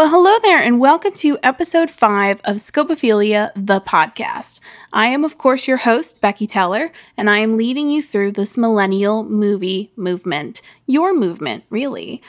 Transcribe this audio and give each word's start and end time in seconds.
Well, 0.00 0.08
hello 0.08 0.38
there, 0.40 0.58
and 0.58 0.80
welcome 0.80 1.12
to 1.16 1.36
episode 1.42 1.90
five 1.90 2.40
of 2.46 2.56
Scopophilia, 2.56 3.52
the 3.54 3.82
podcast. 3.82 4.60
I 4.94 5.08
am, 5.08 5.24
of 5.24 5.36
course, 5.36 5.68
your 5.68 5.76
host, 5.76 6.22
Becky 6.22 6.46
Teller, 6.46 6.90
and 7.18 7.28
I 7.28 7.40
am 7.40 7.58
leading 7.58 7.90
you 7.90 8.00
through 8.00 8.32
this 8.32 8.56
millennial 8.56 9.24
movie 9.24 9.92
movement. 9.96 10.62
Your 10.86 11.12
movement, 11.12 11.64
really. 11.68 12.22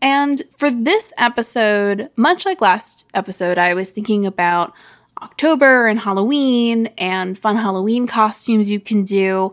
And 0.00 0.44
for 0.56 0.70
this 0.70 1.12
episode, 1.18 2.10
much 2.14 2.46
like 2.46 2.60
last 2.60 3.08
episode, 3.12 3.58
I 3.58 3.74
was 3.74 3.90
thinking 3.90 4.24
about 4.24 4.72
October 5.20 5.88
and 5.88 5.98
Halloween 5.98 6.86
and 6.96 7.36
fun 7.36 7.56
Halloween 7.56 8.06
costumes 8.06 8.70
you 8.70 8.78
can 8.78 9.02
do. 9.02 9.52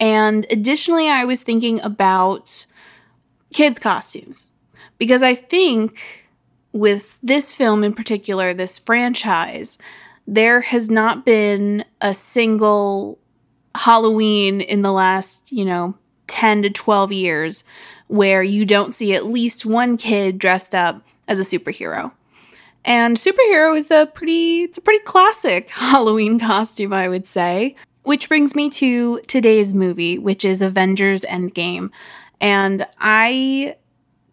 And 0.00 0.44
additionally, 0.50 1.08
I 1.08 1.24
was 1.24 1.44
thinking 1.44 1.80
about 1.82 2.66
kids' 3.52 3.78
costumes 3.78 4.50
because 4.98 5.22
I 5.22 5.36
think 5.36 6.21
with 6.72 7.18
this 7.22 7.54
film 7.54 7.84
in 7.84 7.92
particular, 7.92 8.54
this 8.54 8.78
franchise, 8.78 9.78
there 10.26 10.60
has 10.60 10.90
not 10.90 11.24
been 11.24 11.84
a 12.00 12.14
single 12.14 13.18
Halloween 13.74 14.60
in 14.60 14.82
the 14.82 14.92
last, 14.92 15.52
you 15.52 15.64
know, 15.64 15.94
10 16.28 16.62
to 16.62 16.70
12 16.70 17.12
years 17.12 17.64
where 18.08 18.42
you 18.42 18.64
don't 18.64 18.94
see 18.94 19.14
at 19.14 19.26
least 19.26 19.66
one 19.66 19.96
kid 19.96 20.38
dressed 20.38 20.74
up 20.74 21.02
as 21.28 21.38
a 21.38 21.58
superhero. 21.58 22.12
And 22.84 23.16
superhero 23.16 23.76
is 23.76 23.90
a 23.90 24.06
pretty 24.06 24.62
it's 24.62 24.78
a 24.78 24.80
pretty 24.80 25.04
classic 25.04 25.70
Halloween 25.70 26.38
costume, 26.38 26.92
I 26.92 27.08
would 27.08 27.26
say. 27.26 27.76
Which 28.02 28.28
brings 28.28 28.56
me 28.56 28.68
to 28.70 29.20
today's 29.28 29.72
movie, 29.72 30.18
which 30.18 30.44
is 30.44 30.60
Avengers 30.60 31.22
Endgame. 31.22 31.90
And 32.40 32.84
I 32.98 33.76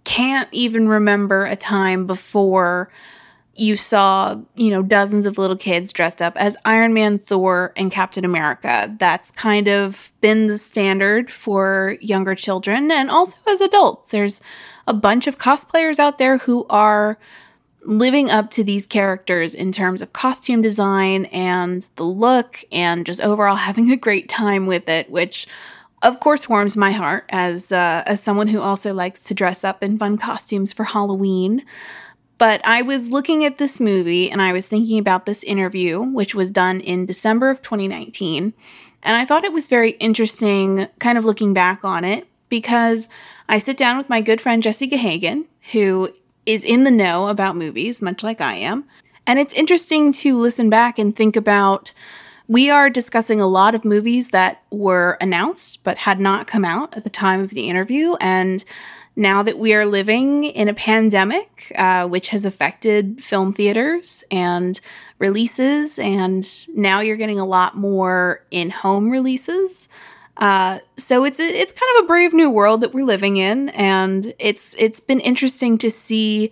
can't 0.09 0.49
even 0.51 0.87
remember 0.87 1.45
a 1.45 1.55
time 1.55 2.07
before 2.07 2.89
you 3.53 3.75
saw, 3.75 4.41
you 4.55 4.71
know, 4.71 4.81
dozens 4.81 5.27
of 5.27 5.37
little 5.37 5.55
kids 5.55 5.93
dressed 5.93 6.19
up 6.19 6.35
as 6.35 6.57
Iron 6.65 6.95
Man, 6.95 7.19
Thor, 7.19 7.73
and 7.77 7.91
Captain 7.91 8.25
America. 8.25 8.95
That's 8.97 9.29
kind 9.29 9.67
of 9.67 10.11
been 10.19 10.47
the 10.47 10.57
standard 10.57 11.31
for 11.31 11.95
younger 12.01 12.33
children 12.33 12.89
and 12.89 13.11
also 13.11 13.37
as 13.47 13.61
adults. 13.61 14.09
There's 14.09 14.41
a 14.87 14.95
bunch 14.95 15.27
of 15.27 15.37
cosplayers 15.37 15.99
out 15.99 16.17
there 16.17 16.39
who 16.39 16.65
are 16.71 17.19
living 17.83 18.31
up 18.31 18.49
to 18.51 18.63
these 18.63 18.87
characters 18.87 19.53
in 19.53 19.71
terms 19.71 20.01
of 20.01 20.11
costume 20.11 20.63
design 20.63 21.25
and 21.25 21.87
the 21.97 22.03
look 22.03 22.63
and 22.71 23.05
just 23.05 23.21
overall 23.21 23.57
having 23.57 23.91
a 23.91 23.95
great 23.95 24.27
time 24.27 24.65
with 24.65 24.89
it, 24.89 25.11
which 25.11 25.45
of 26.01 26.19
course 26.19 26.47
warms 26.47 26.77
my 26.77 26.91
heart 26.91 27.25
as 27.29 27.71
uh, 27.71 28.03
as 28.05 28.21
someone 28.21 28.47
who 28.47 28.61
also 28.61 28.93
likes 28.93 29.19
to 29.21 29.33
dress 29.33 29.63
up 29.63 29.83
in 29.83 29.97
fun 29.97 30.17
costumes 30.17 30.73
for 30.73 30.85
Halloween. 30.85 31.65
But 32.37 32.65
I 32.65 32.81
was 32.81 33.09
looking 33.09 33.43
at 33.43 33.57
this 33.57 33.81
movie 33.81 34.31
and 34.31 34.41
I 34.41 34.53
was 34.53 34.65
thinking 34.65 34.97
about 34.97 35.25
this 35.25 35.43
interview, 35.43 36.01
which 36.01 36.33
was 36.33 36.49
done 36.49 36.79
in 36.79 37.05
December 37.05 37.49
of 37.49 37.61
2019. 37.61 38.53
And 39.03 39.17
I 39.17 39.25
thought 39.25 39.43
it 39.43 39.51
was 39.51 39.67
very 39.67 39.91
interesting, 39.91 40.87
kind 40.99 41.17
of 41.17 41.25
looking 41.25 41.53
back 41.53 41.83
on 41.83 42.05
it, 42.05 42.27
because 42.47 43.09
I 43.49 43.59
sit 43.59 43.75
down 43.75 43.97
with 43.97 44.07
my 44.07 44.21
good 44.21 44.39
friend 44.39 44.63
Jesse 44.63 44.89
Gahagan, 44.89 45.45
who 45.73 46.13
is 46.45 46.63
in 46.63 46.85
the 46.85 46.91
know 46.91 47.27
about 47.27 47.57
movies, 47.57 48.01
much 48.01 48.23
like 48.23 48.39
I 48.39 48.55
am. 48.55 48.85
And 49.27 49.37
it's 49.37 49.53
interesting 49.53 50.11
to 50.13 50.39
listen 50.39 50.69
back 50.69 50.97
and 50.97 51.15
think 51.15 51.35
about 51.35 51.93
we 52.49 52.71
are 52.71 52.89
discussing 52.89 53.39
a 53.39 53.47
lot 53.47 53.75
of 53.75 53.85
movies 53.85 54.29
that 54.29 54.63
were 54.71 55.17
announced 55.21 55.83
but 55.83 55.99
had 55.99 56.19
not 56.19 56.47
come 56.47 56.65
out 56.65 56.97
at 56.97 57.03
the 57.03 57.09
time 57.09 57.41
of 57.41 57.51
the 57.51 57.69
interview. 57.69 58.15
And 58.19 58.65
now 59.15 59.43
that 59.43 59.59
we 59.59 59.73
are 59.75 59.85
living 59.85 60.45
in 60.45 60.67
a 60.67 60.73
pandemic, 60.73 61.71
uh, 61.75 62.07
which 62.07 62.29
has 62.29 62.45
affected 62.45 63.23
film 63.23 63.53
theaters 63.53 64.23
and 64.31 64.81
releases, 65.19 65.99
and 65.99 66.43
now 66.75 67.01
you're 67.01 67.17
getting 67.17 67.39
a 67.39 67.45
lot 67.45 67.77
more 67.77 68.43
in 68.49 68.71
home 68.71 69.11
releases. 69.11 69.87
Uh, 70.37 70.79
so 70.97 71.25
it's 71.25 71.39
it's 71.39 71.73
kind 71.73 71.97
of 71.97 72.05
a 72.05 72.07
brave 72.07 72.33
new 72.33 72.49
world 72.49 72.81
that 72.81 72.93
we're 72.93 73.05
living 73.05 73.37
in, 73.37 73.69
and 73.69 74.33
it's 74.39 74.73
it's 74.79 75.01
been 75.01 75.19
interesting 75.19 75.77
to 75.77 75.91
see, 75.91 76.49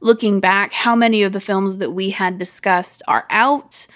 looking 0.00 0.38
back, 0.38 0.72
how 0.72 0.94
many 0.94 1.24
of 1.24 1.32
the 1.32 1.40
films 1.40 1.78
that 1.78 1.90
we 1.90 2.10
had 2.10 2.38
discussed 2.38 3.02
are 3.08 3.26
out 3.28 3.88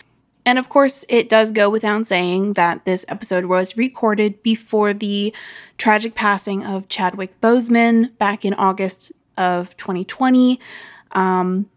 and 0.49 0.59
of 0.59 0.71
course, 0.71 1.05
it 1.11 1.29
does 1.29 1.51
go 1.51 1.69
without 1.69 2.07
saying 2.07 2.55
that 2.55 2.87
this 2.87 3.05
episode 3.09 3.45
was 3.45 3.77
recorded 3.77 4.43
before 4.43 4.95
the 4.95 5.35
tragic 5.77 6.15
passing 6.15 6.65
of 6.65 6.89
Chadwick 6.89 7.39
Boseman 7.43 8.17
back 8.17 8.47
in 8.47 8.55
August 8.55 9.13
of 9.37 9.77
2020. 9.77 10.59
Um, 11.13 11.69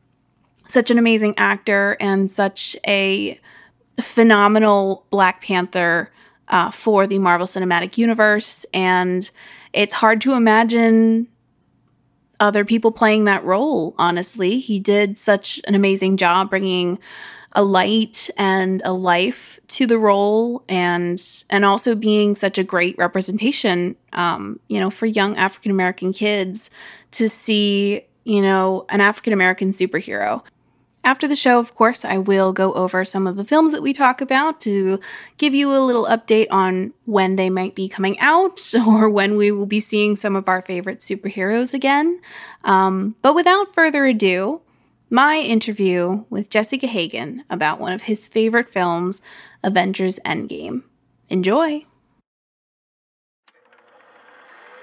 such 0.70 0.90
an 0.90 0.98
amazing 0.98 1.34
actor 1.36 1.98
and 2.00 2.32
such 2.32 2.78
a 2.88 3.38
phenomenal 4.00 5.06
Black 5.10 5.42
Panther 5.42 6.10
uh, 6.48 6.72
for 6.72 7.06
the 7.06 7.20
Marvel 7.20 7.48
Cinematic 7.48 7.98
Universe. 7.98 8.66
And 8.74 9.30
it's 9.74 9.94
hard 9.94 10.22
to 10.22 10.32
imagine 10.32 11.28
other 12.40 12.64
people 12.64 12.94
playing 12.94 13.26
that 13.26 13.44
role, 13.44 13.96
honestly. 13.98 14.60
He 14.60 14.80
did 14.80 15.18
such 15.18 15.60
an 15.68 15.76
amazing 15.76 16.16
job 16.16 16.50
bringing 16.50 17.00
a 17.54 17.64
light 17.64 18.30
and 18.38 18.82
a 18.86 18.94
life 18.94 19.60
to 19.68 19.86
the 19.86 19.98
role 19.98 20.64
and 20.70 21.44
and 21.50 21.66
also 21.66 21.96
being 21.96 22.36
such 22.36 22.58
a 22.58 22.64
great 22.64 22.98
representation 22.98 23.96
um, 24.14 24.60
you 24.68 24.80
know 24.80 24.90
for 24.90 25.06
young 25.06 25.36
african 25.38 25.72
american 25.72 26.14
kids 26.14 26.70
to 27.12 27.28
see 27.30 28.02
you 28.24 28.42
know 28.42 28.86
an 28.90 29.02
african 29.02 29.34
american 29.34 29.72
superhero 29.72 30.44
after 31.04 31.28
the 31.28 31.36
show, 31.36 31.60
of 31.60 31.74
course, 31.74 32.06
I 32.06 32.20
will 32.20 32.54
go 32.54 32.74
over 32.74 33.04
some 33.06 33.26
of 33.26 33.36
the 33.36 33.44
films 33.44 33.72
that 33.72 33.82
we 33.82 33.92
talk 33.92 34.22
about 34.22 34.62
to 34.62 35.00
give 35.38 35.56
you 35.56 35.76
a 35.76 35.82
little 35.82 36.06
update 36.06 36.46
on 36.52 36.94
when 37.06 37.38
they 37.38 37.50
might 37.50 37.74
be 37.74 37.90
coming 37.90 38.20
out 38.20 38.62
or 38.88 39.10
when 39.10 39.36
we 39.36 39.52
will 39.52 39.66
be 39.66 39.80
seeing 39.80 40.16
some 40.16 40.36
of 40.36 40.48
our 40.48 40.62
favorite 40.62 41.00
superheroes 41.00 41.74
again. 41.74 42.22
Um, 42.64 43.16
but 43.24 43.34
without 43.34 43.74
further 43.74 44.06
ado, 44.06 44.62
my 45.12 45.36
interview 45.36 46.24
with 46.30 46.50
Jesse 46.50 46.80
Gahagan 46.80 47.44
about 47.50 47.82
one 47.82 47.92
of 47.92 48.04
his 48.04 48.30
favorite 48.30 48.70
films, 48.70 49.22
Avengers 49.62 50.18
Endgame. 50.24 50.84
Enjoy! 51.28 51.84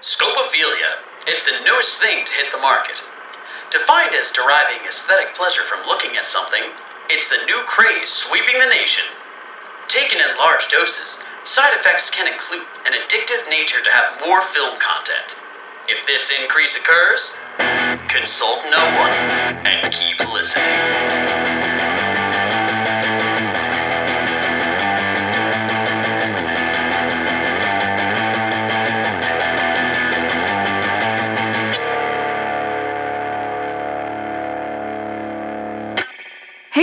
Scopophilia. 0.05 1.01
It's 1.25 1.43
the 1.43 1.65
newest 1.65 1.99
thing 1.99 2.23
to 2.23 2.33
hit 2.33 2.53
the 2.53 2.61
market. 2.61 3.01
Defined 3.71 4.13
as 4.13 4.29
deriving 4.29 4.85
aesthetic 4.87 5.33
pleasure 5.33 5.65
from 5.65 5.81
looking 5.89 6.15
at 6.15 6.27
something, 6.27 6.61
it's 7.09 7.27
the 7.27 7.43
new 7.49 7.57
craze 7.65 8.09
sweeping 8.09 8.61
the 8.61 8.69
nation. 8.69 9.05
Taken 9.89 10.21
in 10.21 10.37
large 10.37 10.69
doses, 10.69 11.17
side 11.43 11.73
effects 11.73 12.11
can 12.13 12.29
include 12.29 12.69
an 12.85 12.93
addictive 12.93 13.49
nature 13.49 13.81
to 13.81 13.89
have 13.89 14.21
more 14.21 14.45
film 14.53 14.77
content. 14.77 15.33
If 15.89 16.05
this 16.05 16.31
increase 16.37 16.77
occurs, 16.77 17.33
consult 18.09 18.63
no 18.71 18.83
one 18.99 19.13
and 19.65 19.93
keep 19.93 20.19
listening. 20.33 21.78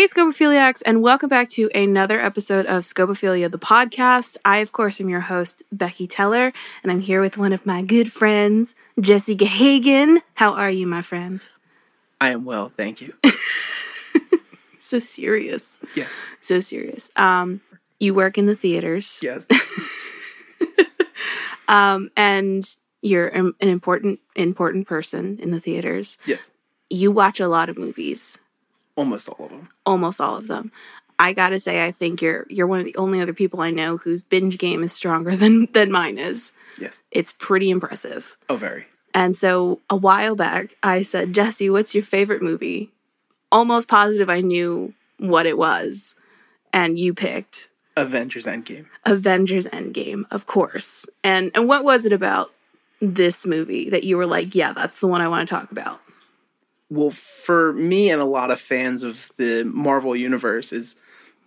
Hey, 0.07 0.23
Scopophiliacs, 0.23 0.83
and 0.87 1.03
welcome 1.03 1.29
back 1.29 1.49
to 1.51 1.69
another 1.75 2.21
episode 2.21 2.65
of 2.67 2.85
Scopophilia, 2.85 3.51
the 3.51 3.59
podcast. 3.59 4.37
I, 4.45 4.59
of 4.59 4.71
course, 4.71 5.01
am 5.01 5.09
your 5.09 5.23
host, 5.23 5.65
Becky 5.73 6.07
Teller, 6.07 6.53
and 6.85 6.93
I'm 6.93 7.01
here 7.01 7.21
with 7.21 7.37
one 7.37 7.53
of 7.53 7.67
my 7.67 7.83
good 7.83 8.13
friends, 8.13 8.77
Jesse 9.01 9.35
Gahagan. 9.35 10.23
How 10.35 10.53
are 10.53 10.71
you, 10.71 10.87
my 10.87 11.03
friend? 11.03 11.45
I 12.21 12.29
am 12.29 12.45
well, 12.45 12.71
thank 12.77 13.01
you. 13.01 13.15
so 14.79 15.01
serious. 15.01 15.81
Yes. 15.97 16.13
So 16.41 16.61
serious. 16.61 17.11
Um, 17.17 17.61
you 17.99 18.15
work 18.15 18.39
in 18.39 18.47
the 18.47 18.55
theaters. 18.55 19.19
Yes. 19.21 19.45
um, 21.69 22.13
and 22.17 22.65
you're 23.03 23.27
an 23.27 23.55
important, 23.59 24.21
important 24.37 24.87
person 24.87 25.41
in 25.41 25.51
the 25.51 25.59
theaters. 25.59 26.17
Yes. 26.27 26.53
You 26.91 27.11
watch 27.11 27.41
a 27.41 27.49
lot 27.49 27.69
of 27.69 27.77
movies 27.77 28.39
Almost 28.97 29.29
all 29.29 29.45
of 29.47 29.51
them. 29.51 29.69
Almost 29.85 30.21
all 30.21 30.37
of 30.37 30.49
them. 30.49 30.73
I 31.19 31.33
gotta 31.33 31.59
say, 31.61 31.85
I 31.85 31.93
think 31.93 32.21
you're 32.21 32.47
you're 32.49 32.67
one 32.67 32.81
of 32.81 32.85
the 32.87 32.97
only 32.97 33.21
other 33.21 33.33
people 33.33 33.61
I 33.61 33.71
know 33.71 33.97
whose 33.97 34.23
binge 34.23 34.59
game 34.59 34.83
is 34.83 34.93
stronger 34.93 35.37
than 35.37 35.67
than 35.73 35.93
mine 35.93 36.19
is. 36.19 36.53
Yes. 36.79 37.03
It's 37.11 37.33
pretty 37.33 37.71
impressive. 37.71 38.37
Oh, 38.49 38.57
very. 38.57 38.87
And 39.15 39.35
so 39.35 39.81
a 39.89 39.97
while 39.97 40.37
back, 40.37 40.77
I 40.83 41.01
said, 41.01 41.33
Jesse, 41.33 41.71
what's 41.71 41.95
your 41.95 42.05
favorite 42.05 42.43
movie? 42.43 42.91
Almost 43.51 43.89
positive 43.89 44.29
I 44.29 44.43
knew 44.43 44.93
what 45.19 45.47
it 45.47 45.57
was, 45.57 46.15
and 46.73 46.99
you 46.99 47.15
picked 47.15 47.69
Avengers 47.97 48.45
Endgame. 48.45 48.87
Avengers 49.07 49.67
Endgame, 49.67 50.25
of 50.31 50.47
course. 50.47 51.07
And 51.25 51.51
and 51.55 51.67
what 51.67 51.85
was 51.85 52.05
it 52.05 52.13
about 52.13 52.53
this 53.01 53.47
movie 53.47 53.89
that 53.91 54.05
you 54.05 54.17
were 54.17 54.27
like, 54.27 54.55
yeah, 54.55 54.73
that's 54.73 55.01
the 55.01 55.07
one 55.07 55.21
I 55.21 55.29
want 55.29 55.49
to 55.49 55.55
talk 55.55 55.73
about? 55.73 56.01
Well, 56.89 57.11
for 57.11 57.73
me 57.73 58.11
and 58.11 58.23
a 58.23 58.27
lot 58.27 58.51
of 58.51 58.61
fans 58.61 59.03
of 59.03 59.33
the 59.37 59.65
Marvel 59.65 60.15
universe, 60.15 60.73
is 60.73 60.97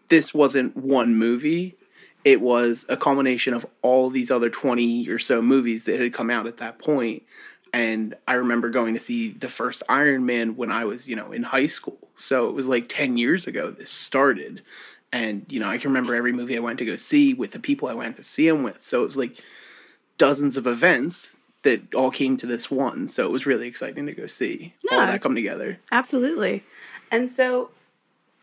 this 0.10 0.34
wasn't 0.34 0.76
one 0.76 1.16
movie. 1.16 1.76
It 2.26 2.42
was 2.42 2.86
a 2.90 2.98
culmination 2.98 3.54
of 3.54 3.66
all 3.82 4.10
these 4.10 4.30
other 4.30 4.50
twenty 4.50 5.08
or 5.08 5.20
so 5.20 5.42
movies 5.42 5.86
that 5.86 6.00
had 6.00 6.14
come 6.14 6.30
out 6.30 6.48
at 6.48 6.58
that 6.58 6.80
point. 6.80 7.24
And 7.72 8.16
I 8.28 8.34
remember 8.34 8.70
going 8.70 8.96
to 8.96 9.00
see 9.00 9.30
the 9.30 9.48
first 9.48 9.84
Iron 9.88 10.26
Man 10.26 10.56
when 10.56 10.72
I 10.72 10.86
was, 10.86 11.08
you 11.08 11.16
know, 11.16 11.32
in 11.32 11.44
high 11.44 11.68
school. 11.68 12.10
So 12.18 12.50
it 12.50 12.54
was 12.54 12.68
like 12.68 12.90
ten 12.90 13.18
years 13.18 13.48
ago 13.48 13.72
this 13.72 13.92
started. 13.92 14.64
And, 15.12 15.46
you 15.50 15.60
know, 15.60 15.70
I 15.70 15.78
can 15.78 15.90
remember 15.90 16.14
every 16.14 16.34
movie 16.34 16.58
I 16.58 16.62
went 16.62 16.80
to 16.80 16.86
go 16.86 16.98
see 16.98 17.34
with 17.34 17.52
the 17.52 17.60
people 17.60 17.88
I 17.88 17.94
went 17.94 18.18
to 18.18 18.24
see 18.24 18.48
them 18.48 18.64
with. 18.64 18.84
So 18.84 19.02
it 19.02 19.06
was 19.06 19.18
like 19.18 19.42
dozens 20.18 20.58
of 20.58 20.68
events 20.68 21.36
that 21.64 21.94
all 21.94 22.12
came 22.12 22.38
to 22.38 22.46
this 22.46 22.72
one. 22.72 23.08
So 23.08 23.26
it 23.26 23.32
was 23.32 23.46
really 23.46 23.68
exciting 23.68 24.06
to 24.06 24.14
go 24.14 24.26
see 24.26 24.74
all 24.92 24.98
that 25.00 25.22
come 25.22 25.36
together. 25.36 25.80
Absolutely. 25.92 26.64
And 27.12 27.30
so 27.30 27.72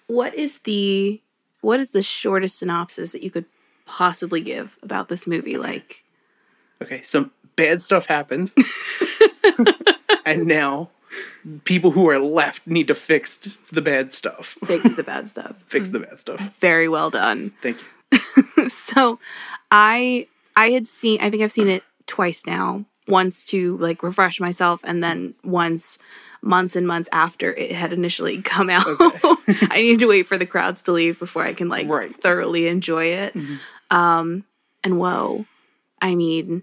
what 0.07 0.35
is 0.35 0.61
the 0.61 1.21
what 1.61 1.81
is 1.81 1.91
the 1.91 2.03
shortest 2.03 2.59
synopsis 2.59 3.13
that 3.13 3.23
you 3.23 3.31
could 3.31 3.47
possibly 3.87 4.41
give 4.41 4.79
about 4.83 5.09
this 5.09 5.27
movie 5.27 5.57
like 5.57 6.03
Okay, 6.83 7.01
some 7.03 7.31
bad 7.57 7.81
stuff 7.81 8.07
happened. 8.07 8.53
and 10.27 10.47
now 10.47 10.91
people 11.65 11.93
who 11.93 12.09
are 12.11 12.19
left 12.19 12.67
need 12.67 12.89
to 12.89 12.95
fix 12.95 13.57
the 13.73 13.81
bad 13.81 14.13
stuff. 14.13 14.57
fix 14.65 14.95
the 14.95 15.03
bad 15.03 15.29
stuff? 15.29 15.57
Fix 15.67 15.89
the 15.89 16.01
bad 16.01 16.19
stuff. 16.19 16.59
Very 16.59 16.89
well 16.89 17.11
done. 17.11 17.53
Thank 17.63 17.79
you. 18.13 18.69
so 18.69 19.19
I 19.71 20.29
I 20.55 20.71
had 20.71 20.87
seen 20.87 21.21
I 21.21 21.31
think 21.31 21.43
I've 21.43 21.53
seen 21.53 21.69
it 21.69 21.83
twice 22.07 22.45
now. 22.47 22.85
Once 23.09 23.45
to 23.47 23.77
like 23.79 24.03
refresh 24.03 24.41
myself 24.41 24.81
and 24.85 25.03
then 25.03 25.35
once 25.45 25.99
months 26.43 26.77
and 26.77 26.87
months 26.87 27.09
after 27.13 27.53
it 27.55 27.73
had 27.73 27.93
initially 27.93 28.43
come 28.55 28.69
out. 28.71 28.85
I 29.71 29.77
needed 29.83 30.01
to 30.01 30.07
wait 30.07 30.27
for 30.27 30.37
the 30.39 30.47
crowds 30.47 30.83
to 30.83 30.93
leave 30.93 31.19
before 31.19 31.43
I 31.43 31.53
can 31.55 31.69
like 31.69 31.89
Right. 31.89 32.15
thoroughly 32.15 32.67
enjoy 32.69 33.07
it. 33.07 33.35
Um 33.91 34.45
and 34.85 34.99
whoa. 34.99 35.47
I 36.03 36.15
mean 36.15 36.63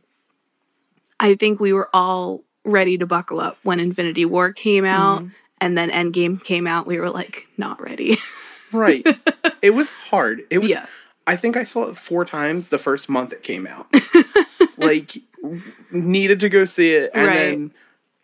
I 1.19 1.35
think 1.35 1.59
we 1.59 1.73
were 1.73 1.89
all 1.93 2.41
ready 2.65 2.97
to 2.97 3.05
buckle 3.05 3.39
up 3.39 3.57
when 3.63 3.79
Infinity 3.79 4.25
War 4.25 4.51
came 4.53 4.85
out 4.85 5.23
and 5.61 5.77
then 5.77 5.89
Endgame 5.89 6.43
came 6.43 6.67
out. 6.67 6.87
We 6.87 6.99
were 6.99 7.09
like 7.09 7.47
not 7.57 7.81
ready. 7.81 8.17
Right. 8.73 9.05
it 9.61 9.69
was 9.69 9.87
hard. 9.87 10.41
It 10.49 10.57
was 10.57 10.71
Yeah. 10.71 10.87
I 11.27 11.35
think 11.35 11.55
I 11.55 11.63
saw 11.63 11.89
it 11.89 11.95
four 11.97 12.25
times 12.25 12.69
the 12.69 12.79
first 12.79 13.07
month 13.07 13.31
it 13.31 13.43
came 13.43 13.67
out. 13.67 13.85
like 14.77 15.17
needed 15.91 16.39
to 16.41 16.49
go 16.49 16.65
see 16.65 16.93
it 16.93 17.11
and 17.13 17.27
Right. 17.27 17.33
then 17.33 17.73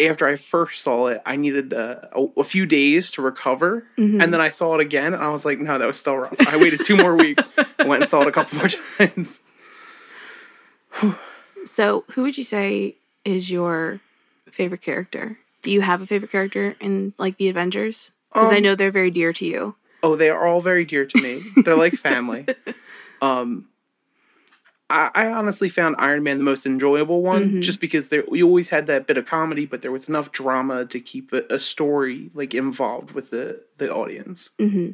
after 0.01 0.25
I 0.25 0.37
first 0.37 0.81
saw 0.81 1.07
it, 1.07 1.21
I 1.25 1.35
needed 1.35 1.73
uh, 1.73 1.95
a, 2.13 2.27
a 2.37 2.43
few 2.45 2.65
days 2.65 3.11
to 3.11 3.21
recover, 3.21 3.85
Mm-hmm. 3.97 4.21
and 4.21 4.31
then 4.33 4.39
I 4.39 4.49
saw 4.51 4.75
it 4.75 4.79
again, 4.81 5.13
and 5.13 5.21
I 5.21 5.27
was 5.27 5.43
like, 5.43 5.59
"No, 5.59 5.77
that 5.77 5.85
was 5.85 5.99
still 5.99 6.15
rough." 6.15 6.35
I 6.47 6.55
waited 6.55 6.85
two 6.85 6.95
more 6.95 7.17
weeks, 7.17 7.43
I 7.77 7.83
went 7.85 8.03
and 8.03 8.09
saw 8.09 8.21
it 8.21 8.27
a 8.29 8.31
couple 8.31 8.59
more 8.59 8.69
times. 8.97 9.41
So, 11.65 12.05
who 12.11 12.21
would 12.23 12.37
you 12.37 12.43
say 12.45 12.95
is 13.25 13.51
your 13.51 13.99
favorite 14.49 14.81
character? 14.81 15.37
Do 15.61 15.71
you 15.71 15.81
have 15.81 16.01
a 16.01 16.05
favorite 16.05 16.31
character 16.31 16.75
in 16.79 17.13
like 17.17 17.37
the 17.37 17.49
Avengers? 17.49 18.13
Because 18.33 18.53
I 18.53 18.57
Um, 18.57 18.63
know 18.63 18.75
they're 18.75 18.91
very 18.91 19.11
dear 19.11 19.33
to 19.33 19.45
you. 19.45 19.75
Oh, 20.01 20.15
they 20.15 20.29
are 20.29 20.47
all 20.47 20.61
very 20.61 20.85
dear 20.85 21.05
to 21.05 21.21
me. 21.21 21.41
They're 21.65 21.75
like 21.75 21.93
family. 22.09 22.45
Um, 23.21 23.67
I, 24.89 25.11
I 25.13 25.27
honestly 25.27 25.69
found 25.69 25.95
Iron 25.99 26.23
Man 26.23 26.37
the 26.39 26.43
most 26.43 26.65
enjoyable 26.65 27.21
one, 27.21 27.49
Mhm. 27.49 27.61
just 27.61 27.79
because 27.79 28.07
there 28.09 28.23
we 28.27 28.41
always 28.41 28.69
had 28.69 28.87
that 28.87 29.05
bit 29.07 29.17
of 29.17 29.25
comedy, 29.25 29.65
but 29.65 29.81
there 29.81 29.91
was 29.91 30.09
enough 30.09 30.31
drama 30.31 30.85
to 30.85 30.99
keep 30.99 31.31
a, 31.31 31.43
a 31.49 31.59
story 31.59 32.31
like 32.33 32.53
involved 32.53 33.11
with 33.11 33.29
the 33.29 33.63
the 33.77 33.93
audience. 33.93 34.49
hmm 34.59 34.91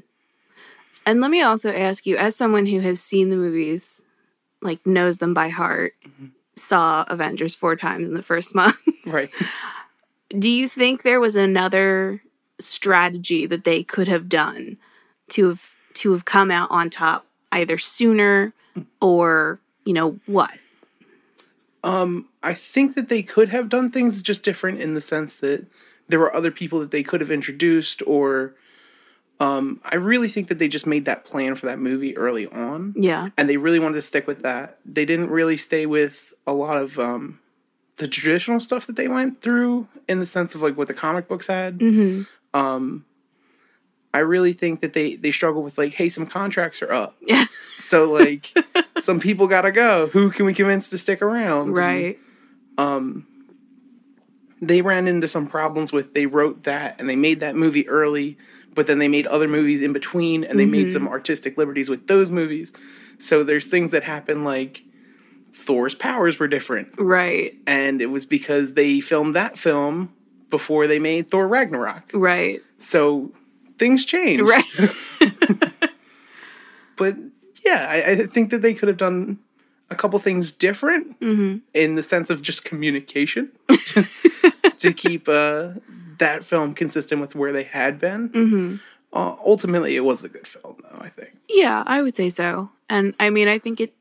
And 1.05 1.21
let 1.21 1.31
me 1.31 1.41
also 1.41 1.71
ask 1.71 2.05
you, 2.05 2.17
as 2.17 2.35
someone 2.35 2.65
who 2.65 2.79
has 2.81 2.99
seen 2.99 3.29
the 3.29 3.35
movies, 3.35 4.01
like 4.61 4.85
knows 4.85 5.17
them 5.19 5.33
by 5.33 5.49
heart, 5.49 5.93
saw 6.55 7.05
Avengers 7.07 7.55
four 7.55 7.75
times 7.75 8.07
in 8.07 8.13
the 8.15 8.23
first 8.23 8.55
month. 8.61 8.81
Right. 9.05 9.29
Do 10.29 10.49
you 10.49 10.67
think 10.67 11.03
there 11.03 11.19
was 11.19 11.35
another 11.35 12.21
strategy 12.59 13.45
that 13.45 13.63
they 13.63 13.83
could 13.83 14.07
have 14.07 14.27
done 14.27 14.77
to 15.29 15.49
have 15.49 15.73
to 15.95 16.11
have 16.13 16.25
come 16.25 16.51
out 16.51 16.69
on 16.71 16.89
top 16.89 17.25
either 17.51 17.77
sooner 17.77 18.53
or 19.01 19.59
you 19.85 19.93
know 19.93 20.19
what? 20.25 20.51
Um, 21.83 22.27
I 22.41 22.53
think 22.53 22.95
that 22.95 23.09
they 23.09 23.21
could 23.21 23.49
have 23.49 23.69
done 23.69 23.91
things 23.91 24.21
just 24.21 24.43
different 24.43 24.81
in 24.81 24.95
the 24.95 25.01
sense 25.01 25.35
that 25.37 25.67
there 26.07 26.19
were 26.19 26.35
other 26.35 26.51
people 26.51 26.79
that 26.79 26.91
they 26.91 27.03
could 27.03 27.21
have 27.21 27.29
introduced, 27.31 28.01
or 28.07 28.55
um, 29.39 29.81
I 29.83 29.95
really 29.95 30.27
think 30.27 30.47
that 30.47 30.57
they 30.57 30.67
just 30.67 30.87
made 30.87 31.05
that 31.05 31.25
plan 31.25 31.55
for 31.55 31.67
that 31.67 31.77
movie 31.79 32.17
early 32.17 32.47
on. 32.47 32.93
Yeah. 32.97 33.29
and 33.37 33.47
they 33.49 33.57
really 33.57 33.79
wanted 33.79 33.95
to 33.95 34.01
stick 34.01 34.25
with 34.25 34.41
that. 34.43 34.79
They 34.85 35.05
didn't 35.05 35.29
really 35.29 35.57
stay 35.57 35.85
with 35.85 36.33
a 36.47 36.53
lot 36.53 36.77
of 36.77 36.97
um, 36.97 37.39
the 37.97 38.07
traditional 38.07 38.59
stuff 38.59 38.87
that 38.87 38.95
they 38.95 39.07
went 39.07 39.41
through 39.41 39.87
in 40.07 40.19
the 40.19 40.25
sense 40.25 40.55
of 40.55 40.61
like 40.61 40.77
what 40.77 40.87
the 40.87 40.93
comic 40.93 41.27
books 41.27 41.47
had. 41.47 41.79
hmm 41.79 42.23
Um, 42.53 43.05
I 44.15 44.19
really 44.19 44.53
think 44.53 44.79
that 44.81 44.93
they 44.93 45.15
they 45.15 45.31
struggle 45.31 45.61
with 45.61 45.77
like, 45.77 45.93
hey, 45.93 46.09
some 46.09 46.25
contracts 46.25 46.81
are 46.81 46.91
up, 46.93 47.15
Yeah. 47.21 47.45
so 47.77 48.11
like 48.11 48.53
some 48.99 49.19
people 49.19 49.47
gotta 49.47 49.71
go. 49.71 50.07
Who 50.07 50.31
can 50.31 50.45
we 50.45 50.53
convince 50.53 50.89
to 50.89 50.97
stick 50.97 51.21
around? 51.21 51.67
And, 51.69 51.77
Right. 51.77 52.19
um, 52.77 53.27
they 54.61 54.81
ran 54.81 55.07
into 55.07 55.27
some 55.27 55.47
problems 55.47 55.91
with 55.91 56.13
they 56.13 56.25
wrote 56.25 56.63
that 56.63 56.95
and 56.99 57.09
they 57.09 57.15
made 57.15 57.41
that 57.41 57.55
movie 57.55 57.87
early, 57.89 58.37
but 58.73 58.87
then 58.87 58.99
they 58.99 59.07
made 59.07 59.27
other 59.27 59.47
movies 59.47 59.81
in 59.81 59.93
between 59.93 60.43
and 60.43 60.57
they 60.59 60.65
made 60.65 60.91
some 60.91 61.07
artistic 61.07 61.57
liberties 61.57 61.89
with 61.89 62.07
those 62.07 62.31
movies. 62.31 62.73
So 63.17 63.43
there's 63.43 63.67
things 63.67 63.91
that 63.91 64.03
happen 64.03 64.43
like 64.43 64.83
Thor's 65.53 65.93
powers 65.95 66.39
were 66.39 66.47
different, 66.47 66.89
Right. 66.97 67.55
and 67.67 68.01
it 68.01 68.07
was 68.07 68.25
because 68.25 68.73
they 68.73 68.99
filmed 69.01 69.35
that 69.35 69.57
film 69.57 70.13
before 70.49 70.87
they 70.87 70.99
made 70.99 71.29
Thor 71.29 71.47
Ragnarok. 71.47 72.11
Right. 72.13 72.61
So 72.77 73.31
things 73.77 74.05
change. 74.05 74.41
Right. 74.41 74.63
But 76.97 77.15
yeah, 77.65 77.87
I, 77.89 78.11
I 78.11 78.15
think 78.27 78.51
that 78.51 78.61
they 78.61 78.73
could 78.73 78.87
have 78.87 78.97
done 78.97 79.39
a 79.89 79.95
couple 79.95 80.17
things 80.19 80.51
different 80.51 81.15
hmm 81.19 81.57
in 81.73 81.95
the 81.95 82.03
sense 82.03 82.29
of 82.29 82.41
just 82.41 82.63
communication 82.63 83.51
to 84.77 84.93
keep 84.93 85.27
uh, 85.27 85.71
that 86.19 86.45
film 86.45 86.73
consistent 86.73 87.19
with 87.19 87.35
where 87.35 87.51
they 87.51 87.63
had 87.63 87.99
been. 87.99 88.29
hmm 88.29 88.75
Uh, 89.11 89.35
ultimately, 89.45 89.95
it 89.95 90.01
was 90.05 90.23
a 90.23 90.29
good 90.29 90.47
film, 90.47 90.77
though. 90.81 90.99
I 91.01 91.09
think. 91.09 91.31
Yeah, 91.49 91.83
I 91.85 92.01
would 92.01 92.15
say 92.15 92.29
so. 92.29 92.69
And 92.89 93.13
I 93.19 93.29
mean, 93.29 93.47
I 93.47 93.59
think 93.59 93.79
it. 93.79 93.93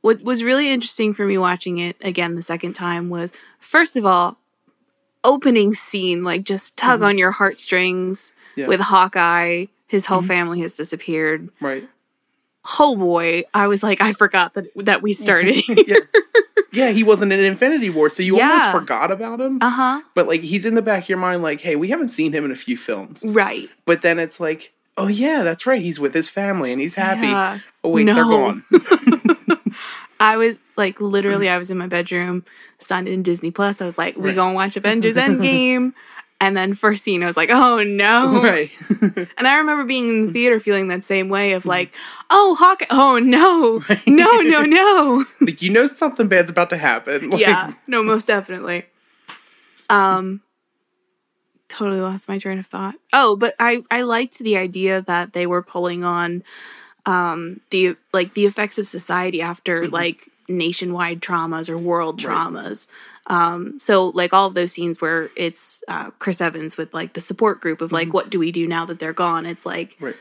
What 0.00 0.22
was 0.22 0.42
really 0.42 0.68
interesting 0.68 1.14
for 1.14 1.24
me 1.24 1.38
watching 1.38 1.78
it 1.78 1.96
again 2.00 2.34
the 2.34 2.42
second 2.42 2.72
time 2.72 3.08
was, 3.08 3.32
first 3.60 3.96
of 3.96 4.04
all, 4.04 4.36
opening 5.22 5.72
scene 5.72 6.24
like 6.24 6.42
just 6.42 6.76
tug 6.76 7.02
on 7.02 7.16
your 7.16 7.30
heartstrings 7.30 8.32
Yeah. 8.56 8.66
with 8.68 8.80
Hawkeye. 8.80 9.66
His 9.88 10.06
whole 10.06 10.22
family 10.22 10.60
has 10.60 10.72
disappeared. 10.72 11.50
Right. 11.60 11.86
Oh 12.78 12.96
boy, 12.96 13.42
I 13.52 13.66
was 13.66 13.82
like, 13.82 14.00
I 14.00 14.12
forgot 14.12 14.54
that 14.54 14.66
that 14.76 15.02
we 15.02 15.12
started. 15.12 15.56
yeah. 15.68 15.96
Yeah, 16.72 16.88
he 16.90 17.02
wasn't 17.02 17.32
in 17.32 17.40
Infinity 17.40 17.90
War, 17.90 18.08
so 18.08 18.22
you 18.22 18.36
Yeah. 18.38 18.48
almost 18.50 18.70
forgot 18.70 19.10
about 19.10 19.40
him. 19.40 19.58
uh 19.60 19.68
huh. 19.68 20.00
But 20.14 20.26
like, 20.28 20.40
he's 20.42 20.64
in 20.64 20.74
the 20.74 20.80
back 20.80 21.02
of 21.02 21.08
your 21.10 21.18
mind, 21.18 21.42
like, 21.42 21.60
hey, 21.60 21.76
we 21.76 21.88
haven't 21.88 22.08
seen 22.08 22.32
him 22.32 22.44
in 22.46 22.50
a 22.52 22.56
few 22.56 22.76
films. 22.78 23.22
Right. 23.26 23.68
But 23.84 24.00
then 24.02 24.18
it's 24.18 24.40
like, 24.40 24.72
oh 24.96 25.08
yeah, 25.08 25.42
that's 25.42 25.66
right. 25.66 25.82
He's 25.82 26.00
with 26.00 26.14
his 26.14 26.30
family 26.30 26.72
and 26.72 26.80
he's 26.80 26.94
happy. 26.94 27.26
Yeah. 27.26 27.58
Oh 27.84 27.90
wait, 27.90 28.04
they're 28.06 28.14
gone. 28.24 28.64
I 30.20 30.36
was 30.36 30.58
like, 30.76 31.00
literally, 31.00 31.48
I 31.48 31.58
was 31.58 31.70
in 31.70 31.78
my 31.78 31.88
bedroom, 31.88 32.44
signed 32.78 33.08
in 33.08 33.22
Disney 33.22 33.50
Plus. 33.50 33.80
I 33.82 33.86
was 33.86 33.98
like, 33.98 34.16
we 34.16 34.28
Right. 34.28 34.36
gonna 34.36 34.54
watch 34.54 34.76
Avengers 34.76 35.16
Endgame. 35.16 35.92
And 36.42 36.56
then 36.56 36.74
first 36.74 37.04
scene, 37.04 37.22
I 37.22 37.26
was 37.26 37.36
like, 37.36 37.50
oh 37.50 37.84
no. 37.84 38.42
right. 38.42 38.68
And 39.38 39.46
I 39.46 39.58
remember 39.58 39.84
being 39.84 40.08
in 40.08 40.26
the 40.26 40.32
theater 40.32 40.58
feeling 40.58 40.88
that 40.88 41.04
same 41.04 41.28
way 41.28 41.52
of 41.52 41.64
like, 41.66 41.94
oh, 42.30 42.56
Hawkeye, 42.58 42.86
oh 42.90 43.20
no, 43.20 43.80
no, 44.08 44.40
no, 44.40 44.62
no. 44.64 45.24
like 45.40 45.62
you 45.62 45.70
know 45.70 45.86
something 45.86 46.26
bad's 46.26 46.50
about 46.50 46.70
to 46.70 46.76
happen. 46.76 47.30
Like, 47.30 47.40
yeah, 47.40 47.74
no, 47.86 48.02
most 48.02 48.26
definitely. 48.26 48.86
Um, 49.88 50.42
totally 51.68 52.00
lost 52.00 52.28
my 52.28 52.40
train 52.40 52.58
of 52.58 52.66
thought. 52.66 52.96
Oh, 53.12 53.36
but 53.36 53.54
I 53.60 53.84
I 53.88 54.02
liked 54.02 54.40
the 54.40 54.56
idea 54.56 55.00
that 55.02 55.34
they 55.34 55.46
were 55.46 55.62
pulling 55.62 56.02
on, 56.02 56.42
um, 57.06 57.60
the 57.70 57.96
like 58.12 58.34
the 58.34 58.46
effects 58.46 58.78
of 58.78 58.88
society 58.88 59.40
after 59.42 59.86
like 59.86 60.28
nationwide 60.48 61.20
traumas 61.20 61.68
or 61.68 61.78
world 61.78 62.22
Right. 62.24 62.88
Um, 63.26 63.78
so 63.78 64.08
like 64.08 64.32
all 64.32 64.48
of 64.48 64.54
those 64.54 64.72
scenes 64.72 65.00
where 65.00 65.30
it's 65.36 65.84
uh, 65.88 66.10
Chris 66.18 66.40
Evans 66.40 66.76
with 66.76 66.92
like 66.92 67.12
the 67.12 67.20
support 67.20 67.60
group 67.60 67.80
of 67.80 67.92
like, 67.92 68.12
what 68.12 68.30
do 68.30 68.38
we 68.38 68.50
do 68.50 68.66
now 68.66 68.84
that 68.86 68.98
they're 68.98 69.12
gone? 69.12 69.46
It's 69.46 69.64
like 69.64 69.96
Right. 70.00 70.16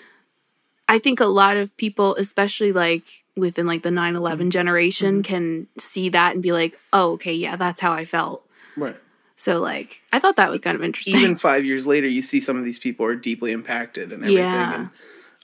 I 0.88 1.00
think 1.00 1.20
a 1.22 1.26
lot 1.26 1.56
of 1.56 1.76
people, 1.78 2.16
especially 2.16 2.74
like 2.74 3.24
within 3.38 3.66
like 3.66 3.82
the 3.82 3.92
9 3.92 4.16
11 4.16 4.52
generation, 4.52 5.24
can 5.24 5.68
see 5.78 6.10
that 6.10 6.34
and 6.34 6.44
be 6.44 6.52
like, 6.52 6.78
oh, 6.92 7.14
okay, 7.14 7.34
yeah, 7.34 7.56
that's 7.56 7.80
how 7.80 7.94
I 7.94 8.06
felt. 8.06 8.46
Right. 8.76 8.98
So 9.36 9.60
like 9.60 10.02
I 10.12 10.20
thought 10.20 10.36
that 10.36 10.52
was 10.52 10.60
kind 10.60 10.76
of 10.76 10.84
interesting. 10.84 11.16
even 11.16 11.36
five 11.36 11.66
years 11.66 11.88
later, 11.88 12.08
you 12.08 12.22
see 12.22 12.40
some 12.40 12.58
of 12.58 12.66
these 12.66 12.78
people 12.78 13.06
are 13.06 13.16
deeply 13.16 13.52
impacted 13.52 14.12
and 14.12 14.22
everything. 14.22 14.44
Yeah. 14.44 14.76
And 14.76 14.90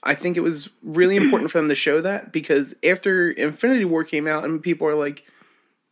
I 0.04 0.14
think 0.14 0.36
it 0.36 0.42
was 0.42 0.68
really 0.82 1.16
important 1.16 1.50
for 1.50 1.58
them 1.58 1.68
to 1.68 1.74
show 1.74 2.00
that 2.02 2.30
because 2.30 2.74
after 2.84 3.30
Infinity 3.30 3.84
War 3.86 4.04
came 4.04 4.28
out 4.28 4.44
and 4.44 4.62
people 4.62 4.86
are 4.86 4.94
like, 4.94 5.24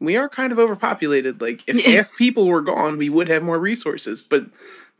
we 0.00 0.16
are 0.16 0.28
kind 0.28 0.52
of 0.52 0.58
overpopulated. 0.58 1.40
Like, 1.40 1.62
if 1.66 1.84
half 1.84 2.16
people 2.16 2.46
were 2.46 2.60
gone, 2.62 2.98
we 2.98 3.08
would 3.08 3.28
have 3.28 3.42
more 3.42 3.58
resources. 3.58 4.22
But 4.22 4.46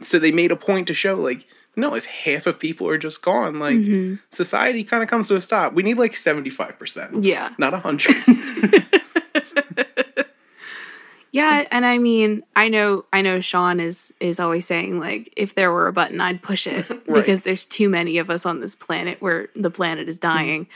so 0.01 0.19
they 0.19 0.33
made 0.33 0.51
a 0.53 0.57
point 0.57 0.87
to 0.89 0.95
show, 0.95 1.15
like, 1.17 1.47
no, 1.77 1.95
if 1.95 2.07
half 2.07 2.47
of 2.47 2.59
people 2.59 2.89
are 2.89 2.97
just 2.99 3.23
gone, 3.23 3.59
like, 3.59 3.77
Mm-hmm. 3.77 4.15
society 4.31 4.83
kind 4.85 5.03
of 5.03 5.11
comes 5.11 5.29
to 5.29 5.37
a 5.37 5.41
stop. 5.41 5.75
We 5.75 5.83
need 5.83 5.99
like 5.99 6.13
75%, 6.15 7.23
yeah. 7.25 7.51
not 7.59 7.73
100. 7.73 8.85
Yeah, 11.33 11.67
and 11.71 11.85
I 11.85 11.99
mean, 11.99 12.45
I 12.55 12.69
know 12.71 13.05
I 13.13 13.21
know 13.21 13.41
Sean 13.41 13.79
is 13.79 14.15
is 14.21 14.41
always 14.41 14.65
saying 14.65 14.99
like 15.01 15.31
if 15.37 15.55
there 15.55 15.71
were 15.71 15.87
a 15.87 15.93
button 15.93 16.19
I'd 16.19 16.43
push 16.43 16.67
it 16.67 16.87
because 17.13 17.43
there's 17.43 17.67
too 17.67 17.91
many 17.91 18.17
of 18.17 18.31
us 18.31 18.47
on 18.47 18.61
this 18.61 18.75
planet 18.75 19.21
where 19.21 19.49
the 19.55 19.71
planet 19.71 20.09
is 20.09 20.19
dying. 20.19 20.67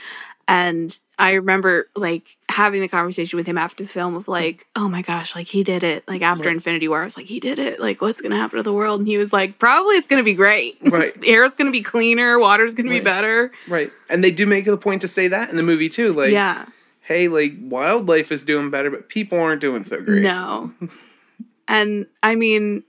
And 0.51 0.99
I 1.17 1.31
remember 1.35 1.87
like 1.95 2.35
having 2.49 2.81
the 2.81 2.89
conversation 2.89 3.37
with 3.37 3.47
him 3.47 3.57
after 3.57 3.85
the 3.85 3.89
film 3.89 4.17
of 4.17 4.27
like, 4.27 4.67
oh 4.75 4.89
my 4.89 5.01
gosh, 5.01 5.33
like 5.33 5.47
he 5.47 5.63
did 5.63 5.81
it. 5.81 6.05
Like 6.09 6.21
after 6.21 6.49
Infinity 6.49 6.89
War, 6.89 6.99
I 6.99 7.03
was 7.05 7.15
like, 7.15 7.27
he 7.27 7.39
did 7.39 7.57
it. 7.57 7.79
Like, 7.79 8.01
what's 8.01 8.19
gonna 8.19 8.35
happen 8.35 8.57
to 8.57 8.63
the 8.63 8.73
world? 8.73 8.99
And 8.99 9.07
he 9.07 9.17
was 9.17 9.31
like, 9.31 9.59
probably 9.59 9.95
it's 9.95 10.07
gonna 10.07 10.23
be 10.23 10.33
great. 10.33 10.77
Right. 10.91 11.13
Air's 11.25 11.53
gonna 11.53 11.71
be 11.71 11.81
cleaner, 11.81 12.37
water's 12.37 12.73
gonna 12.73 12.89
be 12.89 12.99
better. 12.99 13.53
right. 13.69 13.93
And 14.09 14.21
they 14.21 14.31
do 14.31 14.45
make 14.45 14.67
a 14.67 14.75
point 14.75 15.03
to 15.03 15.07
say 15.07 15.29
that 15.29 15.49
in 15.49 15.55
the 15.55 15.63
movie, 15.63 15.87
too. 15.87 16.11
Like, 16.11 16.33
yeah. 16.33 16.65
hey, 16.99 17.29
like, 17.29 17.53
wildlife 17.61 18.29
is 18.29 18.43
doing 18.43 18.69
better, 18.69 18.91
but 18.91 19.07
people 19.07 19.39
aren't 19.39 19.61
doing 19.61 19.85
so 19.85 20.01
great. 20.01 20.21
No. 20.21 20.73
and 21.69 22.07
I 22.21 22.35
mean, 22.35 22.83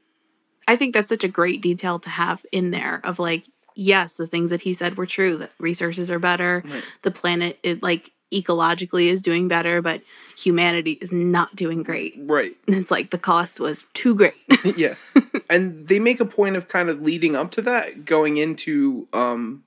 I 0.67 0.75
think 0.75 0.95
that's 0.95 1.11
such 1.11 1.23
a 1.23 1.29
great 1.29 1.61
detail 1.61 2.01
to 2.01 2.11
have 2.11 2.45
in 2.51 2.73
there 2.73 3.01
of 3.05 3.21
like, 3.21 3.45
yes, 3.75 4.15
the 4.15 4.27
things 4.27 4.51
that 4.51 4.63
he 4.63 4.75
said 4.75 4.97
were 4.97 5.07
true, 5.07 5.37
that 5.39 5.53
resources 5.59 6.11
are 6.11 6.19
better, 6.19 6.63
Right. 6.67 6.85
the 7.03 7.11
planet 7.11 7.59
it 7.63 7.83
like 7.83 8.11
ecologically 8.33 9.07
is 9.09 9.21
doing 9.21 9.47
better, 9.47 9.83
but 9.83 10.01
humanity 10.39 10.93
is 11.03 11.13
not 11.13 11.55
doing 11.55 11.83
great. 11.83 12.15
Right. 12.19 12.57
And 12.67 12.77
it's 12.77 12.91
like 12.91 13.11
the 13.11 13.19
cost 13.19 13.61
was 13.61 13.85
too 13.93 14.15
great. 14.15 14.35
yeah 14.77 14.95
and 15.51 15.87
they 15.89 15.99
make 15.99 16.21
a 16.21 16.25
point 16.25 16.57
of 16.57 16.69
kind 16.69 16.89
of 16.89 17.03
leading 17.03 17.35
up 17.37 17.51
to 17.51 17.63
that 17.63 18.05
going 18.05 18.37
into 18.39 19.07
um 19.13 19.63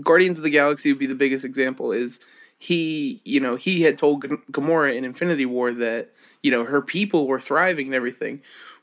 guardians 0.00 0.38
of 0.38 0.44
the 0.44 0.50
galaxy 0.50 0.90
would 0.92 0.98
be 0.98 1.06
the 1.06 1.14
biggest 1.14 1.44
example 1.44 1.92
is 1.92 2.20
he 2.58 3.20
you 3.24 3.40
know 3.40 3.56
he 3.56 3.82
had 3.82 3.98
told 3.98 4.22
G- 4.22 4.36
gamora 4.52 4.94
in 4.94 5.04
infinity 5.04 5.44
war 5.46 5.72
that 5.72 6.10
you 6.42 6.50
know 6.50 6.64
her 6.64 6.80
people 6.80 7.26
were 7.26 7.40
thriving 7.40 7.86
and 7.86 7.94
everything 7.94 8.40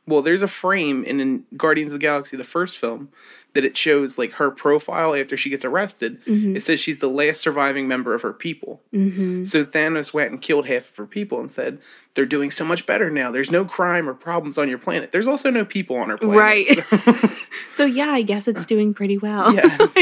well 0.07 0.21
there's 0.21 0.41
a 0.41 0.47
frame 0.47 1.03
in, 1.03 1.43
guardians 1.55 1.91
of 1.91 1.99
the 1.99 2.03
galaxy 2.03 2.35
the 2.35 2.43
first 2.43 2.77
film 2.77 3.09
that 3.53 3.65
it 3.65 3.75
shows 3.75 4.17
like 4.17 4.33
her 4.33 4.51
profile 4.51 5.15
after 5.15 5.35
she 5.35 5.49
gets 5.49 5.65
arrested 5.65 6.21
it 6.25 6.61
says 6.61 6.79
she's 6.79 6.99
the 6.99 7.09
last 7.09 7.41
surviving 7.41 7.87
member 7.87 8.13
of 8.13 8.21
her 8.21 8.33
people 8.33 8.81
mm-hmm. 8.93 9.43
so 9.43 9.63
Thanos 9.63 10.13
went 10.13 10.31
and 10.31 10.41
killed 10.41 10.67
half 10.67 10.89
of 10.89 10.95
her 10.97 11.05
people 11.05 11.39
and 11.39 11.51
said, 11.51 11.79
They're 12.13 12.25
doing 12.25 12.51
so 12.51 12.65
much 12.65 12.85
better 12.85 13.09
now. 13.09 13.31
There's 13.31 13.51
no 13.51 13.65
crime 13.65 14.09
or 14.09 14.13
problems 14.13 14.57
on 14.57 14.69
your 14.69 14.77
planet. 14.77 15.11
There's 15.11 15.27
also 15.27 15.49
no 15.49 15.65
people 15.65 15.97
on 15.97 16.09
our 16.09 16.17
planet. 16.17 16.37
Right. 16.37 17.37
so 17.73 17.85
yeah, 17.85 18.09
I 18.09 18.21
guess 18.21 18.47
it's 18.47 18.65
doing 18.65 18.93
pretty 18.93 19.17
well. 19.17 19.53
Yeah. 19.53 19.77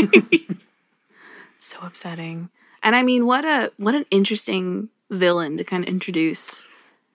so 1.60 1.80
upsetting. 1.82 2.50
And 2.84 2.96
I 2.96 3.02
mean, 3.02 3.26
what 3.26 3.46
a 3.46 3.72
what 3.78 3.96
an 3.96 4.06
interesting 4.12 4.90
villain 5.10 5.58
to 5.58 5.64
kind 5.64 5.84
of 5.84 5.90
introduce 5.90 6.62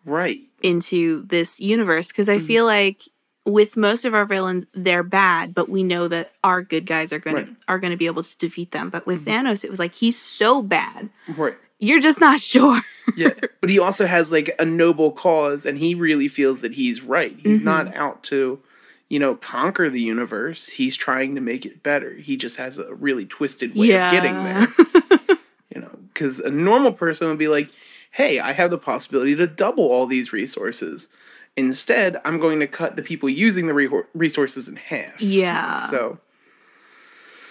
right. 0.05 0.41
Into 0.63 1.23
this 1.23 1.61
universe 1.61 2.09
because 2.09 2.29
I 2.29 2.39
mm. 2.39 2.47
feel 2.47 2.65
like 2.65 3.03
with 3.47 3.77
most 3.77 4.05
of 4.05 4.15
our 4.15 4.27
villains 4.27 4.67
they're 4.75 5.03
bad 5.03 5.55
but 5.55 5.69
we 5.69 5.83
know 5.83 6.07
that 6.09 6.31
our 6.45 6.63
good 6.63 6.85
guys 6.85 7.13
are 7.13 7.19
going 7.19 7.37
Right. 7.37 7.47
to 7.47 7.57
are 7.69 7.79
going 7.79 7.91
to 7.91 7.97
be 7.97 8.07
able 8.07 8.23
to 8.23 8.39
defeat 8.39 8.71
them 8.71 8.91
but 8.91 9.07
with 9.07 9.25
mm-hmm. 9.25 9.47
Thanos 9.47 9.65
it 9.65 9.71
was 9.71 9.79
like 9.79 9.95
he's 9.95 10.19
so 10.21 10.61
bad 10.63 11.09
Right. 11.27 11.57
you're 11.79 12.01
just 12.01 12.21
not 12.21 12.41
sure 12.53 12.83
Yeah. 13.17 13.31
but 13.61 13.71
he 13.71 13.79
also 13.79 14.07
has 14.07 14.31
like 14.31 14.55
a 14.59 14.65
noble 14.65 15.11
cause 15.13 15.67
and 15.67 15.79
he 15.79 15.95
really 15.95 16.29
feels 16.29 16.61
that 16.61 16.73
he's 16.75 17.03
right. 17.03 17.37
He's 17.43 17.59
mm-hmm. 17.59 17.65
not 17.65 17.97
out 17.97 18.23
to, 18.25 18.61
you 19.09 19.19
know, 19.19 19.35
conquer 19.35 19.91
the 19.91 20.01
universe. 20.01 20.69
He's 20.69 20.97
trying 20.97 21.35
to 21.35 21.41
make 21.41 21.67
it 21.67 21.83
better. 21.83 22.15
He 22.15 22.37
just 22.37 22.57
has 22.57 22.79
a 22.79 22.95
really 22.95 23.27
twisted 23.27 23.75
way 23.75 23.93
of 23.93 24.13
getting 24.13 24.35
there. 24.35 24.67
you 25.75 25.81
know, 25.81 25.91
because 26.13 26.41
a 26.41 26.51
normal 26.51 26.93
person 26.93 27.29
would 27.29 27.39
be 27.39 27.49
like, 27.49 27.71
hey, 28.11 28.41
I 28.41 28.53
have 28.53 28.71
the 28.71 28.79
possibility 28.79 29.37
to 29.37 29.47
double 29.47 29.85
all 29.85 30.07
these 30.07 30.33
resources. 30.33 31.09
Instead, 31.57 32.21
I'm 32.25 32.39
going 32.39 32.61
to 32.61 32.67
cut 32.67 32.97
the 32.97 33.03
people 33.03 33.29
using 33.29 33.67
the 33.67 33.75
re- 33.75 34.03
resources 34.15 34.69
in 34.69 34.77
half. 34.77 35.21
yeah 35.21 35.89
So, 35.91 36.19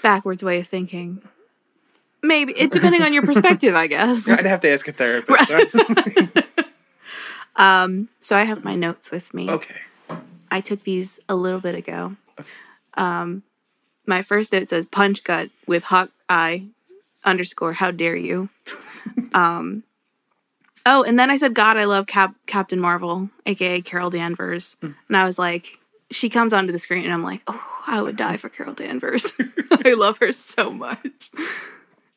backwards 0.01 0.43
way 0.43 0.59
of 0.59 0.67
thinking 0.67 1.21
maybe 2.23 2.53
it 2.53 2.71
depending 2.71 3.01
on 3.01 3.13
your 3.13 3.23
perspective 3.25 3.75
I 3.75 3.87
guess 3.87 4.29
I'd 4.29 4.45
have 4.45 4.61
to 4.61 4.69
ask 4.69 4.87
a 4.87 4.93
therapist. 4.93 5.51
um 7.57 8.07
so 8.21 8.37
I 8.37 8.43
have 8.43 8.63
my 8.63 8.75
notes 8.75 9.11
with 9.11 9.33
me 9.33 9.49
okay. 9.49 9.75
I 10.51 10.61
took 10.61 10.83
these 10.83 11.19
a 11.29 11.35
little 11.35 11.59
bit 11.59 11.75
ago. 11.75 12.15
Um, 12.95 13.43
my 14.05 14.21
first 14.21 14.51
note 14.51 14.67
says 14.67 14.87
punch 14.87 15.23
gut 15.23 15.49
with 15.67 15.83
hawk 15.83 16.09
eye 16.27 16.67
underscore 17.23 17.73
how 17.73 17.91
dare 17.91 18.15
you. 18.15 18.49
um, 19.33 19.83
oh, 20.85 21.03
and 21.03 21.17
then 21.19 21.29
I 21.29 21.37
said 21.37 21.53
God, 21.53 21.77
I 21.77 21.85
love 21.85 22.07
Cap- 22.07 22.35
Captain 22.45 22.79
Marvel, 22.79 23.29
aka 23.45 23.81
Carol 23.81 24.09
Danvers, 24.09 24.75
hmm. 24.81 24.91
and 25.07 25.17
I 25.17 25.25
was 25.25 25.39
like, 25.39 25.79
she 26.11 26.29
comes 26.29 26.53
onto 26.53 26.71
the 26.71 26.79
screen, 26.79 27.03
and 27.03 27.13
I'm 27.13 27.23
like, 27.23 27.41
oh, 27.47 27.83
I 27.87 28.01
would 28.01 28.15
die 28.15 28.37
for 28.37 28.49
Carol 28.49 28.73
Danvers. 28.73 29.33
I 29.85 29.93
love 29.93 30.17
her 30.19 30.31
so 30.31 30.71
much, 30.71 31.31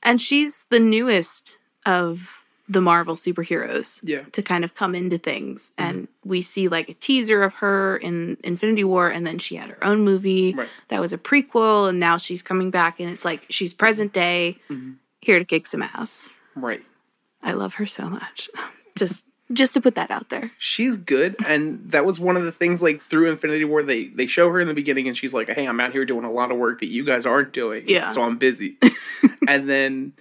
and 0.02 0.20
she's 0.20 0.64
the 0.70 0.80
newest 0.80 1.58
of 1.86 2.38
the 2.68 2.80
Marvel 2.80 3.16
superheroes 3.16 4.00
Yeah. 4.02 4.22
to 4.32 4.40
kind 4.42 4.64
of 4.64 4.74
come 4.74 4.94
into 4.94 5.18
things. 5.18 5.72
Mm-hmm. 5.76 5.90
And 5.90 6.08
we 6.24 6.42
see 6.42 6.68
like 6.68 6.88
a 6.88 6.94
teaser 6.94 7.42
of 7.42 7.54
her 7.54 7.96
in 7.98 8.38
Infinity 8.44 8.84
War, 8.84 9.08
and 9.08 9.26
then 9.26 9.38
she 9.38 9.56
had 9.56 9.68
her 9.68 9.84
own 9.84 10.02
movie 10.02 10.54
Right. 10.54 10.68
that 10.88 11.00
was 11.00 11.12
a 11.12 11.18
prequel, 11.18 11.88
and 11.88 12.00
now 12.00 12.16
she's 12.16 12.42
coming 12.42 12.70
back, 12.70 13.00
and 13.00 13.10
it's 13.10 13.24
like 13.24 13.46
she's 13.50 13.74
present 13.74 14.12
day, 14.12 14.58
mm-hmm. 14.70 14.92
here 15.20 15.38
to 15.38 15.44
kick 15.44 15.66
some 15.66 15.82
ass. 15.82 16.28
Right. 16.54 16.82
I 17.42 17.52
love 17.52 17.74
her 17.74 17.86
so 17.86 18.08
much. 18.08 18.48
just 18.96 19.24
just 19.52 19.74
to 19.74 19.80
put 19.80 19.94
that 19.96 20.10
out 20.10 20.30
there. 20.30 20.50
She's 20.58 20.96
good, 20.96 21.36
and 21.46 21.90
that 21.90 22.06
was 22.06 22.18
one 22.18 22.36
of 22.36 22.44
the 22.44 22.52
things. 22.52 22.80
Like 22.80 23.02
through 23.02 23.30
Infinity 23.30 23.64
War, 23.64 23.82
they 23.82 24.06
they 24.06 24.26
show 24.26 24.50
her 24.50 24.60
in 24.60 24.68
the 24.68 24.74
beginning, 24.74 25.08
and 25.08 25.16
she's 25.16 25.34
like, 25.34 25.48
"Hey, 25.48 25.66
I'm 25.66 25.80
out 25.80 25.92
here 25.92 26.04
doing 26.04 26.24
a 26.24 26.32
lot 26.32 26.50
of 26.50 26.58
work 26.58 26.80
that 26.80 26.88
you 26.88 27.04
guys 27.04 27.26
aren't 27.26 27.52
doing. 27.52 27.84
Yeah. 27.86 28.10
so 28.10 28.22
I'm 28.22 28.38
busy." 28.38 28.78
and 29.48 29.68
then 29.68 30.12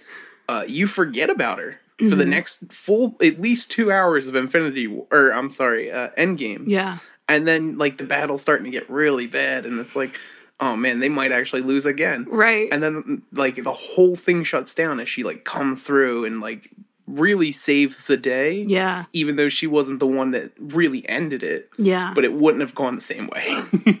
uh, 0.48 0.64
you 0.66 0.86
forget 0.86 1.30
about 1.30 1.58
her 1.58 1.80
for 1.98 2.16
the 2.16 2.26
next 2.26 2.72
full 2.72 3.16
at 3.22 3.40
least 3.40 3.70
two 3.70 3.92
hours 3.92 4.26
of 4.26 4.34
Infinity 4.34 4.86
War, 4.86 5.06
or 5.10 5.30
I'm 5.32 5.50
sorry, 5.50 5.90
uh, 5.90 6.10
Endgame. 6.18 6.64
Yeah. 6.66 6.98
And 7.28 7.46
then 7.46 7.78
like 7.78 7.98
the 7.98 8.04
battle's 8.04 8.42
starting 8.42 8.64
to 8.64 8.70
get 8.70 8.88
really 8.90 9.26
bad, 9.26 9.64
and 9.64 9.78
it's 9.78 9.94
like, 9.94 10.18
oh 10.60 10.76
man, 10.76 11.00
they 11.00 11.08
might 11.08 11.32
actually 11.32 11.62
lose 11.62 11.86
again. 11.86 12.26
Right. 12.28 12.68
And 12.72 12.82
then 12.82 13.22
like 13.32 13.62
the 13.62 13.72
whole 13.72 14.16
thing 14.16 14.44
shuts 14.44 14.74
down 14.74 15.00
as 15.00 15.08
she 15.08 15.22
like 15.22 15.44
comes 15.44 15.82
through 15.82 16.24
and 16.24 16.40
like 16.40 16.70
really 17.18 17.52
saves 17.52 18.06
the 18.06 18.16
day. 18.16 18.62
yeah. 18.62 19.04
Even 19.12 19.36
though 19.36 19.48
she 19.48 19.66
wasn't 19.66 20.00
the 20.00 20.06
one 20.06 20.30
that 20.32 20.52
really 20.58 21.08
ended 21.08 21.42
it, 21.42 21.68
Yeah. 21.78 22.12
but 22.14 22.24
it 22.24 22.32
wouldn't 22.32 22.62
have 22.62 22.74
gone 22.74 22.94
the 22.96 23.02
same 23.02 23.28
way. 23.28 24.00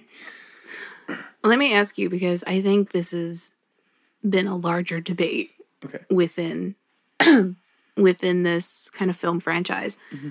Let 1.44 1.58
me 1.58 1.74
ask 1.74 1.98
you 1.98 2.08
because 2.08 2.44
I 2.46 2.62
think 2.62 2.92
this 2.92 3.10
has 3.10 3.52
been 4.28 4.46
a 4.46 4.56
larger 4.56 5.00
debate 5.00 5.50
okay. 5.84 5.98
within 6.10 6.76
within 7.96 8.42
this 8.44 8.90
kind 8.90 9.10
of 9.10 9.16
film 9.16 9.40
franchise. 9.40 9.96
Mm-hmm. 10.14 10.30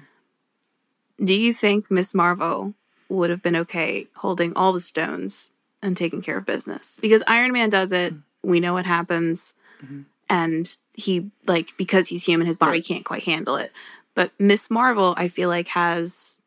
Do 1.24 1.34
you 1.34 1.54
think 1.54 1.92
Miss 1.92 2.16
Marvel 2.16 2.74
would 3.10 3.30
have 3.30 3.44
been 3.44 3.56
okay 3.58 4.08
holding 4.16 4.54
all 4.56 4.74
the 4.74 4.82
stones 4.82 5.52
and 5.82 5.96
taking 5.96 6.22
care 6.22 6.38
of 6.38 6.46
business? 6.46 6.98
Because 7.02 7.24
Iron 7.28 7.52
Man 7.52 7.70
does 7.70 7.92
it, 7.92 8.14
mm-hmm. 8.14 8.50
we 8.50 8.60
know 8.60 8.74
what 8.74 8.86
happens, 8.86 9.54
mm-hmm. 9.84 10.02
And 10.32 10.76
he 10.94 11.30
like 11.46 11.76
because 11.78 12.08
he's 12.08 12.26
human, 12.26 12.48
his 12.48 12.58
body 12.58 12.72
Right. 12.80 12.86
can't 12.86 13.06
quite 13.06 13.24
handle 13.24 13.56
it. 13.58 13.72
But 14.16 14.32
Miss 14.40 14.70
Marvel, 14.72 15.14
I 15.18 15.28
feel 15.28 15.50
like 15.50 15.68
has 15.70 16.38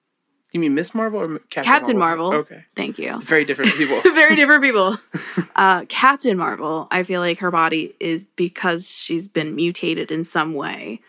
You 0.52 0.60
mean 0.60 0.74
Miss 0.74 0.94
Marvel 0.94 1.20
or 1.20 1.38
Captain, 1.50 1.64
Captain 1.64 1.98
Marvel. 1.98 2.32
Okay. 2.34 2.64
thank 2.76 2.98
you. 2.98 3.20
Very 3.20 3.44
different 3.44 3.72
people. 3.76 4.00
very 4.12 4.34
different 4.36 4.62
people. 4.62 4.96
Uh, 5.56 5.84
Captain 5.88 6.36
Marvel, 6.36 6.88
I 6.90 7.04
feel 7.04 7.20
like 7.20 7.38
her 7.38 7.50
body 7.52 7.94
is 8.00 8.26
because 8.34 8.90
she's 8.90 9.28
been 9.28 9.54
mutated 9.54 10.10
in 10.10 10.24
some 10.24 10.52
way. 10.54 11.00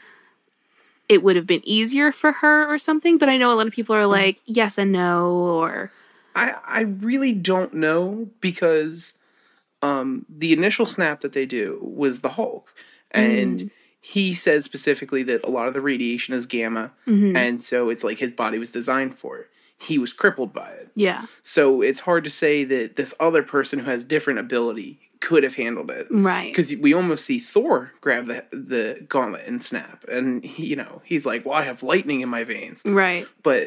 It 1.09 1.23
would 1.23 1.35
have 1.35 1.47
been 1.47 1.61
easier 1.63 2.11
for 2.11 2.31
her 2.31 2.65
or 2.71 2.77
something, 2.77 3.17
but 3.17 3.27
I 3.27 3.37
know 3.37 3.51
a 3.51 3.55
lot 3.55 3.65
of 3.65 3.73
people 3.73 3.95
are 3.95 4.05
like 4.05 4.39
yes 4.45 4.77
and 4.77 4.91
no, 4.91 5.31
or 5.31 5.89
I 6.35 6.53
I 6.63 6.81
really 6.81 7.31
don't 7.31 7.73
know 7.73 8.29
because 8.39 9.14
um 9.85 10.25
the 10.43 10.51
initial 10.59 10.85
snap 10.95 11.17
that 11.21 11.33
they 11.37 11.45
do 11.45 11.65
was 11.81 12.15
the 12.21 12.29
Hulk 12.39 12.65
and 13.11 13.69
he 14.01 14.33
said 14.45 14.63
specifically 14.63 15.23
that 15.23 15.43
a 15.43 15.49
lot 15.57 15.67
of 15.67 15.73
the 15.73 15.81
radiation 15.91 16.33
is 16.39 16.45
gamma 16.45 16.85
Mm-hmm. 17.07 17.35
and 17.43 17.55
so 17.69 17.89
it's 17.91 18.03
like 18.03 18.19
his 18.19 18.33
body 18.43 18.57
was 18.65 18.71
designed 18.79 19.13
for 19.21 19.31
it. 19.41 19.47
he 19.89 19.97
was 20.03 20.11
crippled 20.21 20.53
by 20.53 20.69
it. 20.81 20.87
Yeah. 20.95 21.21
So 21.55 21.81
it's 21.89 22.01
hard 22.07 22.23
to 22.23 22.29
say 22.29 22.63
that 22.73 22.95
this 22.95 23.13
other 23.27 23.43
person 23.55 23.79
who 23.79 23.89
has 23.93 24.03
different 24.15 24.39
ability 24.39 24.91
could 25.27 25.43
have 25.47 25.55
handled 25.55 25.89
it. 25.99 26.07
Right. 26.11 26.49
Because 26.51 26.69
we 26.85 26.93
almost 26.93 27.25
see 27.25 27.39
Thor 27.39 27.91
grab 28.05 28.23
the 28.31 28.39
the 28.71 28.85
gauntlet 29.13 29.45
and 29.47 29.59
snap, 29.63 29.97
and 30.15 30.27
he, 30.53 30.61
you 30.71 30.77
know 30.81 31.01
he's 31.11 31.25
like, 31.25 31.41
"Well, 31.45 31.55
I 31.61 31.63
have 31.69 31.81
lightning 31.91 32.19
in 32.21 32.29
my 32.29 32.43
veins," 32.53 32.79
Right. 32.85 33.25
but 33.49 33.65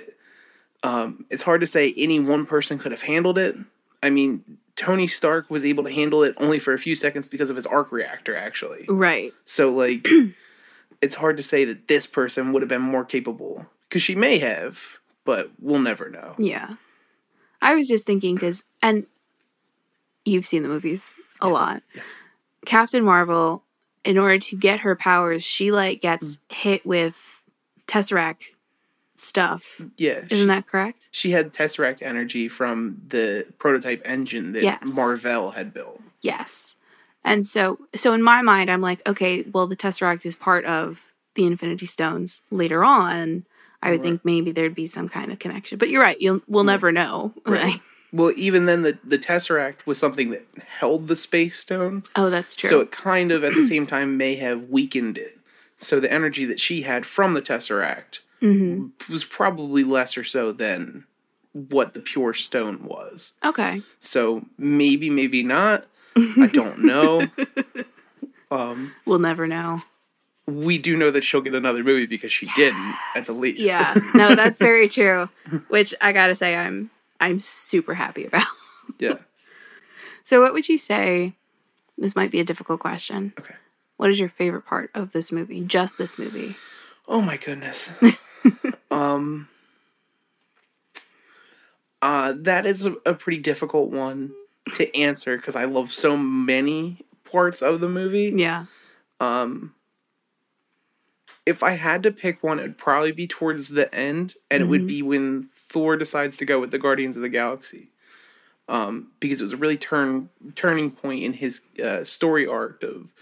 um, 0.83 1.09
it's 1.31 1.43
hard 1.43 1.61
to 1.63 1.67
say 1.67 1.85
any 1.97 2.19
one 2.21 2.45
person 2.47 2.79
could 2.79 2.93
have 2.93 3.03
handled 3.03 3.39
it. 3.39 3.57
I 4.03 4.11
mean, 4.11 4.31
Tony 4.79 5.09
Stark 5.09 5.51
was 5.51 5.65
able 5.65 5.83
to 5.85 5.91
handle 5.91 6.23
it 6.23 6.35
only 6.39 6.59
for 6.61 6.73
a 6.73 6.79
few 6.79 6.95
seconds 6.95 7.27
because 7.27 7.51
of 7.51 7.57
his 7.57 7.67
arc 7.67 7.91
reactor, 7.91 8.37
actually. 8.37 8.87
Right. 8.89 9.33
So 9.45 9.71
like, 9.73 10.07
it's 11.03 11.17
hard 11.17 11.37
to 11.37 11.43
say 11.43 11.65
that 11.65 11.89
this 11.89 12.07
person 12.07 12.53
would 12.53 12.63
have 12.63 12.69
been 12.69 12.81
more 12.83 13.05
capable 13.05 13.67
because 13.89 14.03
she 14.03 14.15
may 14.15 14.39
have, 14.39 14.81
but 15.25 15.51
we'll 15.61 15.81
never 15.81 16.09
know. 16.09 16.35
Yeah. 16.39 16.75
I 17.61 17.75
was 17.75 17.89
just 17.89 18.07
thinking 18.07 18.37
because, 18.37 18.63
and 18.81 19.07
you've 20.25 20.47
seen 20.47 20.63
the 20.63 20.69
movies 20.69 21.17
a 21.41 21.49
lot. 21.49 21.83
Yes. 21.95 22.07
Captain 22.65 23.05
Marvel, 23.05 23.65
in 24.05 24.17
order 24.17 24.39
to 24.39 24.57
get 24.57 24.81
her 24.81 24.95
powers, 24.95 25.43
she 25.43 25.73
like 25.73 26.01
gets 26.01 26.37
Mm. 26.39 26.53
hit 26.53 26.87
with 26.87 27.43
Tesseract 27.89 28.51
stuff. 29.21 29.81
Yeah, 29.97 30.25
Isn't 30.31 30.49
that 30.49 30.67
correct? 30.67 31.09
she 31.13 31.31
had 31.33 31.53
Tesseract 31.53 32.03
energy 32.03 32.49
from 32.49 33.01
the 33.09 33.47
prototype 33.59 34.03
engine 34.05 34.53
that 34.53 34.63
Yes. 34.63 34.95
Marvel 34.95 35.53
had 35.53 35.73
built. 35.75 36.01
Yes. 36.21 36.75
And 37.25 37.47
so, 37.47 37.79
so 37.95 38.13
in 38.15 38.23
my 38.23 38.43
mind, 38.43 38.71
I'm 38.71 38.81
like, 38.81 39.07
okay, 39.09 39.43
well, 39.43 39.67
the 39.67 39.77
Tesseract 39.77 40.25
is 40.25 40.37
part 40.37 40.65
of 40.65 41.13
the 41.35 41.45
Infinity 41.47 41.87
Stones 41.87 42.43
later 42.51 42.83
on. 42.85 43.45
I 43.83 43.91
would 43.91 44.01
Right. 44.01 44.03
think 44.09 44.25
maybe 44.25 44.51
there'd 44.51 44.75
be 44.75 44.87
some 44.87 45.09
kind 45.09 45.31
of 45.33 45.39
connection, 45.39 45.79
but 45.79 45.89
you're 45.89 46.03
right. 46.03 46.21
You'll 46.21 46.43
we'll 46.49 46.65
never 46.65 46.91
know. 46.91 47.33
Right. 47.47 47.63
Right. 47.63 47.81
Well, 48.13 48.33
even 48.37 48.67
then, 48.67 48.83
the 48.83 48.99
the 49.05 49.19
Tesseract 49.19 49.85
was 49.87 49.99
something 49.99 50.31
that 50.31 50.47
held 50.79 51.07
the 51.09 51.15
space 51.15 51.59
stone. 51.61 52.03
Oh, 52.17 52.31
that's 52.31 52.57
true. 52.57 52.71
So 52.71 52.81
it 52.81 52.91
kind 52.91 53.31
of 53.31 53.45
at 53.45 53.55
the 53.55 53.65
same 53.67 53.87
time 53.87 54.17
may 54.17 54.35
have 54.37 54.71
weakened 54.71 55.19
it. 55.19 55.39
So 55.77 56.01
the 56.01 56.11
energy 56.11 56.45
that 56.47 56.59
she 56.59 56.83
had 56.83 57.05
from 57.07 57.35
the 57.35 57.43
Tesseract 57.43 58.21
hmm 58.41 58.87
was 59.11 59.25
probably 59.25 59.85
less 59.85 60.17
or 60.17 60.25
so 60.25 60.53
than 60.53 61.05
what 61.53 61.95
the 61.95 62.01
pure 62.01 62.35
stone 62.35 62.85
was. 62.85 63.33
Okay. 63.45 63.83
So 64.01 64.45
maybe, 64.59 65.11
maybe 65.11 65.43
not. 65.43 65.87
I 66.17 66.47
don't 66.53 66.81
know. 66.81 67.29
um, 68.51 68.95
We'll 69.07 69.19
never 69.19 69.47
know. 69.47 69.83
we 70.47 70.79
do 70.79 70.97
know 70.97 71.11
that 71.11 71.25
she'll 71.25 71.41
get 71.41 71.55
another 71.55 71.83
movie 71.85 72.07
because 72.07 72.33
she 72.33 72.47
didn't, 72.57 72.95
at 73.15 73.25
the 73.27 73.33
least. 73.33 73.61
Yeah. 73.61 73.95
No, 74.15 74.35
that's 74.35 74.61
very 74.61 74.89
true. 74.89 75.29
Which 75.69 75.95
I 76.01 76.13
gotta 76.13 76.35
say, 76.35 76.57
I'm 76.57 76.91
I'm 77.21 77.39
super 77.39 77.95
happy 77.95 78.27
about. 78.27 78.47
yeah. 78.99 79.15
So, 80.23 80.41
what 80.43 80.53
would 80.53 80.69
you 80.69 80.77
say? 80.77 81.33
This 81.97 82.15
might 82.15 82.31
be 82.31 82.39
a 82.41 82.45
difficult 82.45 82.81
question. 82.81 83.33
Okay. 83.39 83.55
What 83.97 84.11
is 84.11 84.21
your 84.21 84.29
favorite 84.29 84.67
part 84.67 84.91
of 84.95 85.13
this 85.13 85.33
movie? 85.33 85.61
Just 85.63 85.97
this 85.99 86.19
movie? 86.19 86.55
Oh 87.09 87.23
my 87.23 87.37
goodness. 87.39 87.91
um. 88.91 89.49
Uh, 92.01 92.33
that 92.37 92.65
is 92.65 92.85
a, 92.85 92.93
a 93.05 93.15
pretty 93.15 93.41
difficult 93.41 93.91
one 93.91 94.31
to 94.77 94.95
answer 94.97 95.37
because 95.37 95.57
I 95.57 95.65
love 95.65 95.93
so 95.93 96.17
many 96.17 97.05
parts 97.25 97.61
of 97.61 97.81
the 97.81 97.89
movie. 97.89 98.33
Yeah. 98.37 98.67
Um, 99.19 99.75
if 101.45 101.63
I 101.63 101.73
had 101.73 102.03
to 102.05 102.11
pick 102.13 102.43
one, 102.43 102.59
it'd 102.59 102.79
probably 102.79 103.13
be 103.13 103.27
towards 103.27 103.69
the 103.71 103.93
end, 103.95 104.35
and 104.51 104.63
it 104.63 104.67
would 104.67 104.83
Mhm. 104.83 104.87
be 104.89 105.03
when 105.03 105.49
Thor 105.55 105.97
decides 105.97 106.37
to 106.37 106.45
go 106.45 106.61
with 106.61 106.71
the 106.71 106.79
Guardians 106.79 107.17
of 107.17 107.23
the 107.23 107.29
Galaxy. 107.29 107.91
Um, 108.69 109.13
because 109.21 109.41
it 109.41 109.45
was 109.45 109.53
a 109.55 109.57
really 109.59 109.79
turn 109.79 110.31
turning 110.55 110.91
point 110.91 111.25
in 111.25 111.35
his 111.35 111.63
uh, 111.83 112.05
story 112.05 112.47
arc 112.47 112.83
of, 112.83 113.15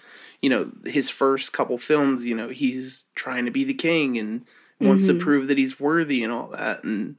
you 0.43 0.51
know, 0.51 0.73
his 0.85 1.11
first 1.11 1.53
couple 1.53 1.79
films. 1.79 2.25
You 2.25 2.35
know, 2.35 2.49
he's 2.49 3.05
trying 3.15 3.45
to 3.47 3.53
be 3.53 3.65
the 3.65 3.75
king 3.75 4.19
and 4.19 4.45
wants 4.81 5.07
to 5.07 5.15
Mhm. 5.15 5.21
prove 5.21 5.49
that 5.49 5.59
he's 5.59 5.81
worthy 5.81 6.23
and 6.23 6.33
all 6.33 6.49
that. 6.49 6.85
And 6.85 7.17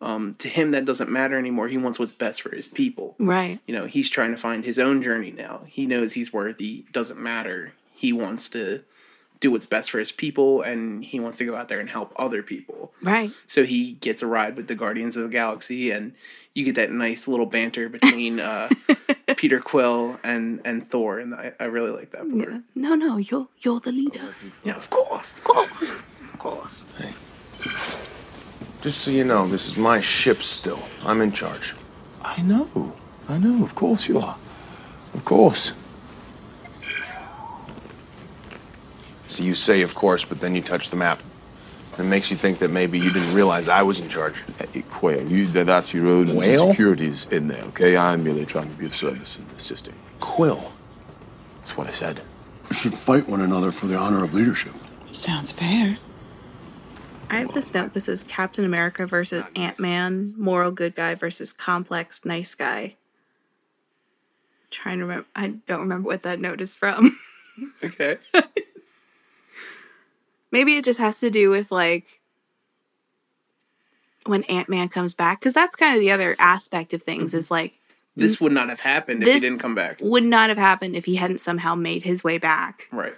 um, 0.00 0.34
to 0.40 0.48
him, 0.48 0.72
that 0.72 0.84
doesn't 0.84 1.10
matter 1.10 1.38
anymore. 1.38 1.68
He 1.68 1.78
wants 1.78 1.98
what's 1.98 2.12
best 2.12 2.42
for 2.42 2.54
his 2.54 2.68
people 2.68 3.14
Right. 3.18 3.58
you 3.66 3.74
know 3.74 3.86
he's 3.86 4.10
trying 4.10 4.32
to 4.32 4.36
find 4.36 4.64
his 4.64 4.78
own 4.78 5.02
journey 5.02 5.30
now 5.30 5.62
he 5.66 5.86
knows 5.86 6.12
he's 6.12 6.32
worthy 6.32 6.84
doesn't 6.92 7.18
matter 7.18 7.72
he 7.94 8.12
wants 8.12 8.48
to 8.50 8.82
do 9.40 9.50
what's 9.50 9.66
best 9.66 9.90
for 9.90 9.98
his 9.98 10.12
people 10.12 10.62
and 10.62 11.04
he 11.04 11.20
wants 11.20 11.38
to 11.38 11.44
go 11.44 11.54
out 11.56 11.68
there 11.68 11.80
and 11.80 11.88
help 11.90 12.12
other 12.16 12.42
people 12.42 12.92
Right. 13.02 13.30
so 13.46 13.64
he 13.64 13.92
gets 13.92 14.20
a 14.20 14.26
ride 14.26 14.56
with 14.56 14.66
the 14.68 14.74
guardians 14.74 15.16
of 15.16 15.22
the 15.22 15.28
galaxy 15.28 15.90
and 15.90 16.12
you 16.54 16.64
get 16.64 16.74
that 16.76 16.90
nice 16.92 17.26
little 17.28 17.46
banter 17.46 17.88
between 17.88 18.40
uh, 18.40 18.68
peter 19.36 19.60
quill 19.60 20.18
and 20.22 20.60
and 20.64 20.88
thor 20.90 21.18
and 21.18 21.34
i, 21.34 21.52
I 21.58 21.64
really 21.64 21.90
like 21.92 22.10
that 22.12 22.28
part 22.28 22.34
Yeah. 22.50 22.58
No, 22.74 22.94
no, 22.94 23.16
you're 23.16 23.48
you're 23.60 23.80
the 23.80 23.92
leader. 23.92 24.34
yeah 24.64 24.76
of 24.76 24.90
course 24.90 25.32
Of 25.32 25.44
course. 25.44 26.04
Of 26.34 26.38
course 26.40 26.86
Just 28.82 28.98
so 29.00 29.10
you 29.10 29.24
know, 29.24 29.48
this 29.48 29.66
is 29.66 29.78
my 29.78 29.98
ship 30.00 30.42
still. 30.42 30.82
I'm 31.06 31.22
in 31.22 31.32
charge. 31.32 31.74
I 32.22 32.42
know. 32.42 32.92
I 33.30 33.38
know. 33.38 33.64
Of 33.64 33.74
course 33.74 34.06
you 34.08 34.18
are. 34.20 34.36
Of 35.14 35.24
course. 35.24 35.72
See, 39.26 39.44
you 39.44 39.54
say, 39.54 39.80
of 39.80 39.94
course, 39.94 40.22
but 40.26 40.40
then 40.40 40.54
you 40.54 40.60
touch 40.60 40.90
the 40.90 40.96
map. 40.96 41.22
It 41.98 42.02
makes 42.02 42.30
you 42.30 42.36
think 42.36 42.58
that 42.58 42.70
maybe 42.70 42.98
you 42.98 43.10
didn't 43.10 43.32
realize 43.34 43.68
I 43.68 43.80
was 43.80 44.00
in 44.00 44.08
charge. 44.10 44.34
Eh, 44.60 44.64
eh, 44.64 44.66
hey, 44.74 44.82
Quail, 44.90 45.26
you, 45.30 45.46
that- 45.52 45.64
that's 45.66 45.94
your 45.94 46.06
own 46.08 46.34
Whale? 46.36 46.64
insecurities 46.68 47.26
in 47.30 47.48
there, 47.48 47.62
okay? 47.68 47.96
I'm 47.96 48.22
merely 48.22 48.44
trying 48.44 48.68
to 48.68 48.76
be 48.76 48.84
of 48.84 48.94
service 48.94 49.38
and 49.38 49.46
assisting. 49.56 49.94
Quill. 50.20 50.72
That's 51.56 51.74
what 51.74 51.86
I 51.86 51.92
said. 51.92 52.20
We 52.68 52.76
should 52.76 52.94
fight 52.94 53.26
one 53.26 53.40
another 53.40 53.72
for 53.72 53.86
the 53.86 53.96
honor 53.96 54.22
of 54.24 54.34
leadership. 54.34 54.74
Sounds 55.10 55.52
fair. 55.52 55.96
I 57.34 57.38
have 57.38 57.52
this 57.52 57.74
note. 57.74 57.94
This 57.94 58.08
is 58.08 58.22
Captain 58.22 58.64
America 58.64 59.08
versus 59.08 59.44
Ant 59.56 59.80
Man, 59.80 60.34
moral 60.36 60.70
good 60.70 60.94
guy 60.94 61.16
versus 61.16 61.52
complex 61.52 62.24
nice 62.24 62.54
guy. 62.54 62.94
trying 64.70 64.98
to 64.98 65.04
remember. 65.04 65.26
I 65.34 65.48
don't 65.66 65.80
remember 65.80 66.06
what 66.06 66.22
that 66.22 66.38
note 66.38 66.60
is 66.60 66.76
from. 66.76 67.18
okay 67.84 68.18
Maybe 70.52 70.76
it 70.76 70.84
just 70.84 71.00
has 71.00 71.18
to 71.20 71.30
do 71.30 71.50
with 71.50 71.72
like 71.72 72.20
when 74.26 74.44
Ant 74.44 74.68
Man 74.68 74.88
comes 74.88 75.12
back, 75.12 75.40
because 75.40 75.54
that's 75.54 75.74
kind 75.74 75.94
of 75.96 76.00
the 76.00 76.12
other 76.12 76.36
aspect 76.38 76.94
of 76.94 77.02
things. 77.02 77.34
Is 77.34 77.50
like 77.50 77.74
this 78.14 78.40
would 78.40 78.52
not 78.52 78.68
have 78.68 78.78
happened 78.78 79.24
if 79.24 79.34
he 79.34 79.40
didn't 79.40 79.58
come 79.58 79.74
back 79.74 79.98
would 80.00 80.22
not 80.22 80.50
have 80.50 80.58
happened 80.58 80.94
if 80.94 81.04
he 81.04 81.16
hadn't 81.16 81.38
somehow 81.40 81.74
made 81.74 82.04
his 82.04 82.22
way 82.22 82.38
back 82.38 82.88
right 82.92 83.14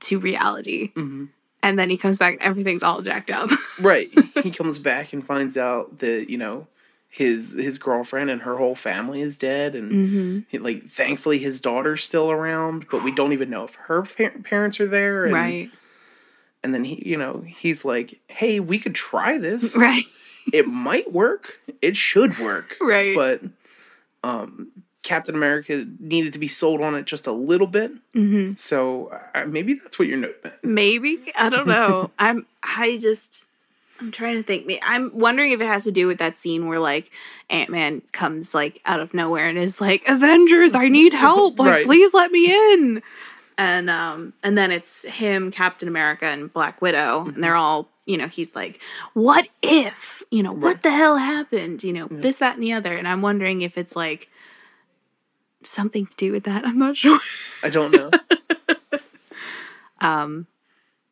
to 0.00 0.18
reality. 0.18 0.92
Mhm. 0.94 1.28
And 1.62 1.78
then 1.78 1.90
he 1.90 1.96
comes 1.96 2.18
back 2.18 2.34
and 2.34 2.42
everything's 2.42 2.82
all 2.82 3.02
jacked 3.02 3.30
up. 3.30 3.50
right 3.80 4.08
he 4.42 4.50
comes 4.50 4.78
back 4.78 5.12
and 5.12 5.24
finds 5.26 5.56
out 5.56 5.98
that 6.00 6.28
you 6.30 6.36
know 6.38 6.66
his 7.08 7.52
his 7.54 7.78
girlfriend 7.78 8.30
and 8.30 8.42
her 8.42 8.56
whole 8.56 8.74
family 8.74 9.20
is 9.20 9.36
dead 9.36 9.74
and 9.74 9.90
hmm 9.92 10.38
he- 10.48 10.58
like 10.58 10.84
thankfully 10.84 11.38
his 11.38 11.60
daughter's 11.60 12.02
still 12.04 12.30
around 12.30 12.86
but 12.90 13.02
we 13.02 13.10
don't 13.12 13.32
even 13.32 13.48
know 13.50 13.64
if 13.64 13.74
her 13.76 14.02
par- 14.02 14.34
parents 14.44 14.78
are 14.80 14.86
there 14.86 15.24
and, 15.24 15.32
Right. 15.34 15.70
and 16.62 16.74
then 16.74 16.84
he 16.84 17.02
you 17.08 17.16
know 17.16 17.42
he's 17.46 17.84
like 17.84 18.20
hey 18.28 18.60
we 18.60 18.78
could 18.78 18.94
try 18.94 19.38
this 19.38 19.76
Right. 19.88 20.04
it 20.52 20.66
might 20.66 21.12
work 21.12 21.58
it 21.80 21.96
should 21.96 22.38
work 22.38 22.76
Right. 22.80 23.14
but 23.14 23.40
um 24.24 24.68
captain 25.02 25.34
america 25.34 25.84
needed 25.98 26.32
to 26.32 26.38
be 26.38 26.48
sold 26.48 26.80
on 26.80 26.94
it 26.94 27.04
just 27.06 27.26
a 27.26 27.32
little 27.32 27.66
bit 27.66 27.92
hmm 28.14 28.52
so 28.54 29.08
uh, 29.34 29.44
maybe 29.46 29.74
that's 29.74 29.98
what 29.98 30.08
your 30.08 30.18
note 30.18 30.36
meant 30.44 30.56
Maybe 30.64 31.32
I 31.36 31.48
don't 31.48 31.66
know. 31.66 32.10
I'm 32.18 32.46
I 32.62 32.98
just 32.98 33.46
I'm 34.00 34.10
trying 34.10 34.36
to 34.36 34.42
think. 34.42 34.70
I'm 34.82 35.10
wondering 35.14 35.52
if 35.52 35.60
it 35.60 35.66
has 35.66 35.84
to 35.84 35.92
do 35.92 36.06
with 36.06 36.18
that 36.18 36.36
scene 36.38 36.66
where 36.66 36.78
like 36.80 37.10
Ant 37.50 37.70
Man 37.70 38.02
comes 38.12 38.52
like 38.54 38.80
out 38.84 39.00
of 39.00 39.14
nowhere 39.14 39.48
and 39.48 39.56
is 39.58 39.80
like, 39.80 40.06
"Avengers, 40.08 40.74
I 40.74 40.88
need 40.88 41.14
help! 41.14 41.58
Like, 41.58 41.70
Right. 41.70 41.84
please 41.84 42.12
let 42.12 42.30
me 42.32 42.52
in." 42.74 43.02
And 43.58 43.88
um 43.90 44.32
and 44.42 44.56
then 44.58 44.70
it's 44.72 45.02
him, 45.04 45.50
Captain 45.50 45.88
America, 45.88 46.26
and 46.26 46.52
Black 46.52 46.82
Widow, 46.82 47.26
and 47.34 47.42
they're 47.44 47.54
all 47.56 47.88
you 48.06 48.16
know. 48.16 48.26
He's 48.28 48.54
like, 48.54 48.80
"What 49.14 49.48
if? 49.62 50.22
You 50.30 50.42
know, 50.42 50.52
Right. 50.52 50.62
what 50.62 50.82
the 50.82 50.90
hell 50.90 51.16
happened? 51.16 51.84
You 51.84 51.92
know, 51.92 52.08
this, 52.10 52.36
that, 52.38 52.54
and 52.54 52.62
the 52.62 52.72
other." 52.72 52.94
And 52.96 53.06
I'm 53.06 53.22
wondering 53.22 53.62
if 53.62 53.78
it's 53.78 53.94
like 53.94 54.28
something 55.66 56.06
to 56.06 56.16
do 56.16 56.32
with 56.32 56.44
that. 56.44 56.64
I'm 56.66 56.78
not 56.78 56.96
sure. 56.96 57.18
i 57.62 57.68
don't 57.70 57.92
know 57.92 58.10
um 60.00 60.46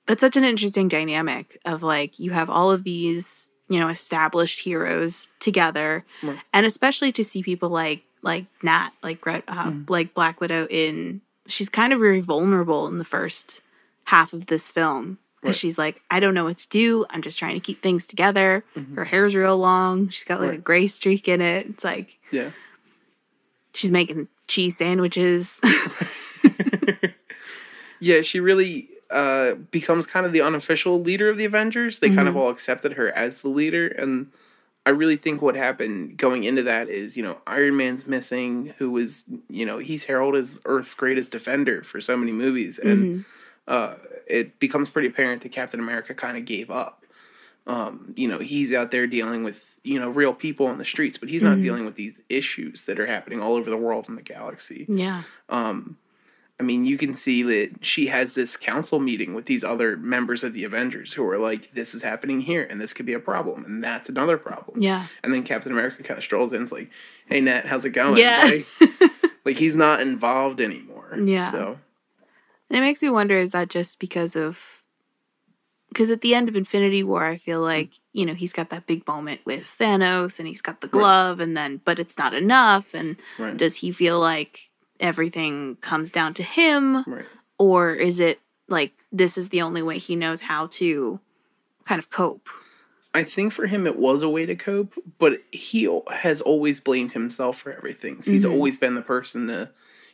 that's 0.07 0.21
such 0.21 0.37
an 0.37 0.45
interesting 0.45 0.89
dynamic 0.89 1.59
of 1.65 1.83
like 1.83 2.19
you 2.19 2.31
have 2.33 2.51
all 2.51 2.71
of 2.71 2.83
these 2.85 3.49
you 3.69 3.79
know 3.79 3.89
established 3.89 4.61
heroes 4.61 5.31
together 5.39 6.05
Right. 6.23 6.39
and 6.53 6.67
especially 6.67 7.13
to 7.13 7.23
see 7.25 7.43
people 7.43 7.69
like 7.69 8.03
like 8.23 8.47
nat 8.63 8.91
like 9.03 9.25
uh, 9.27 9.41
Mm-hmm. 9.47 9.83
like 9.89 10.15
black 10.15 10.41
widow 10.41 10.67
in 10.71 11.21
she's 11.47 11.69
kind 11.69 11.93
of 11.93 12.01
very 12.01 12.21
vulnerable 12.21 12.87
in 12.89 12.99
the 12.99 13.05
first 13.05 13.61
half 14.05 14.33
of 14.33 14.47
this 14.47 14.71
film 14.71 15.19
because 15.41 15.57
she's 15.57 15.79
like, 15.79 16.03
I 16.11 16.21
don't 16.21 16.35
know 16.35 16.45
what 16.45 16.59
to 16.59 16.69
do. 16.69 17.07
I'm 17.09 17.23
just 17.23 17.39
trying 17.39 17.55
to 17.55 17.61
keep 17.61 17.81
things 17.83 18.07
together. 18.07 18.63
Her 18.95 19.07
hair's 19.07 19.35
real 19.35 19.57
long. 19.57 20.11
She's 20.11 20.25
got 20.25 20.39
like 20.41 20.51
a 20.51 20.53
Mm-hmm. 20.55 20.63
Gray 20.63 20.87
streak 20.87 21.29
in 21.29 21.41
it. 21.41 21.67
It's 21.67 21.83
like 21.83 22.19
Yeah. 22.31 22.51
she's 23.73 23.91
making 23.91 24.29
cheese 24.51 24.77
sandwiches. 24.77 25.61
Yeah, 28.01 28.23
she 28.23 28.41
really 28.41 28.89
uh, 29.11 29.55
becomes 29.71 30.07
kind 30.07 30.27
of 30.27 30.33
the 30.33 30.41
unofficial 30.41 31.01
leader 31.01 31.29
of 31.29 31.37
the 31.37 31.45
Avengers. 31.45 31.99
They 31.99 32.09
kind 32.09 32.29
of 32.29 32.37
all 32.37 32.49
accepted 32.49 32.95
her 32.95 33.11
as 33.13 33.43
the 33.43 33.49
leader, 33.49 33.87
and 33.87 34.33
I 34.87 34.91
really 34.91 35.17
think 35.17 35.43
what 35.43 35.55
happened 35.55 36.17
going 36.17 36.45
into 36.45 36.63
that 36.63 36.89
is, 36.89 37.17
you 37.17 37.23
know, 37.23 37.37
Iron 37.47 37.77
Man's 37.77 38.07
missing, 38.07 38.73
who 38.79 38.91
was, 38.91 39.27
you 39.49 39.67
know, 39.67 39.79
he's 39.79 40.05
heralded 40.05 40.41
as 40.41 40.59
Earth's 40.65 40.95
greatest 40.95 41.31
defender 41.31 41.85
for 41.85 42.01
so 42.01 42.17
many 42.17 42.33
movies, 42.33 42.79
and 42.79 43.27
uh, 43.69 43.95
it 44.27 44.59
becomes 44.59 44.89
pretty 44.89 45.09
apparent 45.09 45.43
that 45.43 45.53
Captain 45.53 45.79
America 45.79 46.15
kind 46.15 46.39
of 46.39 46.47
gave 46.47 46.71
up. 46.71 47.00
Um, 47.67 48.15
you 48.17 48.27
know, 48.27 48.39
he's 48.39 48.73
out 48.73 48.91
there 48.91 49.07
dealing 49.07 49.45
with, 49.45 49.81
you 49.85 50.01
know, 50.01 50.09
real 50.11 50.33
people 50.33 50.67
on 50.67 50.79
the 50.79 50.85
streets, 50.85 51.19
but 51.19 51.29
he's 51.29 51.43
not 51.43 51.61
dealing 51.63 51.85
with 51.85 51.95
these 51.95 52.21
issues 52.29 52.87
that 52.87 52.99
are 52.99 53.07
happening 53.07 53.41
all 53.41 53.55
over 53.55 53.71
the 53.71 53.77
world 53.77 54.07
in 54.09 54.17
the 54.17 54.23
galaxy. 54.23 54.87
yeah. 54.89 55.23
I 56.61 56.63
mean, 56.63 56.85
you 56.85 56.99
can 56.99 57.15
see 57.15 57.43
that 57.43 57.87
she 57.87 58.09
has 58.09 58.35
this 58.35 58.55
council 58.55 59.01
meeting 59.01 59.33
with 59.33 59.47
these 59.47 59.65
other 59.65 59.97
members 59.97 60.45
of 60.45 60.53
the 60.53 60.65
Avengers 60.65 61.15
who 61.15 61.27
are 61.27 61.39
like, 61.39 61.73
this 61.73 61.95
is 61.95 62.03
happening 62.03 62.43
here, 62.43 62.67
and 62.69 62.79
this 62.79 62.93
could 62.93 63.07
be 63.07 63.15
a 63.15 63.19
problem, 63.19 63.65
and 63.65 63.83
that's 63.83 64.11
another 64.11 64.37
problem. 64.37 64.79
Yeah. 64.79 65.07
And 65.25 65.33
then 65.33 65.43
Captain 65.43 65.73
America 65.73 66.03
kind 66.03 66.19
of 66.19 66.25
strolls 66.25 66.53
in, 66.53 66.59
and 66.59 66.67
is 66.67 66.73
like, 66.73 66.91
hey, 67.27 67.41
Nat, 67.41 67.65
how's 67.65 67.87
it 67.87 67.91
going? 67.91 68.19
Yeah. 68.19 68.43
Like, 68.81 69.11
like, 69.47 69.57
he's 69.57 69.75
not 69.75 70.03
involved 70.03 70.61
anymore. 70.61 71.17
Yeah. 71.19 71.51
So, 71.51 71.79
And 72.69 72.79
it 72.79 72.83
makes 72.83 73.03
me 73.03 73.09
wonder 73.09 73.37
is 73.37 73.53
that 73.53 73.71
just 73.71 73.99
because 73.99 74.37
of 74.37 74.80
because 75.91 76.11
at 76.11 76.23
the 76.23 76.35
end 76.35 76.49
of 76.49 76.57
Infinity 76.57 77.03
War, 77.03 77.25
I 77.25 77.37
feel 77.37 77.61
like, 77.61 77.99
you 78.13 78.25
know, 78.25 78.33
he's 78.35 78.53
got 78.55 78.71
that 78.71 78.87
big 78.87 79.07
moment 79.07 79.43
with 79.45 79.65
Thanos 79.79 80.39
and 80.39 80.49
he's 80.49 80.63
got 80.63 80.81
the 80.81 80.89
glove 80.89 81.39
and 81.41 81.55
then 81.57 81.81
but 81.85 81.99
it's 81.99 82.17
not 82.17 82.33
enough 82.33 82.95
and 82.95 83.17
Right. 83.39 83.57
does 83.57 83.77
he 83.77 83.93
feel 83.93 84.19
like 84.19 84.71
everything 84.99 85.77
comes 85.83 86.11
down 86.11 86.35
to 86.35 86.43
him 86.43 87.05
right. 87.07 87.25
or 87.59 87.93
is 87.95 88.21
it 88.21 88.41
like 88.69 88.93
this 89.13 89.37
is 89.39 89.49
the 89.51 89.63
only 89.63 89.83
way 89.83 89.99
he 89.99 90.15
knows 90.17 90.41
how 90.43 90.67
to 90.69 91.21
kind 91.85 91.99
of 91.99 92.09
cope? 92.11 92.49
I 93.13 93.25
think 93.25 93.53
for 93.53 93.67
him 93.67 93.87
it 93.89 93.99
was 93.99 94.23
a 94.23 94.29
way 94.29 94.47
to 94.47 94.55
cope, 94.55 94.95
but 95.19 95.43
he 95.51 95.89
has 96.13 96.41
always 96.41 96.79
blamed 96.79 97.13
himself 97.13 97.59
for 97.59 97.73
everything. 97.73 98.21
So 98.23 98.31
he's 98.31 98.45
Mm-hmm. 98.45 98.53
always 98.55 98.77
been 98.77 98.95
the 98.95 99.03
person 99.03 99.49
to, 99.49 99.71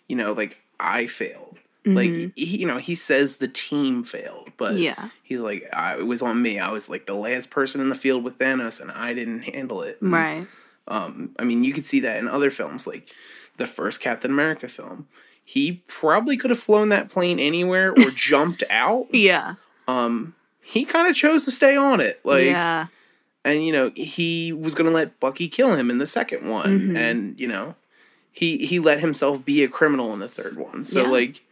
you 0.08 0.16
know, 0.16 0.32
like 0.32 0.56
I 0.80 1.06
failed. 1.06 1.58
Mm-hmm. 1.86 1.96
Like 1.96 2.32
he, 2.36 2.58
you 2.58 2.66
know, 2.66 2.78
he 2.78 2.94
says 2.94 3.36
the 3.36 3.48
team 3.48 4.04
failed, 4.04 4.50
but 4.56 4.74
Yeah. 4.78 5.08
he's 5.22 5.40
like, 5.40 5.68
I, 5.72 5.96
it 5.98 6.06
was 6.06 6.20
on 6.22 6.42
me. 6.42 6.58
I 6.58 6.70
was 6.70 6.88
like 6.88 7.06
the 7.06 7.14
last 7.14 7.50
person 7.50 7.80
in 7.80 7.88
the 7.88 7.94
field 7.94 8.24
with 8.24 8.38
Thanos, 8.38 8.80
and 8.80 8.90
I 8.90 9.14
didn't 9.14 9.42
handle 9.42 9.82
it. 9.82 9.98
And, 10.02 10.12
Right. 10.12 10.46
Um, 10.88 11.34
I 11.38 11.44
mean, 11.44 11.64
you 11.64 11.72
can 11.72 11.82
see 11.82 12.00
that 12.00 12.16
in 12.18 12.28
other 12.28 12.50
films, 12.50 12.86
like 12.86 13.08
the 13.56 13.66
first 13.66 14.00
Captain 14.00 14.30
America 14.30 14.68
film. 14.68 15.08
He 15.44 15.82
probably 15.86 16.36
could 16.36 16.50
have 16.50 16.58
flown 16.58 16.88
that 16.90 17.08
plane 17.08 17.38
anywhere 17.38 17.92
or 17.92 18.10
jumped 18.14 18.64
out. 18.68 19.06
Yeah. 19.14 19.54
Um, 19.88 20.34
He 20.60 20.84
kind 20.84 21.08
of 21.08 21.14
chose 21.14 21.44
to 21.44 21.50
stay 21.52 21.76
on 21.76 22.00
it. 22.00 22.20
Like, 22.24 22.46
yeah. 22.46 22.86
and 23.44 23.64
you 23.64 23.72
know 23.72 23.92
he 23.94 24.52
was 24.52 24.74
going 24.74 24.86
to 24.90 24.92
let 24.94 25.20
Bucky 25.20 25.48
kill 25.48 25.74
him 25.76 25.88
in 25.90 25.98
the 25.98 26.06
second 26.06 26.48
one, 26.48 26.80
Mm-hmm. 26.80 26.96
and 26.96 27.38
you 27.40 27.46
know 27.46 27.76
he 28.32 28.58
he 28.66 28.78
let 28.80 28.98
himself 29.00 29.44
be 29.44 29.62
a 29.62 29.68
criminal 29.68 30.12
in 30.12 30.18
the 30.18 30.28
third 30.28 30.56
one. 30.56 30.84
So 30.84 31.02
Yeah. 31.02 31.08
like 31.10 31.44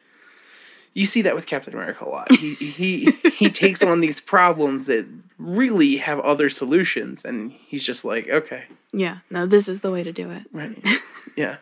you 0.95 1.07
see 1.07 1.23
that 1.23 1.35
with 1.35 1.47
Captain 1.47 1.75
America 1.75 2.05
a 2.05 2.09
lot. 2.09 2.31
He 2.33 2.55
he 2.55 3.13
he 3.37 3.51
takes 3.63 3.83
on 3.83 4.01
these 4.01 4.21
problems 4.21 4.87
that 4.87 5.07
really 5.39 5.97
have 5.99 6.21
other 6.21 6.49
solutions, 6.49 7.25
and 7.25 7.53
he's 7.53 7.85
just 7.85 8.05
like, 8.05 8.29
okay, 8.29 8.65
Yeah. 8.93 9.19
No, 9.31 9.45
this 9.47 9.69
is 9.69 9.81
the 9.81 9.91
way 9.91 10.03
to 10.03 10.13
do 10.13 10.31
it. 10.31 10.45
right, 10.53 10.79
yeah, 11.37 11.57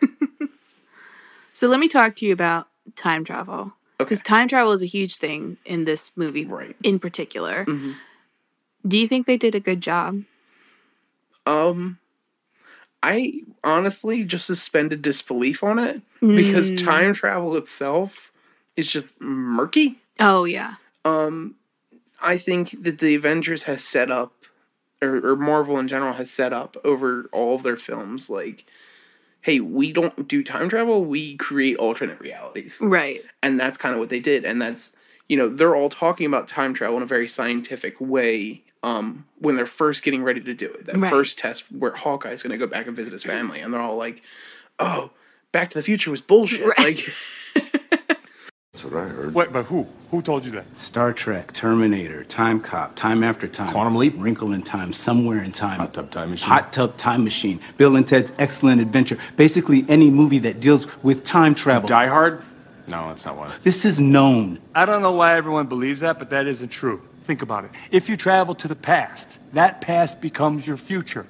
So 1.53 1.66
let 1.68 1.81
me 1.81 1.88
talk 1.88 2.16
to 2.16 2.27
you 2.27 2.33
about 2.33 2.68
time 2.97 3.25
travel. 3.25 3.73
okay, 4.01 4.05
Because 4.09 4.23
time 4.23 4.49
travel 4.49 4.73
is 4.73 4.83
a 4.83 4.87
huge 4.87 5.16
thing 5.16 5.57
in 5.64 5.85
this 5.85 6.12
movie, 6.16 6.45
Right. 6.45 6.77
in 6.83 6.99
particular. 6.99 7.64
Mhm. 7.66 7.97
Do 8.87 8.99
you 8.99 9.07
think 9.07 9.27
they 9.27 9.37
did 9.37 9.55
a 9.55 9.61
good 9.61 9.81
job? 9.81 10.23
um. 11.47 11.99
I 13.05 13.40
honestly 13.64 14.23
just 14.23 14.47
suspended 14.47 15.03
disbelief 15.03 15.64
on 15.64 15.79
it 15.81 16.03
because 16.21 16.71
Mm. 16.71 16.85
time 16.85 17.12
travel 17.14 17.57
itself 17.57 18.32
is 18.76 18.90
just 18.90 19.20
murky. 19.20 19.98
Oh 20.20 20.44
yeah, 20.44 20.74
Um, 21.04 21.56
I 22.20 22.37
think 22.38 22.82
that 22.82 22.98
the 23.00 23.14
Avengers 23.14 23.64
has 23.64 23.82
set 23.82 24.11
up, 24.11 24.32
or, 25.00 25.16
or 25.32 25.37
Marvel 25.37 25.78
in 25.78 25.88
general 25.88 26.12
has 26.14 26.30
set 26.30 26.52
up 26.52 26.76
over 26.85 27.28
all 27.32 27.56
of 27.56 27.62
their 27.62 27.76
films, 27.76 28.30
like, 28.30 28.64
hey, 29.40 29.58
we 29.58 29.92
don't 29.92 30.28
do 30.28 30.44
time 30.44 30.68
travel, 30.68 31.04
we 31.04 31.37
create 31.37 31.76
alternate 31.78 32.20
realities. 32.20 32.78
right. 32.80 33.20
And 33.42 33.58
that's 33.58 33.76
kind 33.76 33.92
of 33.94 33.98
what 33.98 34.08
they 34.11 34.20
did. 34.20 34.44
And 34.44 34.62
that's, 34.62 34.94
you 35.28 35.37
know, 35.37 35.48
they're 35.48 35.74
all 35.74 35.88
talking 35.88 36.26
about 36.26 36.46
time 36.48 36.74
travel 36.74 36.96
in 36.98 37.02
a 37.02 37.06
very 37.06 37.26
scientific 37.26 38.00
way 38.00 38.62
um, 38.85 39.24
when 39.40 39.56
they're 39.56 39.66
first 39.66 40.04
getting 40.04 40.22
ready 40.22 40.40
to 40.42 40.54
do 40.54 40.66
it. 40.66 40.87
That 40.87 40.96
Right. 40.96 41.11
first 41.11 41.38
test 41.40 41.64
where 41.72 41.92
Hawkeye's 41.92 42.42
going 42.42 42.52
to 42.52 42.58
go 42.58 42.68
back 42.70 42.87
and 42.87 42.94
visit 42.94 43.12
his 43.12 43.24
family. 43.24 43.58
And 43.61 43.72
they're 43.74 43.80
all 43.80 43.96
like, 43.96 44.22
oh, 44.78 45.11
Back 45.50 45.70
to 45.70 45.78
the 45.78 45.82
Future 45.82 46.11
was 46.12 46.20
bullshit. 46.20 46.64
Right. 46.66 46.78
Like, 46.78 47.08
That's 48.83 48.95
what 48.95 49.05
I 49.05 49.09
heard. 49.09 49.35
Wait, 49.35 49.53
but 49.53 49.64
who? 49.66 49.87
Who 50.11 50.23
told 50.23 50.45
you 50.45 50.51
that? 50.53 50.64
Star 50.79 51.12
Trek, 51.12 51.53
Terminator, 51.53 52.25
Time 52.25 52.61
Cop, 52.61 52.97
Time 52.97 53.23
After 53.23 53.47
Time, 53.47 53.71
Quantum 53.71 53.95
Leap? 53.95 54.14
Wrinkle 54.16 54.53
in 54.53 54.62
Time, 54.62 54.92
Somewhere 54.92 55.42
in 55.42 55.53
Time, 55.53 55.79
Hot 55.79 55.95
Tub 55.95 56.11
Time 56.11 56.31
Machine. 56.31 56.49
Hot 56.49 56.73
Tub 56.73 56.97
Time 56.97 57.23
Machine, 57.23 57.61
Bill 57.77 57.95
and 57.95 58.07
Ted's 58.07 58.33
Excellent 58.38 58.81
Adventure. 58.81 59.18
Basically, 59.37 59.85
any 59.88 60.11
movie 60.11 60.40
that 60.40 60.59
deals 60.59 61.03
with 61.05 61.23
time 61.23 61.55
travel. 61.55 61.87
Die 61.87 62.07
Hard? 62.09 62.42
No, 62.88 63.07
that's 63.09 63.25
not 63.25 63.37
one. 63.37 63.53
This 63.62 63.85
is 63.85 64.01
known. 64.01 64.59
I 64.75 64.85
don't 64.85 65.01
know 65.01 65.12
why 65.12 65.37
everyone 65.37 65.66
believes 65.68 66.01
that, 66.01 66.18
but 66.18 66.31
that 66.31 66.49
isn't 66.49 66.71
true. 66.71 67.01
Think 67.25 67.42
about 67.42 67.64
it. 67.64 67.71
If 67.92 68.09
you 68.09 68.16
travel 68.16 68.57
to 68.57 68.66
the 68.68 68.75
past, 68.75 69.38
that 69.53 69.81
past 69.81 70.21
becomes 70.21 70.66
your 70.66 70.77
future. 70.77 71.25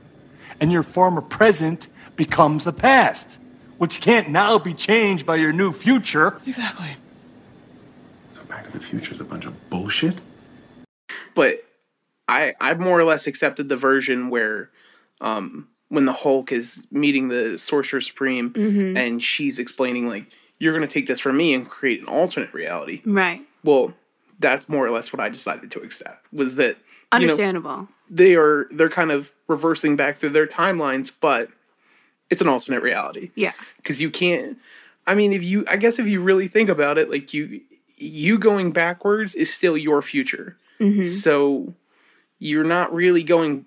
And 0.59 0.73
your 0.73 0.83
former 0.83 1.21
present 1.21 1.88
becomes 2.17 2.65
the 2.65 2.73
past, 2.73 3.29
which 3.77 4.01
can't 4.01 4.31
now 4.31 4.59
be 4.59 4.73
changed 4.73 5.27
by 5.27 5.37
your 5.37 5.53
new 5.53 5.73
future. 5.73 6.38
Exactly. 6.47 6.88
So 8.53 8.57
Back 8.57 8.65
to 8.67 8.73
the 8.73 8.85
Future 8.85 9.12
is 9.12 9.21
a 9.21 9.25
bunch 9.25 9.47
of 9.47 9.71
bullshit? 9.71 10.21
but 11.35 11.65
I 12.29 12.55
I've 12.61 12.79
more 12.81 12.99
or 12.99 13.05
less 13.05 13.27
accepted 13.27 13.69
the 13.69 13.77
version 13.77 14.29
where 14.31 14.71
um 15.21 15.69
when 15.88 16.05
the 16.05 16.12
Hulk 16.12 16.53
is 16.53 16.87
meeting 16.91 17.29
the 17.29 17.59
Sorcerer 17.59 18.01
Supreme 18.01 18.53
and 18.97 19.23
she's 19.23 19.59
explaining 19.59 20.09
like 20.09 20.27
you're 20.59 20.73
gonna 20.75 20.87
take 20.87 21.07
this 21.07 21.21
from 21.21 21.37
me 21.37 21.55
and 21.55 21.69
create 21.69 22.01
an 22.01 22.07
alternate 22.07 22.53
reality. 22.53 23.03
Right. 23.05 23.43
Well, 23.65 23.95
that's 24.38 24.69
more 24.69 24.87
or 24.87 24.91
less 24.91 25.12
what 25.12 25.21
I 25.21 25.29
decided 25.29 25.71
to 25.73 25.81
accept 25.81 26.27
was 26.33 26.57
that 26.57 26.77
you 26.77 27.19
know, 27.19 27.25
Understandable. 27.25 27.88
they 28.09 28.35
are 28.35 28.69
they're 28.71 28.88
kind 28.88 29.11
of 29.11 29.31
reversing 29.49 29.97
back 29.97 30.17
through 30.17 30.31
their 30.31 30.47
timelines, 30.47 31.12
but 31.21 31.51
it's 32.31 32.41
an 32.41 32.49
alternate 32.49 32.83
reality 32.83 33.31
yeah. 33.35 33.53
because 33.77 34.01
you 34.01 34.11
can't 34.11 34.57
i 35.07 35.15
mean 35.15 35.35
if 35.35 35.43
you 35.43 35.67
i 35.69 35.77
guess 35.77 35.99
if 35.99 36.07
you 36.07 36.19
really 36.19 36.49
think 36.49 36.71
about 36.71 36.97
it 36.97 37.11
like 37.11 37.35
you 37.35 37.61
you 38.03 38.38
going 38.38 38.73
backwards 38.73 39.35
is 39.35 39.53
still 39.53 39.77
your 39.77 40.03
future 40.03 40.57
mm-hmm. 40.81 41.05
so 41.05 41.75
you're 42.38 42.65
not 42.65 42.93
really 42.93 43.23
going 43.23 43.65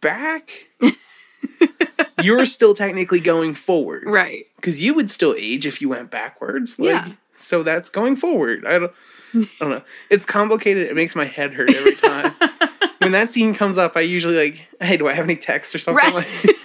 back 0.00 0.66
you're 2.22 2.46
still 2.46 2.74
technically 2.74 3.20
going 3.20 3.54
forward 3.54 4.04
Right. 4.06 4.46
because 4.56 4.80
you 4.82 4.94
would 4.94 5.10
still 5.10 5.34
age 5.38 5.66
if 5.66 5.80
you 5.80 5.88
went 5.88 6.10
backwards 6.10 6.78
like 6.78 6.88
Yeah. 7.06 7.12
so 7.36 7.62
that's 7.62 7.88
going 7.88 8.16
forward 8.16 8.64
i 8.66 8.78
don't 8.78 8.92
i 9.34 9.46
don't 9.60 9.70
know 9.70 9.82
it's 10.10 10.26
complicated 10.26 10.88
it 10.88 10.94
makes 10.96 11.14
my 11.16 11.24
head 11.24 11.54
hurt 11.54 11.70
every 11.74 11.96
time 11.96 12.32
when 12.98 13.12
that 13.12 13.30
scene 13.32 13.54
comes 13.54 13.78
up 13.78 13.96
i 13.96 14.00
usually 14.00 14.36
like 14.36 14.66
hey 14.80 14.96
do 14.96 15.08
i 15.08 15.14
have 15.14 15.24
any 15.24 15.36
text 15.36 15.74
or 15.74 15.78
something 15.78 16.04
Right. 16.12 16.14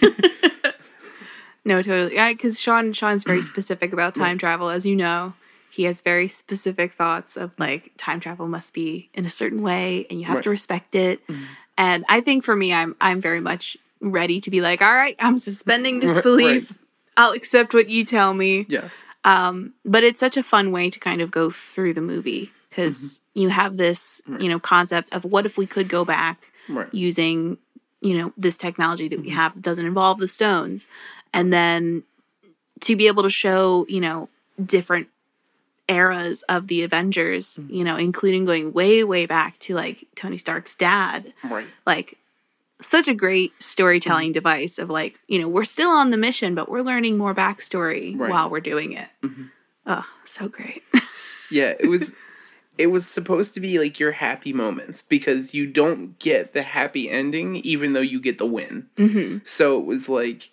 like 0.02 0.12
No, 1.68 1.82
totally. 1.82 2.20
I 2.20 2.34
Because 2.34 2.60
Sean 2.60 2.94
Sean's 2.94 3.24
very 3.24 3.42
specific 3.54 3.92
about 3.92 4.14
time 4.14 4.38
travel, 4.38 4.70
as 4.70 4.86
you 4.86 4.96
know. 4.96 5.34
He 5.76 5.84
has 5.84 6.02
very 6.02 6.28
specific 6.28 6.94
thoughts 6.94 7.36
of 7.38 7.58
like 7.60 7.92
time 7.98 8.20
travel 8.20 8.48
must 8.48 8.74
be 8.74 9.10
in 9.14 9.26
a 9.26 9.30
certain 9.30 9.62
way, 9.62 10.08
and 10.10 10.20
you 10.20 10.26
have 10.26 10.42
to 10.42 10.50
respect 10.50 10.96
it. 10.96 11.26
Mm-hmm. 11.28 11.44
And 11.78 12.06
I 12.08 12.22
think 12.22 12.44
for 12.44 12.56
me, 12.56 12.74
I'm 12.74 12.96
I'm 13.02 13.20
very 13.20 13.42
much 13.42 13.78
ready 14.02 14.40
to 14.42 14.50
be 14.50 14.62
like, 14.62 14.82
all 14.82 14.94
right, 14.94 15.16
I'm 15.20 15.40
suspending 15.40 16.00
Right, 16.00 16.14
disbelief. 16.16 16.78
I'll 17.18 17.32
accept 17.32 17.74
what 17.74 17.90
you 17.90 18.04
tell 18.06 18.34
me. 18.34 18.66
yeah 18.70 18.90
um, 19.26 19.74
but 19.84 20.04
it's 20.04 20.20
such 20.20 20.38
a 20.38 20.44
fun 20.44 20.72
way 20.72 20.90
to 20.90 21.00
kind 21.00 21.20
of 21.20 21.32
go 21.32 21.50
through 21.50 21.94
the 21.94 22.02
movie 22.02 22.52
because 22.70 22.96
mm-hmm. 22.96 23.40
you 23.42 23.50
have 23.50 23.76
this 23.76 24.22
you 24.40 24.48
know 24.48 24.60
concept 24.60 25.14
of 25.14 25.26
what 25.26 25.46
if 25.46 25.58
we 25.58 25.66
could 25.66 25.90
go 25.90 26.06
back 26.06 26.52
Right. 26.68 26.92
using 26.92 27.58
you 28.02 28.18
know 28.18 28.34
this 28.38 28.58
technology 28.58 29.08
that 29.08 29.20
we 29.20 29.28
mm-hmm. 29.28 29.36
have 29.36 29.54
that 29.56 29.62
doesn't 29.62 29.86
involve 29.86 30.20
the 30.20 30.28
stones. 30.28 30.88
And 31.34 31.52
then 31.52 32.04
to 32.82 32.96
be 32.96 33.08
able 33.08 33.24
to 33.24 33.30
show 33.30 33.86
you 33.90 34.00
know 34.00 34.30
different 34.64 35.08
eras 35.88 36.42
of 36.44 36.68
the 36.68 36.84
Avengers, 36.84 37.58
Mm-hmm. 37.58 37.74
you 37.74 37.84
know, 37.84 37.96
including 37.98 38.46
going 38.46 38.74
way, 38.74 39.04
way 39.04 39.26
back 39.26 39.58
to 39.60 39.76
like 39.76 40.06
Tony 40.16 40.38
Stark's 40.38 40.76
dad. 40.76 41.34
Right. 41.44 41.68
Like, 41.86 42.18
such 42.82 43.08
a 43.08 43.14
great 43.14 43.54
storytelling 43.62 44.28
Mm-hmm. 44.30 44.34
device 44.34 44.80
of 44.80 44.90
like, 44.90 45.20
you 45.28 45.40
know, 45.40 45.48
we're 45.48 45.64
still 45.64 45.90
on 45.90 46.10
the 46.12 46.18
mission, 46.18 46.56
but 46.56 46.70
we're 46.70 46.82
learning 46.82 47.18
more 47.18 47.34
backstory 47.34 48.12
Right. 48.12 48.14
Mm-hmm. 48.14 48.32
while 48.32 48.50
we're 48.50 48.60
doing 48.60 48.92
it. 48.94 49.08
Oh, 49.88 50.06
so 50.24 50.48
great. 50.50 50.84
Yeah, 51.52 51.76
it 51.80 51.88
was 51.88 52.14
it 52.78 52.88
was 52.88 53.06
supposed 53.06 53.54
to 53.54 53.60
be 53.60 53.78
like 53.78 54.00
your 54.00 54.12
happy 54.14 54.52
moments 54.52 55.04
because 55.04 55.54
you 55.54 55.68
don't 55.68 56.18
get 56.18 56.54
the 56.54 56.64
happy 56.64 57.08
ending 57.08 57.58
even 57.58 57.94
though 57.94 58.02
you 58.02 58.20
get 58.20 58.40
the 58.40 58.48
win. 58.48 58.88
hmm 58.98 59.38
So 59.46 59.80
it 59.80 59.86
was 59.86 60.10
like 60.10 60.50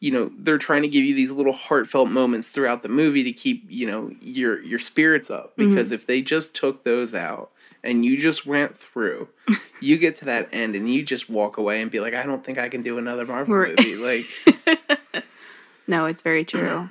you 0.00 0.10
know, 0.10 0.30
they're 0.38 0.58
trying 0.58 0.82
to 0.82 0.88
give 0.88 1.04
you 1.04 1.14
these 1.14 1.30
little 1.30 1.52
heartfelt 1.52 2.08
moments 2.10 2.48
throughout 2.50 2.82
the 2.82 2.88
movie 2.88 3.22
to 3.22 3.32
keep, 3.32 3.64
you 3.68 3.86
know, 3.86 4.10
your 4.20 4.62
your 4.62 4.78
spirits 4.78 5.30
up 5.30 5.56
mm-hmm. 5.56 5.70
because 5.70 5.92
if 5.92 6.06
they 6.06 6.22
just 6.22 6.54
took 6.54 6.84
those 6.84 7.14
out 7.14 7.50
and 7.84 8.04
you 8.04 8.16
just 8.18 8.46
went 8.46 8.78
through, 8.78 9.28
you 9.80 9.98
get 9.98 10.16
to 10.16 10.24
that 10.24 10.48
end 10.52 10.74
and 10.74 10.92
you 10.92 11.02
just 11.02 11.28
walk 11.30 11.56
away 11.58 11.80
and 11.82 11.90
be 11.90 12.00
like, 12.00 12.14
I 12.14 12.24
don't 12.24 12.42
think 12.44 12.58
I 12.58 12.68
can 12.68 12.82
do 12.82 12.98
another 12.98 13.26
Marvel 13.26 13.54
Right. 13.54 13.74
movie. 13.78 13.96
Like, 13.96 15.24
No, 15.86 16.06
it's 16.06 16.22
very 16.22 16.44
true. 16.44 16.88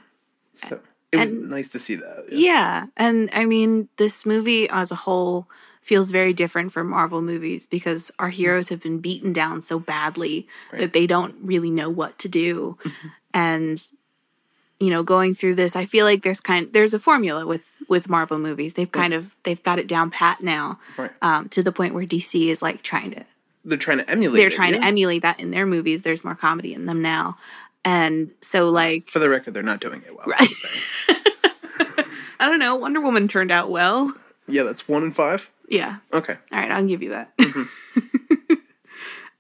so 0.54 0.80
it 1.12 1.18
was 1.18 1.32
And- 1.32 1.50
nice 1.50 1.68
to 1.70 1.80
see 1.80 1.96
that. 1.96 2.26
Yeah. 2.32 2.88
And 2.98 3.30
I 3.34 3.46
mean, 3.46 3.90
this 3.98 4.26
movie 4.26 4.70
as 4.70 4.92
a 4.92 4.96
whole 4.96 5.48
feels 5.90 6.12
very 6.12 6.34
different 6.34 6.72
from 6.72 6.88
Marvel 6.88 7.20
movies 7.20 7.66
because 7.66 8.12
our 8.20 8.30
heroes 8.30 8.70
have 8.70 8.80
been 8.80 9.00
beaten 9.00 9.34
down 9.34 9.60
so 9.60 9.80
badly 9.80 10.48
that 10.72 10.94
they 10.94 11.08
don't 11.08 11.34
really 11.42 11.72
know 11.72 11.90
what 11.90 12.20
to 12.20 12.30
do. 12.30 12.78
and 13.34 13.84
you 14.80 14.92
know, 14.92 15.02
going 15.02 15.34
through 15.34 15.56
this, 15.56 15.76
I 15.76 15.88
feel 15.88 16.06
like 16.06 16.22
there's 16.22 16.40
kind 16.40 16.72
there's 16.72 16.94
a 16.94 17.00
formula 17.00 17.48
with 17.48 17.64
with 17.88 18.08
Marvel 18.08 18.38
movies. 18.38 18.76
They've 18.76 18.92
kind 18.92 19.16
of 19.16 19.36
they've 19.44 19.62
got 19.64 19.80
it 19.80 19.88
down 19.88 20.12
pat 20.12 20.42
now. 20.42 20.80
Right. 20.96 21.12
Um, 21.24 21.50
to 21.50 21.64
the 21.64 21.72
point 21.72 21.96
where 21.96 22.06
DC 22.06 22.50
is 22.50 22.62
like 22.62 22.84
trying 22.84 23.10
to 23.12 23.26
They're 23.66 23.80
trying 23.80 23.98
to 23.98 24.08
emulate. 24.10 24.38
they're 24.38 24.48
it, 24.48 24.54
trying 24.54 24.74
to 24.74 24.84
emulate 24.86 25.24
that 25.24 25.40
in 25.40 25.50
their 25.50 25.66
movies. 25.66 26.04
There's 26.04 26.24
more 26.24 26.36
comedy 26.36 26.76
in 26.76 26.86
them 26.86 27.02
now. 27.02 27.36
And 27.84 28.30
so 28.42 28.70
like 28.70 29.10
For 29.10 29.18
the 29.18 29.28
record, 29.28 29.56
they're 29.56 29.64
not 29.64 29.82
doing 29.82 30.04
it 30.06 30.16
well. 30.16 30.28
Right. 30.28 30.50
I 32.40 32.48
don't 32.48 32.60
know, 32.60 32.76
Wonder 32.76 33.02
Woman 33.02 33.28
turned 33.28 33.52
out 33.52 33.72
well. 33.72 34.14
Yeah, 34.48 34.64
that's 34.64 34.88
one 34.88 35.04
in 35.04 35.12
five. 35.12 35.50
Yeah. 35.70 35.98
Okay. 36.14 36.36
All 36.52 36.60
right, 36.60 36.72
I'll 36.72 36.86
give 36.86 37.02
you 37.04 37.10
that. 37.12 37.38
Mm-hmm. 37.38 38.54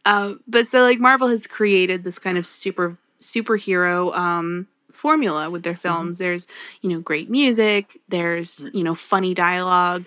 um, 0.05 0.39
but 0.47 0.67
so 0.67 0.81
like 0.83 0.99
Marvel 0.99 1.27
has 1.27 1.47
created 1.47 2.03
this 2.03 2.19
kind 2.19 2.37
of 2.37 2.45
super 2.45 2.97
superhero 3.19 4.15
um, 4.15 4.67
formula 4.91 5.49
with 5.49 5.63
their 5.63 5.73
Mm-hmm. 5.73 5.81
films. 5.81 6.19
There's 6.19 6.47
you 6.81 6.89
know 6.89 6.99
great 6.99 7.29
music. 7.29 7.99
There's 8.09 8.67
you 8.73 8.83
know 8.83 8.95
funny 8.95 9.33
dialogue, 9.33 10.05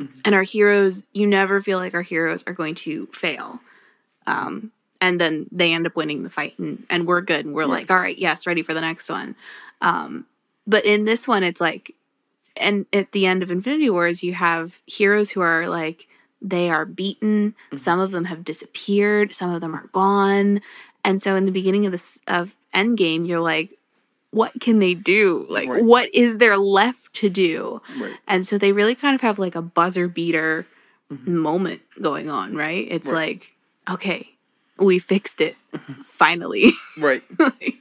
Mm-hmm. 0.00 0.20
and 0.26 0.34
our 0.34 0.42
heroes. 0.44 1.04
You 1.12 1.26
never 1.26 1.60
feel 1.60 1.78
like 1.78 1.94
our 1.94 2.02
heroes 2.02 2.44
are 2.46 2.52
going 2.52 2.76
to 2.76 3.06
fail. 3.12 3.58
Um, 4.28 4.70
and 5.00 5.20
then 5.20 5.46
they 5.50 5.72
end 5.72 5.86
up 5.86 5.96
winning 5.96 6.22
the 6.22 6.30
fight, 6.30 6.56
and, 6.58 6.84
and 6.90 7.06
we're 7.06 7.20
good, 7.20 7.44
and 7.46 7.54
we're 7.54 7.64
like, 7.66 7.90
all 7.90 7.98
right, 7.98 8.16
yes, 8.18 8.46
ready 8.46 8.62
for 8.62 8.74
the 8.74 8.80
next 8.80 9.08
one. 9.08 9.34
Um, 9.80 10.26
but 10.66 10.84
in 10.84 11.04
this 11.04 11.26
one, 11.26 11.42
it's 11.42 11.60
like 11.60 11.94
and 12.60 12.86
at 12.92 13.12
the 13.12 13.26
end 13.26 13.42
of 13.42 13.50
Infinity 13.50 13.90
Wars, 13.90 14.22
you 14.22 14.34
have 14.34 14.80
heroes 14.86 15.30
who 15.30 15.40
are 15.40 15.68
like 15.68 16.06
they 16.40 16.70
are 16.70 16.84
beaten. 16.84 17.54
Mm-hmm. 17.68 17.76
Some 17.78 18.00
of 18.00 18.10
them 18.12 18.26
have 18.26 18.44
disappeared. 18.44 19.34
Some 19.34 19.52
of 19.52 19.60
them 19.60 19.74
are 19.74 19.86
gone. 19.92 20.60
And 21.04 21.22
so 21.22 21.36
in 21.36 21.46
the 21.46 21.52
beginning 21.52 21.86
of 21.86 21.92
this 21.92 22.18
of 22.28 22.54
Endgame, 22.74 23.26
you're 23.26 23.40
like, 23.40 23.78
what 24.30 24.60
can 24.60 24.78
they 24.78 24.94
do? 24.94 25.46
Like, 25.48 25.68
Right. 25.68 25.82
what 25.82 26.14
is 26.14 26.38
there 26.38 26.56
left 26.56 27.14
to 27.14 27.28
do? 27.28 27.80
Right. 27.98 28.16
And 28.26 28.46
so 28.46 28.58
they 28.58 28.72
really 28.72 28.94
kind 28.94 29.14
of 29.14 29.20
have 29.22 29.38
like 29.38 29.54
a 29.54 29.62
buzzer 29.62 30.06
beater 30.06 30.66
mm-hmm. 31.10 31.36
moment 31.36 31.80
going 32.00 32.30
on, 32.30 32.54
right? 32.54 32.86
It's 32.90 33.08
Right. 33.08 33.14
like, 33.14 33.54
okay, 33.90 34.28
we 34.76 34.98
fixed 34.98 35.40
it 35.40 35.56
finally. 36.04 36.72
Right. 37.00 37.22
Like, 37.38 37.76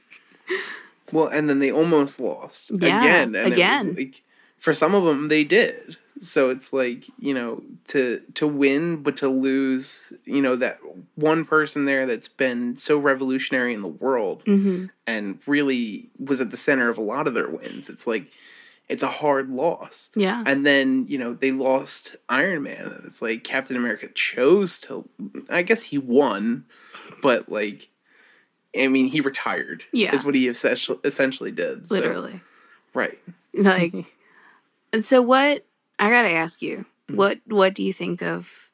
Well, 1.12 1.28
and 1.28 1.50
then 1.50 1.60
they 1.60 1.72
almost 1.72 2.20
lost 2.20 2.72
Yeah, 2.72 3.00
again. 3.02 3.36
And 3.36 3.54
again. 3.54 3.96
Like, 3.96 4.24
for 4.58 4.74
some 4.74 4.96
of 4.96 5.04
them, 5.04 5.28
they 5.28 5.44
did. 5.44 5.98
So 6.20 6.50
it's 6.50 6.74
like 6.74 7.06
you 7.20 7.34
know 7.34 7.62
to 7.90 8.22
to 8.36 8.48
win, 8.48 9.04
but 9.04 9.18
to 9.18 9.28
lose. 9.30 10.14
You 10.26 10.42
know 10.42 10.56
that 10.56 10.80
one 11.16 11.46
person 11.46 11.86
there 11.86 12.06
that's 12.08 12.28
been 12.28 12.78
so 12.78 12.98
revolutionary 12.98 13.74
in 13.74 13.82
the 13.82 13.88
world 13.88 14.44
mhm. 14.46 14.90
and 15.06 15.40
really 15.46 16.10
was 16.18 16.42
at 16.42 16.50
the 16.52 16.58
center 16.58 16.90
of 16.90 16.98
a 16.98 17.02
lot 17.02 17.28
of 17.28 17.34
their 17.36 17.48
wins. 17.50 17.88
It's 17.88 18.08
like 18.08 18.32
it's 18.90 19.04
a 19.04 19.08
hard 19.10 19.50
loss. 19.50 20.10
yeah. 20.16 20.44
And 20.46 20.66
then, 20.66 21.06
you 21.10 21.18
know, 21.18 21.34
they 21.34 21.52
lost 21.52 22.16
Iron 22.30 22.64
Man. 22.64 22.86
And 22.86 23.06
it's 23.06 23.22
like 23.22 23.44
Captain 23.44 23.76
America 23.76 24.08
chose 24.16 24.80
to 24.82 25.08
I 25.50 25.62
guess 25.62 25.84
he 25.84 25.98
won, 25.98 26.66
but 27.22 27.50
like 27.52 27.90
I 28.76 28.88
mean, 28.88 29.08
he 29.08 29.22
retired. 29.22 29.84
Yeah. 29.92 30.16
Is 30.16 30.24
what 30.26 30.36
he 30.36 30.48
essentially 30.48 31.00
essentially 31.04 31.52
did. 31.52 31.88
So- 31.88 31.96
Literally. 31.96 32.42
right. 32.94 33.20
like 33.54 33.94
and 34.94 35.06
so 35.06 35.22
what 35.22 35.66
i 36.00 36.10
gotta 36.10 36.30
ask 36.32 36.62
you 36.62 36.86
Mm. 37.10 37.16
what 37.16 37.40
what 37.46 37.74
do 37.74 37.84
you 37.84 37.94
think 37.94 38.22
of 38.22 38.70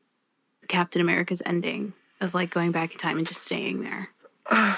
captain 0.67 1.01
america's 1.01 1.41
ending 1.45 1.93
of 2.19 2.33
like 2.33 2.49
going 2.49 2.71
back 2.71 2.91
in 2.93 2.97
time 2.97 3.19
and 3.19 3.27
just 3.27 3.43
staying 3.43 3.81
there 3.83 4.09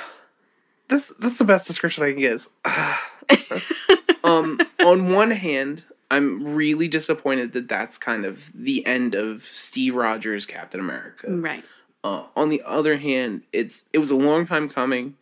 That's 0.87 1.11
that's 1.19 1.37
the 1.39 1.45
best 1.45 1.65
description 1.65 2.03
I 2.03 2.11
can 2.11 2.19
get. 2.19 2.33
is, 2.33 2.49
um, 4.23 4.59
on 4.85 5.09
one 5.11 5.31
hand, 5.31 5.83
I'm 6.11 6.53
really 6.53 6.87
disappointed 6.87 7.53
that 7.53 7.67
that's 7.67 7.97
kind 7.97 8.23
of 8.25 8.51
the 8.53 8.85
end 8.85 9.15
of 9.15 9.45
Steve 9.45 9.95
Rogers 9.95 10.45
Captain 10.45 10.79
America. 10.79 11.31
right 11.31 11.63
Uh, 12.03 12.25
on 12.35 12.49
the 12.49 12.61
other 12.65 12.97
hand, 12.97 13.41
it's 13.51 13.85
it 13.93 13.97
was 13.97 14.11
a 14.11 14.15
long 14.15 14.45
time 14.45 14.69
coming. 14.69 15.15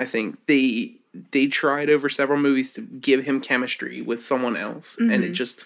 I 0.00 0.06
think 0.06 0.38
they 0.46 0.96
they 1.32 1.46
tried 1.46 1.90
over 1.90 2.08
several 2.08 2.38
movies 2.38 2.72
to 2.74 2.80
give 2.82 3.24
him 3.24 3.40
chemistry 3.40 4.00
with 4.02 4.22
someone 4.22 4.56
else, 4.56 4.96
and 4.98 5.22
it 5.24 5.30
just 5.30 5.60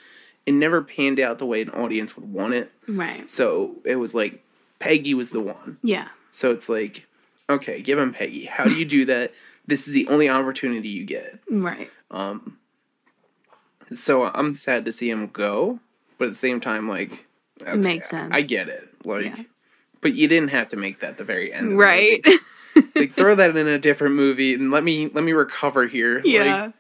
it 0.47 0.53
never 0.53 0.83
panned 0.83 1.21
out 1.21 1.39
the 1.39 1.47
way 1.47 1.61
an 1.63 1.71
audience 1.71 2.17
would 2.17 2.33
want 2.33 2.55
it. 2.55 2.73
right 2.89 3.29
So 3.29 3.77
it 3.85 3.97
was 3.97 4.15
like 4.15 4.43
Peggy 4.79 5.15
was 5.15 5.31
the 5.31 5.41
one. 5.41 5.79
yeah 5.83 6.09
So 6.31 6.51
it's 6.53 6.69
like, 6.69 7.07
okay, 7.49 7.83
give 7.83 7.99
him 7.99 8.13
Peggy. 8.15 8.47
How 8.47 8.65
do 8.65 8.75
you 8.79 8.85
do 8.85 9.05
that? 9.07 9.33
This 9.67 9.87
is 9.87 9.95
the 9.95 10.09
only 10.09 10.29
opportunity 10.29 10.89
you 10.89 11.05
get. 11.05 11.39
right 11.49 11.91
Um 12.11 12.59
So 13.93 14.25
I'm 14.25 14.55
sad 14.55 14.85
to 14.87 14.93
see 14.93 15.11
him 15.11 15.29
go, 15.29 15.79
but 16.19 16.27
at 16.27 16.31
the 16.33 16.37
same 16.37 16.61
time, 16.61 16.89
like, 16.89 17.27
okay, 17.63 17.77
makes 17.77 18.09
sense. 18.11 18.33
I 18.35 18.41
get 18.43 18.69
it. 18.69 18.89
Like, 19.05 19.25
Yeah. 19.27 19.43
but 20.01 20.15
you 20.15 20.27
didn't 20.29 20.51
have 20.51 20.69
to 20.69 20.77
make 20.77 21.01
that 21.01 21.19
the 21.19 21.25
very 21.25 21.53
end. 21.53 21.79
right. 21.79 22.25
Like, 22.95 23.13
throw 23.13 23.35
that 23.35 23.57
in 23.57 23.67
a 23.69 23.79
different 23.79 24.15
movie 24.15 24.55
and 24.55 24.71
let 24.71 24.83
me 24.85 25.09
let 25.13 25.25
me 25.25 25.33
recover 25.33 25.87
here. 25.87 26.21
yeah 26.25 26.73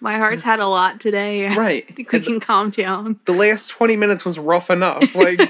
my 0.00 0.16
heart's 0.16 0.42
had 0.42 0.58
a 0.60 0.66
lot 0.66 0.98
today 1.00 1.46
right. 1.56 1.84
i 1.88 1.92
think 1.92 2.10
we 2.10 2.16
And 2.18 2.26
can 2.26 2.40
calm 2.40 2.70
down 2.70 3.20
the 3.26 3.32
last 3.32 3.68
20 3.68 3.96
minutes 3.96 4.24
was 4.24 4.38
rough 4.38 4.70
enough. 4.70 5.14
Like, 5.14 5.40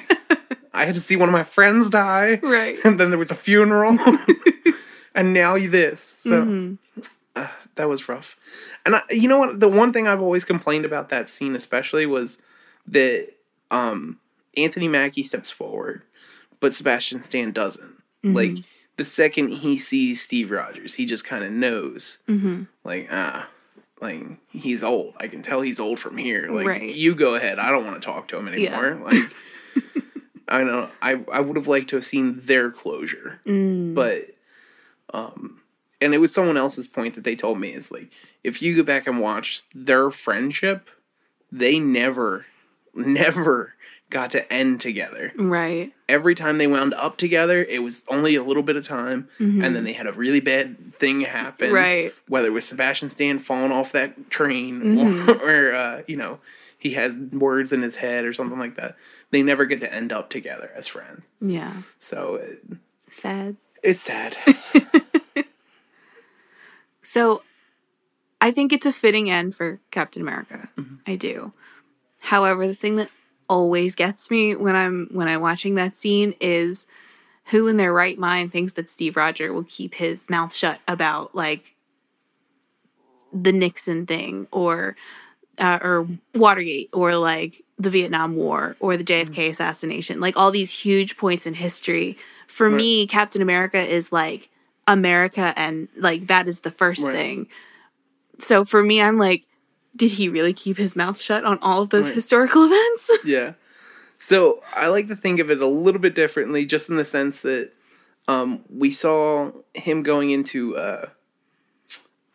I 0.74 0.84
had 0.86 0.94
to 0.94 1.00
see 1.00 1.16
one 1.16 1.28
of 1.28 1.32
my 1.32 1.44
friends 1.44 1.90
die. 1.90 2.38
right 2.42 2.78
and 2.84 2.98
then 3.00 3.10
there 3.10 3.18
was 3.18 3.30
a 3.30 3.34
funeral, 3.34 3.98
and 5.14 5.32
now 5.32 5.54
you 5.54 5.68
this. 5.68 6.00
So 6.02 6.44
Mm-hmm. 6.44 7.00
uh, 7.36 7.48
that 7.76 7.88
was 7.88 8.08
rough. 8.08 8.36
And 8.84 8.96
I, 8.96 9.02
you 9.10 9.28
know 9.28 9.38
what? 9.38 9.60
The 9.60 9.68
one 9.68 9.92
thing 9.92 10.06
I've 10.08 10.20
always 10.20 10.44
complained 10.44 10.84
about 10.84 11.08
that 11.10 11.28
scene, 11.28 11.54
especially, 11.54 12.04
was 12.06 12.38
that 12.86 13.28
um, 13.70 14.18
Anthony 14.56 14.88
Mackie 14.88 15.22
steps 15.22 15.50
forward, 15.50 16.02
but 16.60 16.74
Sebastian 16.74 17.22
Stan 17.22 17.52
doesn't. 17.52 17.96
Mm-hmm. 18.24 18.34
Like 18.34 18.56
the 19.02 19.08
second 19.10 19.48
he 19.48 19.78
sees 19.78 20.22
Steve 20.22 20.52
Rogers, 20.52 20.94
he 20.94 21.06
just 21.06 21.24
kind 21.24 21.42
of 21.42 21.50
knows. 21.50 22.18
Mm-hmm. 22.28 22.62
Like 22.84 23.08
ah. 23.10 23.48
Like 24.00 24.24
he's 24.50 24.82
old. 24.84 25.14
I 25.18 25.26
can 25.28 25.42
tell 25.42 25.60
he's 25.60 25.78
old 25.80 25.98
from 25.98 26.16
here. 26.16 26.48
Like 26.50 26.66
Right. 26.66 26.94
you 26.94 27.14
go 27.16 27.34
ahead. 27.34 27.58
I 27.58 27.70
don't 27.70 27.84
want 27.84 28.00
to 28.00 28.04
talk 28.04 28.28
to 28.28 28.36
him 28.36 28.46
anymore. 28.48 29.00
Like 29.04 29.34
I 30.48 30.62
know 30.62 30.88
I 31.00 31.20
I 31.32 31.40
would 31.40 31.56
have 31.56 31.66
liked 31.68 31.90
to 31.90 31.96
have 31.96 32.04
seen 32.04 32.38
their 32.42 32.70
closure. 32.70 33.40
Mm. 33.44 33.94
But 33.94 34.36
um 35.12 35.60
and 36.00 36.14
it 36.14 36.18
was 36.18 36.32
someone 36.32 36.56
else's 36.56 36.86
point 36.86 37.14
that 37.14 37.24
they 37.24 37.36
told 37.36 37.58
me 37.60 37.72
is 37.74 37.90
like 37.92 38.10
if 38.44 38.62
you 38.62 38.76
go 38.76 38.82
back 38.84 39.06
and 39.08 39.20
watch 39.20 39.62
their 39.74 40.10
friendship, 40.12 40.88
they 41.50 41.78
never 41.80 42.46
never 42.94 43.74
got 44.12 44.30
to 44.32 44.52
end 44.52 44.80
together. 44.80 45.32
right 45.36 45.92
Every 46.08 46.34
time 46.34 46.58
they 46.58 46.66
wound 46.66 46.92
up 46.94 47.16
together, 47.16 47.64
it 47.64 47.82
was 47.82 48.04
only 48.08 48.34
a 48.36 48.42
little 48.44 48.62
bit 48.62 48.76
of 48.76 48.86
time 48.86 49.28
and 49.38 49.74
then 49.74 49.82
they 49.84 49.94
had 49.94 50.06
a 50.06 50.12
really 50.12 50.40
bad 50.40 50.94
thing 50.96 51.22
happen. 51.22 51.68
Mm-hmm. 51.68 51.74
Right. 51.74 52.14
Whether 52.28 52.48
it 52.48 52.50
was 52.50 52.66
Sebastian 52.66 53.08
Stan 53.08 53.38
falling 53.38 53.72
off 53.72 53.92
that 53.92 54.30
train 54.30 54.80
Mm-hmm. 54.82 55.30
or, 55.30 55.34
or 55.72 55.74
uh, 55.74 56.02
you 56.06 56.16
know, 56.16 56.38
he 56.78 56.90
has 56.94 57.16
words 57.16 57.72
in 57.72 57.80
his 57.82 57.96
head 57.96 58.24
or 58.24 58.32
something 58.32 58.58
like 58.58 58.76
that. 58.76 58.96
They 59.30 59.42
never 59.42 59.64
get 59.64 59.80
to 59.80 59.92
end 59.92 60.12
up 60.12 60.28
together 60.30 60.70
as 60.76 60.86
friends. 60.86 61.22
yeah 61.40 61.82
So 61.98 62.34
it, 62.36 62.62
sad 63.10 63.56
it's 63.82 64.00
sad. 64.00 64.36
So 67.02 67.42
I 68.40 68.50
think 68.52 68.72
it's 68.72 68.86
a 68.86 68.92
fitting 68.92 69.28
end 69.30 69.54
for 69.54 69.80
Captain 69.90 70.22
America. 70.22 70.68
I 71.06 71.16
do. 71.16 71.52
However, 72.20 72.66
the 72.66 72.74
thing 72.74 72.96
that 72.96 73.10
always 73.52 73.94
gets 73.94 74.30
me 74.30 74.54
when 74.54 74.74
I'm 74.74 75.08
when 75.12 75.28
I'm 75.28 75.42
watching 75.42 75.74
that 75.74 75.98
scene 75.98 76.34
is 76.40 76.86
who 77.46 77.66
in 77.68 77.76
their 77.76 77.92
right 77.92 78.18
mind 78.18 78.50
thinks 78.50 78.72
that 78.72 78.88
Steve 78.88 79.14
Roger 79.14 79.52
will 79.52 79.66
keep 79.68 79.94
his 79.94 80.30
mouth 80.30 80.54
shut 80.54 80.80
about 80.88 81.34
like 81.34 81.74
the 83.30 83.52
Nixon 83.52 84.06
thing 84.06 84.46
or 84.52 84.96
uh, 85.58 85.78
or 85.82 86.08
Watergate 86.34 86.88
or 86.94 87.14
like 87.16 87.62
the 87.78 87.90
Vietnam 87.90 88.36
War 88.36 88.74
or 88.80 88.96
the 88.96 89.04
JFK 89.04 89.50
assassination, 89.50 90.18
like 90.18 90.36
all 90.38 90.50
these 90.50 90.70
huge 90.70 91.18
points 91.18 91.46
in 91.46 91.52
history. 91.52 92.16
For 92.46 92.70
me, 92.70 93.06
Captain 93.06 93.42
America 93.42 93.78
is 93.80 94.12
like 94.12 94.48
America, 94.88 95.52
and 95.56 95.88
like 95.96 96.28
that 96.28 96.48
is 96.48 96.60
the 96.60 96.70
first 96.70 97.04
Right. 97.04 97.12
thing. 97.12 97.48
So 98.38 98.64
for 98.64 98.82
me, 98.82 99.02
I'm 99.02 99.18
like, 99.18 99.44
did 99.94 100.12
he 100.12 100.28
really 100.28 100.52
keep 100.52 100.76
his 100.76 100.96
mouth 100.96 101.20
shut 101.20 101.44
on 101.44 101.58
all 101.60 101.82
of 101.82 101.90
those 101.90 102.06
Right. 102.06 102.14
historical 102.14 102.64
events? 102.66 103.10
yeah. 103.24 103.52
So 104.18 104.62
I 104.74 104.86
like 104.88 105.08
to 105.08 105.16
think 105.16 105.40
of 105.40 105.50
it 105.50 105.60
a 105.60 105.66
little 105.66 106.00
bit 106.00 106.14
differently, 106.14 106.64
just 106.64 106.88
in 106.88 106.96
the 106.96 107.04
sense 107.04 107.40
that 107.40 107.72
um, 108.28 108.60
we 108.70 108.90
saw 108.92 109.50
him 109.74 110.02
going 110.04 110.30
into 110.30 110.76
uh, 110.76 111.06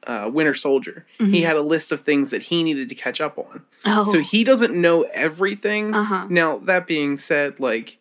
uh, 0.05 0.29
Winter 0.33 0.53
Soldier. 0.53 1.05
He 1.17 1.41
had 1.41 1.55
a 1.55 1.61
list 1.61 1.91
of 1.91 2.01
things 2.01 2.29
that 2.31 2.43
he 2.43 2.63
needed 2.63 2.89
to 2.89 2.95
catch 2.95 3.19
up 3.21 3.37
on. 3.37 3.63
oh, 3.85 4.03
So 4.09 4.19
he 4.19 4.43
doesn't 4.43 4.73
know 4.73 5.03
everything. 5.13 5.93
Uh-huh. 5.95 6.27
Now 6.29 6.57
that 6.59 6.87
being 6.87 7.17
said, 7.17 7.59
like 7.59 7.97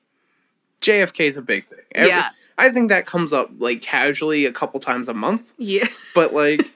JFK 0.80 1.20
is 1.28 1.36
a 1.36 1.42
big 1.42 1.68
thing. 1.68 1.78
Every- 1.94 2.08
Yeah. 2.10 2.28
I 2.58 2.70
think 2.70 2.88
that 2.88 3.06
comes 3.06 3.32
up 3.32 3.50
like 3.58 3.82
casually 3.82 4.46
a 4.46 4.52
couple 4.52 4.80
times 4.80 5.08
a 5.08 5.14
month, 5.14 5.52
yeah, 5.58 5.86
but 6.14 6.32
like, 6.32 6.66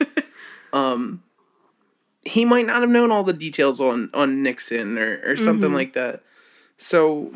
um, 0.75 1.23
he 2.31 2.45
might 2.45 2.67
not 2.67 2.81
have 2.81 2.91
known 2.91 3.11
all 3.11 3.25
the 3.25 3.33
details 3.33 3.81
on 3.81 4.11
on 4.15 4.43
Nixon 4.43 4.99
or 4.99 5.21
or 5.25 5.37
something 5.37 5.71
Mhm. 5.71 5.75
like 5.75 5.93
that. 5.95 6.23
So 6.79 7.33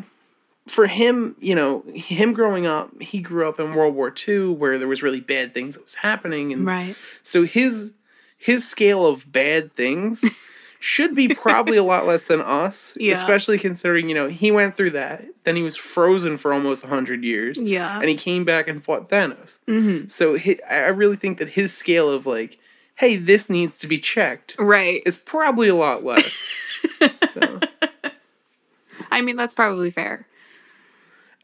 for 0.67 0.87
him, 0.87 1.37
you 1.41 1.55
know, 1.55 1.85
him 1.95 2.33
growing 2.33 2.67
up, 2.67 2.91
he 3.03 3.21
grew 3.21 3.47
up 3.49 3.61
in 3.61 3.75
World 3.75 3.95
War 3.95 4.13
II 4.27 4.49
where 4.49 4.79
there 4.79 4.89
was 4.89 5.03
really 5.03 5.21
bad 5.21 5.53
things 5.53 5.75
that 5.75 5.85
was 5.85 5.97
happening, 5.97 6.53
and 6.53 6.67
right. 6.67 6.95
so 7.23 7.43
his 7.45 7.93
his 8.39 8.67
scale 8.67 9.07
of 9.07 9.31
bad 9.33 9.73
things 9.75 10.23
should 10.81 11.15
be 11.15 11.29
probably 11.29 11.79
a 11.79 11.83
lot 11.83 12.07
less 12.07 12.27
than 12.27 12.41
us, 12.43 12.95
Yeah. 13.01 13.15
especially 13.15 13.59
considering 13.59 14.09
you 14.09 14.15
know 14.15 14.29
he 14.29 14.51
went 14.51 14.75
through 14.75 14.91
that. 14.91 15.25
Then 15.45 15.57
he 15.57 15.63
was 15.63 15.77
frozen 15.77 16.37
for 16.39 16.53
almost 16.53 16.85
hundred 16.87 17.25
years, 17.25 17.59
Yeah. 17.59 17.99
and 18.01 18.09
he 18.09 18.17
came 18.17 18.45
back 18.45 18.69
and 18.69 18.83
fought 18.85 19.09
Thanos. 19.11 19.61
Mhm. 19.69 20.11
So 20.11 20.37
I 20.37 20.59
I 20.71 20.89
really 20.89 21.17
think 21.17 21.39
that 21.39 21.51
his 21.51 21.73
scale 21.75 22.09
of 22.11 22.27
like, 22.27 22.59
hey, 22.97 23.17
this 23.17 23.49
needs 23.51 23.79
to 23.79 23.87
be 23.87 23.99
checked, 23.99 24.57
Right. 24.59 25.03
It's 25.07 25.19
probably 25.19 25.69
a 25.69 25.75
lot 25.75 26.05
less. 26.05 26.55
so, 27.33 27.61
I 29.11 29.21
mean, 29.21 29.37
that's 29.37 29.55
probably 29.55 29.91
fair. 29.91 30.27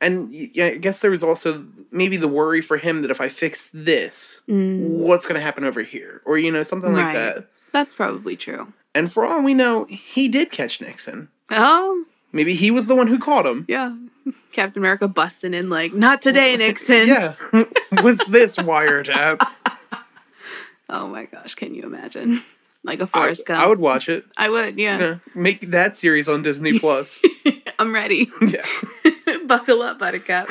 and 0.00 0.32
yeah, 0.32 0.66
I 0.66 0.76
guess 0.76 1.00
there 1.00 1.10
was 1.10 1.22
also 1.22 1.64
maybe 1.90 2.16
the 2.16 2.28
worry 2.28 2.60
for 2.60 2.76
him 2.78 3.02
that 3.02 3.10
if 3.10 3.20
I 3.20 3.28
fix 3.28 3.70
this, 3.74 4.40
Mm, 4.48 4.80
what's 5.06 5.26
going 5.26 5.34
to 5.38 5.44
happen 5.44 5.64
over 5.64 5.82
here, 5.82 6.20
or 6.24 6.38
you 6.38 6.50
know 6.50 6.62
something 6.62 6.92
like 6.92 7.14
that. 7.14 7.46
that's 7.72 7.94
probably 7.94 8.36
true. 8.36 8.72
And 8.94 9.12
for 9.12 9.24
all 9.26 9.42
we 9.42 9.54
know, 9.54 9.84
he 9.84 10.26
did 10.28 10.50
catch 10.50 10.80
Nixon. 10.80 11.28
Oh, 11.50 12.04
Maybe 12.32 12.54
he 12.54 12.70
was 12.70 12.86
the 12.86 12.94
one 12.94 13.08
who 13.08 13.18
caught 13.18 13.44
him. 13.46 13.64
yeah. 13.68 13.94
Captain 14.52 14.80
America 14.80 15.08
busting 15.08 15.54
in 15.54 15.68
like, 15.70 15.92
not 15.94 16.22
today, 16.22 16.56
Nixon. 16.64 17.08
Yeah. 17.08 17.34
was 18.02 18.18
this 18.28 18.56
wiretap? 18.56 19.40
Oh 20.90 21.06
my 21.08 21.24
gosh, 21.26 21.54
can 21.54 21.74
you 21.74 21.84
imagine? 21.84 22.42
Like 22.82 23.00
a 23.02 23.06
Forrest 23.06 23.46
Gump. 23.46 23.62
I 23.62 23.66
would 23.66 23.78
watch 23.78 24.08
it. 24.08 24.24
I 24.38 24.48
would, 24.48 24.78
yeah. 24.78 24.98
Yeah. 24.98 25.18
Make 25.34 25.70
that 25.72 25.98
series 25.98 26.30
on 26.30 26.42
Disney 26.42 26.78
Plus. 26.78 27.20
I'm 27.78 27.92
ready. 27.94 28.30
yeah. 28.40 28.64
Buckle 29.46 29.82
up, 29.82 29.98
Buttercup. 29.98 30.48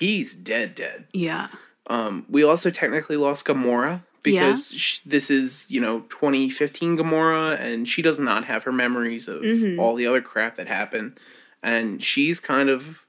He's 0.00 0.34
dead, 0.34 0.74
dead. 0.74 1.04
Yeah. 1.12 1.48
Um, 1.86 2.24
we 2.28 2.42
also 2.42 2.70
technically 2.70 3.16
lost 3.16 3.44
Gamora 3.44 4.02
because 4.24 4.72
sh- 4.74 4.98
this 5.06 5.30
is, 5.30 5.66
you 5.68 5.80
know, 5.80 6.00
2015 6.10 6.96
Gamora, 6.96 7.56
and 7.60 7.88
she 7.88 8.02
does 8.02 8.18
not 8.18 8.44
have 8.46 8.64
her 8.64 8.72
memories 8.72 9.28
of 9.28 9.42
Mhm. 9.42 9.78
all 9.78 9.94
the 9.94 10.06
other 10.06 10.20
crap 10.20 10.56
that 10.56 10.66
happened. 10.66 11.18
And 11.62 12.02
she's 12.02 12.40
kind 12.40 12.68
of 12.68 13.04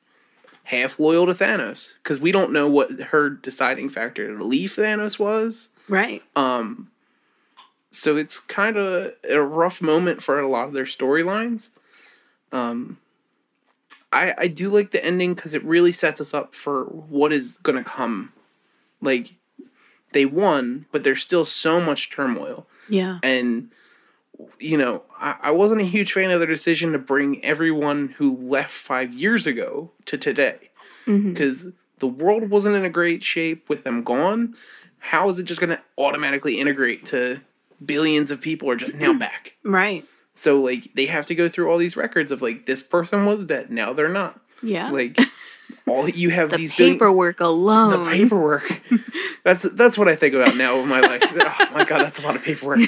half 0.65 0.99
loyal 0.99 1.25
to 1.25 1.33
Thanos 1.33 1.93
because 2.03 2.19
we 2.19 2.31
don't 2.31 2.51
know 2.53 2.67
what 2.67 2.91
her 2.99 3.29
deciding 3.29 3.89
factor 3.89 4.35
to 4.37 4.43
leave 4.43 4.71
Thanos 4.71 5.17
was. 5.19 5.69
Right. 5.89 6.23
Um, 6.35 6.89
so 7.91 8.15
it's 8.17 8.39
kind 8.39 8.77
of 8.77 9.13
a 9.29 9.41
rough 9.41 9.81
moment 9.81 10.23
for 10.23 10.39
a 10.39 10.47
lot 10.47 10.67
of 10.67 10.73
their 10.73 10.85
storylines. 10.85 11.71
Um, 12.51 12.97
I 14.13 14.33
I 14.37 14.47
do 14.47 14.69
like 14.69 14.91
the 14.91 15.03
ending 15.03 15.33
because 15.33 15.53
it 15.53 15.63
really 15.63 15.91
sets 15.91 16.21
us 16.21 16.33
up 16.33 16.53
for 16.55 16.83
what 16.85 17.33
is 17.33 17.57
gonna 17.63 17.83
come. 17.83 18.31
Like 19.01 19.33
they 20.13 20.25
won, 20.25 20.85
but 20.91 21.03
there's 21.03 21.21
still 21.23 21.45
so 21.45 21.79
much 21.81 22.11
turmoil, 22.11 22.67
Yeah. 22.89 23.19
and 23.23 23.71
you 24.59 24.77
know 24.77 25.03
I, 25.19 25.35
I 25.43 25.51
wasn't 25.51 25.81
a 25.81 25.85
huge 25.85 26.13
fan 26.13 26.31
of 26.31 26.39
their 26.39 26.47
decision 26.49 26.91
to 26.93 26.99
bring 26.99 27.43
everyone 27.43 28.15
who 28.17 28.37
left 28.37 28.71
five 28.71 29.13
years 29.13 29.45
ago 29.47 29.91
to 30.05 30.17
today 30.17 30.69
because 31.05 31.67
the 31.99 32.07
world 32.07 32.49
wasn't 32.49 32.75
in 32.75 32.85
a 32.85 32.89
great 32.89 33.23
shape 33.23 33.67
with 33.69 33.83
them 33.83 34.03
gone. 34.03 34.55
How 34.99 35.29
is 35.29 35.39
it 35.39 35.43
just 35.43 35.59
going 35.59 35.71
to 35.71 35.81
automatically 35.97 36.59
integrate 36.59 37.05
to 37.07 37.41
billions 37.83 38.31
of 38.31 38.39
people 38.39 38.69
are 38.69 38.75
just 38.75 38.93
now 38.95 39.13
back? 39.19 39.53
Right. 39.63 40.05
So 40.33 40.61
like 40.61 40.93
they 40.95 41.07
have 41.07 41.25
to 41.27 41.35
go 41.35 41.49
through 41.49 41.69
all 41.69 41.77
these 41.77 41.97
records 41.97 42.31
of 42.31 42.41
like 42.41 42.65
this 42.65 42.81
person 42.81 43.25
was 43.25 43.45
dead, 43.45 43.71
now 43.71 43.93
they're 43.93 44.07
not. 44.09 44.39
Yeah. 44.63 44.91
Like 44.91 45.19
all 45.87 46.07
you 46.07 46.29
have 46.29 46.51
the 46.51 46.57
these 46.57 46.75
billion- 46.75 46.95
paperwork 46.95 47.39
alone. 47.39 48.05
the 48.05 48.11
paperwork. 48.11 48.81
that's 49.43 49.63
that's 49.63 49.97
what 49.97 50.07
I 50.07 50.15
think 50.15 50.33
about 50.33 50.55
now 50.55 50.77
in 50.79 50.87
my 50.87 51.01
life. 51.01 51.23
oh 51.23 51.69
my 51.73 51.83
god, 51.83 52.03
that's 52.03 52.19
a 52.19 52.25
lot 52.25 52.35
of 52.35 52.43
paperwork. 52.43 52.79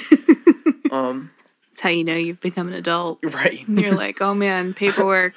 um, 0.90 1.30
That's 1.74 1.80
how 1.82 1.88
you 1.90 2.04
know 2.04 2.14
you've 2.14 2.40
become 2.40 2.68
an 2.68 2.74
adult. 2.74 3.18
right. 3.24 3.68
You're 3.68 3.94
like, 3.94 4.22
oh 4.22 4.32
man, 4.32 4.74
paperwork. 4.74 5.34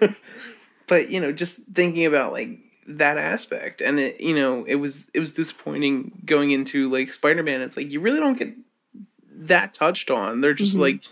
but 0.86 1.10
you 1.10 1.20
know 1.20 1.32
just 1.32 1.58
thinking 1.74 2.06
about 2.06 2.32
like 2.32 2.58
that 2.88 3.18
aspect 3.18 3.80
and 3.80 4.00
it 4.00 4.20
you 4.20 4.34
know 4.34 4.64
it 4.66 4.76
was 4.76 5.08
it 5.14 5.20
was 5.20 5.32
disappointing 5.34 6.10
going 6.24 6.50
into 6.50 6.90
like 6.90 7.12
spider-man 7.12 7.60
it's 7.60 7.76
like 7.76 7.88
you 7.92 8.00
really 8.00 8.18
don't 8.18 8.36
get 8.38 8.52
that 9.32 9.72
touched 9.74 10.10
on 10.10 10.40
they're 10.40 10.54
just 10.54 10.76
Mhm. 10.76 10.80
like 10.80 11.02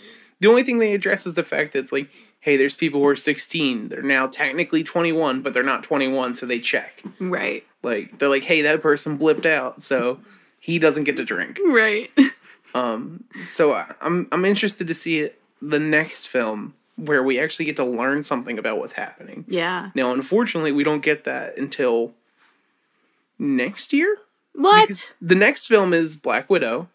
the 0.41 0.49
only 0.49 0.65
thing 0.65 0.79
they 0.81 0.93
address 0.95 1.25
is 1.27 1.35
the 1.35 1.45
fact 1.45 1.73
that 1.75 1.79
it's 1.81 1.93
like 1.93 2.09
hey 2.41 2.57
there's 2.57 2.75
people 2.75 3.01
who 3.01 3.07
are 3.07 3.15
16 3.15 3.91
they're 3.91 4.03
now 4.03 4.27
technically 4.27 4.83
21 4.83 5.41
but 5.43 5.55
they're 5.55 5.63
not 5.63 5.85
21 5.85 6.35
so 6.35 6.47
they 6.47 6.59
check 6.59 7.01
right. 7.21 7.65
like 7.85 8.19
they're 8.19 8.29
like 8.29 8.45
hey 8.45 8.63
that 8.63 8.83
person 8.83 9.17
blipped 9.17 9.47
out 9.47 9.81
so 9.81 10.19
he 10.59 10.81
doesn't 10.81 11.05
get 11.05 11.17
to 11.19 11.25
drink 11.25 11.59
Right. 11.65 12.11
um 12.75 13.25
so 13.45 13.73
I, 13.73 13.93
i'm 14.01 14.29
i'm 14.33 14.45
interested 14.45 14.89
to 14.89 14.95
see 14.95 15.21
it, 15.21 15.41
the 15.63 15.79
next 15.79 16.27
film 16.27 16.75
where 16.97 17.23
we 17.23 17.39
actually 17.39 17.65
get 17.67 17.77
to 17.77 17.85
learn 17.85 18.23
something 18.25 18.59
about 18.59 18.79
what's 18.79 18.93
happening 18.93 19.45
Yeah. 19.49 19.91
now, 19.95 20.13
unfortunately, 20.13 20.73
we 20.73 20.83
don't 20.85 21.01
get 21.03 21.23
that 21.25 21.57
until 21.57 22.13
next 23.39 23.93
year. 23.93 24.19
What? 24.55 24.83
Because 24.89 25.15
the 25.23 25.37
next 25.37 25.67
film 25.67 25.93
is 25.95 26.17
Black 26.17 26.51
Widow, 26.51 26.89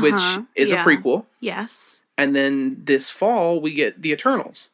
which 0.00 0.12
Uh-huh, 0.14 0.42
is 0.56 0.70
yeah. 0.72 0.82
a 0.82 0.84
prequel. 0.84 1.26
yes. 1.40 2.00
And 2.18 2.34
then 2.34 2.80
this 2.84 3.10
fall, 3.10 3.60
we 3.60 3.72
get 3.72 4.02
The 4.02 4.10
Eternals. 4.12 4.68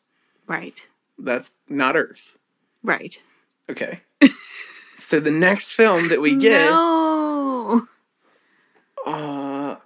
Right. 0.47 0.87
That's 1.19 1.53
not 1.69 1.97
Earth. 1.97 2.37
Right. 2.83 3.21
Okay. 3.69 4.01
so 4.97 5.21
the 5.21 5.31
next 5.31 5.73
film 5.73 6.09
that 6.09 6.21
we 6.23 6.37
get, 6.37 6.71
No. 6.71 7.83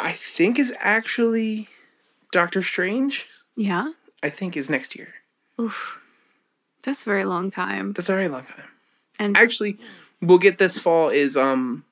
I 0.05 0.13
think 0.13 0.59
is 0.59 0.73
actually 0.79 1.69
Doctor 2.31 2.63
Strange. 2.63 3.27
Yeah. 3.57 3.93
I 4.23 4.31
think 4.31 4.57
is 4.57 4.69
next 4.71 4.95
year. 4.97 5.09
Oof. 5.61 5.99
That's 6.83 7.03
a 7.03 7.05
very 7.07 7.25
long 7.25 7.51
time. 7.51 7.93
That's 7.95 8.09
a 8.09 8.13
very 8.15 8.29
long 8.29 8.45
time. 8.45 8.69
And 9.19 9.37
Actually, 9.37 9.79
we'll 10.21 10.39
get 10.39 10.59
this 10.59 10.79
fall 10.79 11.09
is 11.09 11.37
um 11.37 11.85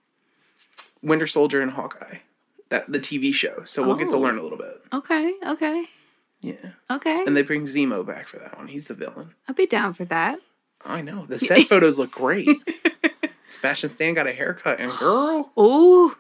Winter 1.02 1.26
Soldier 1.26 1.60
and 1.62 1.70
Hawkeye. 1.72 2.18
That 2.68 2.90
the 2.90 3.00
TV 3.00 3.32
show. 3.34 3.64
So 3.64 3.82
we'll 3.86 3.96
get 3.96 4.10
to 4.10 4.16
Oh. 4.16 4.20
learn 4.20 4.38
a 4.38 4.42
little 4.42 4.58
bit. 4.58 4.82
okay, 4.92 5.34
okay, 5.46 5.84
Yeah. 6.40 6.72
okay. 6.90 7.22
And 7.26 7.36
they 7.36 7.42
bring 7.42 7.64
Zemo 7.64 8.04
back 8.06 8.28
for 8.28 8.38
that 8.38 8.56
one. 8.56 8.68
He's 8.68 8.88
the 8.88 8.94
villain. 8.94 9.34
I'll 9.48 9.54
be 9.54 9.66
down 9.66 9.92
for 9.94 10.04
that. 10.06 10.38
I 10.84 11.00
know. 11.02 11.26
The 11.26 11.38
set 11.48 11.66
photos 11.68 11.98
look 11.98 12.10
great. 12.10 12.48
Sebastian 13.46 13.90
Stan 13.90 14.14
got 14.14 14.26
a 14.26 14.32
haircut 14.32 14.80
and 14.80 14.90
girl, 14.92 15.52
Ooh. 15.58 16.16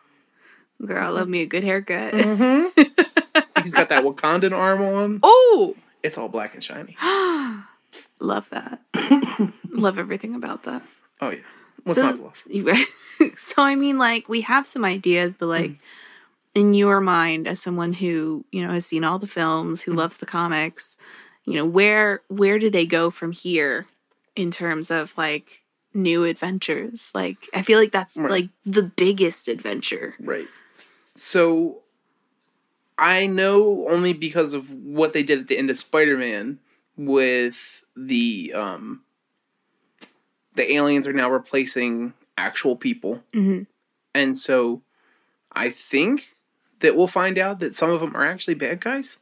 Girl, 0.84 1.04
I 1.04 1.08
love 1.08 1.28
me 1.28 1.42
a 1.42 1.46
good 1.46 1.62
haircut. 1.64 2.12
Mm-hmm. 2.14 3.62
he's 3.62 3.74
got 3.74 3.88
that 3.90 4.04
Wakandan 4.04 4.52
arm 4.52 4.82
on. 4.82 5.20
Oh, 5.22 5.76
It's 6.02 6.18
all 6.18 6.28
black 6.28 6.54
and 6.54 6.64
shiny. 6.64 6.96
love 8.18 8.50
that. 8.50 8.80
love 9.70 9.98
everything 9.98 10.34
about 10.34 10.64
that. 10.64 10.82
Oh 11.20 11.30
yeah. 11.30 11.38
What's 11.84 11.98
So- 11.98 12.06
not 12.10 12.18
bluff? 12.18 12.42
Right. 13.20 13.38
so 13.38 13.62
I 13.62 13.74
mean 13.76 13.98
like 13.98 14.28
we 14.28 14.40
have 14.42 14.66
some 14.66 14.84
ideas, 14.84 15.34
but 15.38 15.46
like 15.46 15.70
mm-hmm. 15.72 16.60
in 16.60 16.74
your 16.74 17.00
mind 17.00 17.46
as 17.46 17.60
someone 17.60 17.92
who, 17.92 18.44
you 18.50 18.66
know, 18.66 18.72
has 18.72 18.86
seen 18.86 19.04
all 19.04 19.18
the 19.18 19.26
films, 19.26 19.82
who 19.82 19.92
mm-hmm. 19.92 19.98
loves 19.98 20.16
the 20.16 20.26
comics, 20.26 20.96
you 21.44 21.54
know, 21.54 21.64
where 21.64 22.22
where 22.28 22.58
do 22.58 22.70
they 22.70 22.86
go 22.86 23.10
from 23.10 23.30
here 23.32 23.86
in 24.34 24.50
terms 24.50 24.90
of 24.90 25.16
like 25.16 25.62
new 25.94 26.24
adventures? 26.24 27.10
Like 27.14 27.48
I 27.54 27.62
feel 27.62 27.78
like 27.78 27.92
that's 27.92 28.16
Right. 28.16 28.30
like 28.30 28.48
the 28.64 28.82
biggest 28.82 29.46
adventure. 29.48 30.14
Right. 30.18 30.48
So 31.14 31.82
I 32.98 33.26
know 33.26 33.86
only 33.88 34.12
because 34.12 34.54
of 34.54 34.70
what 34.70 35.12
they 35.12 35.22
did 35.22 35.40
at 35.40 35.48
the 35.48 35.58
end 35.58 35.70
of 35.70 35.76
Spider-Man 35.76 36.58
with 36.96 37.84
the 37.96 38.52
um 38.54 39.02
the 40.54 40.72
aliens 40.74 41.06
are 41.06 41.12
now 41.12 41.30
replacing 41.30 42.12
actual 42.36 42.76
people. 42.76 43.22
Mhm. 43.34 43.66
And 44.14 44.36
so 44.36 44.82
I 45.52 45.70
think 45.70 46.34
that 46.80 46.96
we'll 46.96 47.06
find 47.06 47.38
out 47.38 47.60
that 47.60 47.74
some 47.74 47.90
of 47.90 48.00
them 48.00 48.14
are 48.16 48.26
actually 48.26 48.54
bad 48.54 48.80
guys 48.80 49.18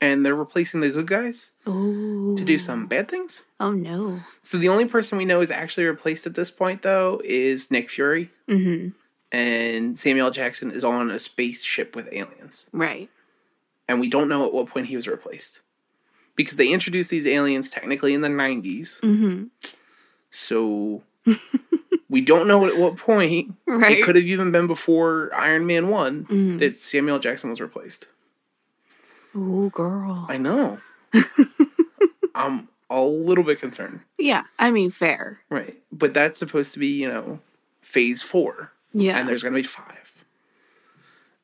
and 0.00 0.24
they're 0.24 0.34
replacing 0.34 0.80
the 0.80 0.90
good 0.90 1.06
guys 1.06 1.50
Oh. 1.66 2.36
to 2.36 2.44
do 2.44 2.58
some 2.58 2.86
bad 2.86 3.08
things. 3.08 3.44
Oh 3.58 3.72
no. 3.72 4.20
So 4.42 4.58
the 4.58 4.68
only 4.68 4.84
person 4.84 5.18
we 5.18 5.24
know 5.24 5.40
is 5.40 5.50
actually 5.50 5.86
replaced 5.86 6.26
at 6.26 6.34
this 6.34 6.50
point 6.50 6.82
though 6.82 7.20
is 7.24 7.70
Nick 7.70 7.90
Fury 7.90 8.30
Mhm. 8.48 8.92
And 9.34 9.98
Samuel 9.98 10.30
Jackson 10.30 10.70
is 10.70 10.84
on 10.84 11.10
a 11.10 11.18
spaceship 11.18 11.96
with 11.96 12.08
aliens. 12.12 12.66
Right. 12.72 13.10
And 13.88 13.98
we 14.00 14.08
don't 14.08 14.28
know 14.28 14.46
at 14.46 14.52
what 14.52 14.68
point 14.68 14.86
he 14.86 14.96
was 14.96 15.08
replaced. 15.08 15.60
Because 16.36 16.56
they 16.56 16.68
introduced 16.72 17.10
these 17.10 17.26
aliens 17.26 17.70
technically 17.70 18.14
in 18.14 18.20
the 18.20 18.28
90s. 18.28 19.00
Mhm. 19.00 19.50
So 20.30 21.02
we 22.08 22.20
don't 22.20 22.46
know 22.46 22.64
at 22.66 22.76
what 22.76 22.96
point. 22.96 23.54
Right. 23.66 23.98
It 23.98 24.04
could 24.04 24.16
have 24.16 24.24
even 24.24 24.52
been 24.52 24.66
before 24.68 25.30
Iron 25.34 25.66
Man 25.66 25.88
one 25.88 26.26
Mhm. 26.26 26.58
that 26.60 26.78
Samuel 26.78 27.18
Jackson 27.18 27.50
was 27.50 27.60
replaced. 27.60 28.06
Oh 29.34 29.68
girl. 29.70 30.26
I 30.28 30.36
know. 30.38 30.78
I'm 32.36 32.68
a 32.90 33.00
little 33.00 33.44
bit 33.44 33.58
concerned. 33.60 34.00
Yeah, 34.18 34.44
I 34.58 34.70
mean 34.70 34.90
fair. 34.90 35.40
Right. 35.50 35.76
But 35.92 36.14
that's 36.14 36.38
supposed 36.38 36.72
to 36.74 36.78
be, 36.78 36.88
you 36.88 37.08
know, 37.08 37.40
phase 37.82 38.22
four. 38.22 38.70
Yeah. 38.94 39.18
And 39.18 39.28
there's 39.28 39.42
gonna 39.42 39.56
be 39.56 39.62
five. 39.64 39.98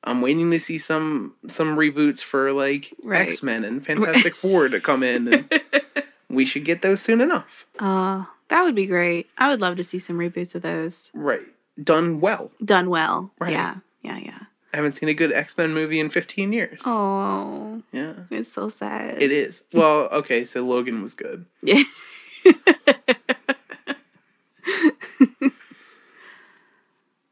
I'm 0.03 0.23
waiting 0.23 0.51
to 0.53 0.59
see 0.59 0.79
some 0.79 1.35
some 1.49 1.77
reboots 1.77 2.23
for 2.23 2.53
like 2.53 2.95
Right. 3.03 3.29
X 3.29 3.43
Men 3.43 3.65
and 3.65 3.85
Fantastic 3.85 4.35
Four 4.43 4.69
to 4.69 4.81
come 4.81 5.03
in 5.03 5.29
and 5.33 5.61
we 6.31 6.47
should 6.47 6.65
get 6.65 6.81
those 6.83 7.01
soon 7.03 7.21
enough. 7.21 7.67
Uh, 7.79 8.25
that 8.49 8.63
would 8.63 8.75
be 8.75 8.87
great. 8.87 9.29
I 9.37 9.49
would 9.49 9.61
love 9.61 9.77
to 9.77 9.83
see 9.83 9.99
some 9.99 10.17
reboots 10.19 10.55
of 10.55 10.63
those 10.63 11.11
Right. 11.13 11.43
Done 11.83 12.21
well. 12.21 12.51
done 12.65 12.89
well. 12.89 13.31
Right. 13.39 13.53
Yeah, 13.53 13.77
yeah, 14.03 14.19
yeah. 14.19 14.39
I 14.73 14.77
haven't 14.77 14.93
seen 14.93 15.09
a 15.09 15.15
good 15.15 15.33
X 15.33 15.57
Men 15.59 15.75
movie 15.75 15.99
in 16.01 16.09
15 16.11 16.53
years. 16.53 16.81
Oh, 16.87 17.83
Yeah. 17.93 18.13
it's 18.31 18.53
so 18.53 18.69
sad. 18.69 19.21
It 19.21 19.33
is. 19.33 19.65
Well, 19.73 20.09
okay, 20.13 20.45
so 20.45 20.65
Logan 20.65 21.03
was 21.03 21.15
good. 21.15 21.45
Yeah. 21.63 21.83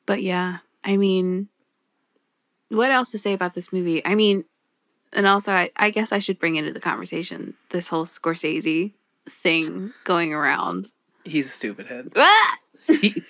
but 0.09 0.23
yeah, 0.23 0.59
I 0.83 0.97
mean, 0.97 1.49
what 2.71 2.91
else 2.91 3.11
to 3.13 3.19
say 3.19 3.35
about 3.35 3.53
this 3.55 3.73
movie? 3.73 4.05
I 4.05 4.15
mean, 4.15 4.45
and 5.13 5.27
also, 5.27 5.53
I, 5.53 5.71
I 5.77 5.91
guess 5.91 6.13
I 6.13 6.19
should 6.19 6.39
bring 6.39 6.57
into 6.57 6.73
the 6.73 6.81
conversation 6.81 7.55
this 7.71 7.89
whole 7.89 8.05
Scorsese 8.07 8.93
thing 9.29 9.93
going 10.05 10.33
around. 10.35 10.91
He's 11.25 11.47
a 11.47 11.51
stupid 11.51 11.87
head. 11.87 12.11
Ah! 12.17 12.55
He, 12.89 13.23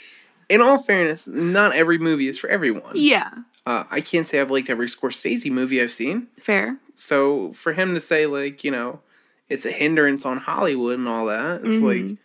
in 0.48 0.60
all 0.62 0.78
fairness, 0.82 1.26
not 1.26 1.72
every 1.74 1.98
movie 1.98 2.28
is 2.28 2.38
for 2.38 2.48
everyone. 2.48 2.92
Yeah, 2.94 3.30
Uh, 3.66 3.84
I 3.90 4.00
can't 4.00 4.26
say 4.26 4.40
I've 4.40 4.52
liked 4.52 4.70
every 4.70 4.86
Scorsese 4.86 5.50
movie 5.50 5.82
I've 5.82 5.90
seen. 5.90 6.28
fair. 6.38 6.78
So 6.94 7.52
for 7.54 7.72
him 7.72 7.94
to 7.94 8.00
say 8.00 8.26
like, 8.26 8.62
you 8.62 8.70
know, 8.70 9.00
it's 9.48 9.66
a 9.66 9.72
hindrance 9.72 10.24
on 10.24 10.38
Hollywood 10.38 10.98
and 10.98 11.08
all 11.08 11.26
that, 11.26 11.64
it's 11.64 11.80
Mhm. 11.80 11.82
like 12.10 12.16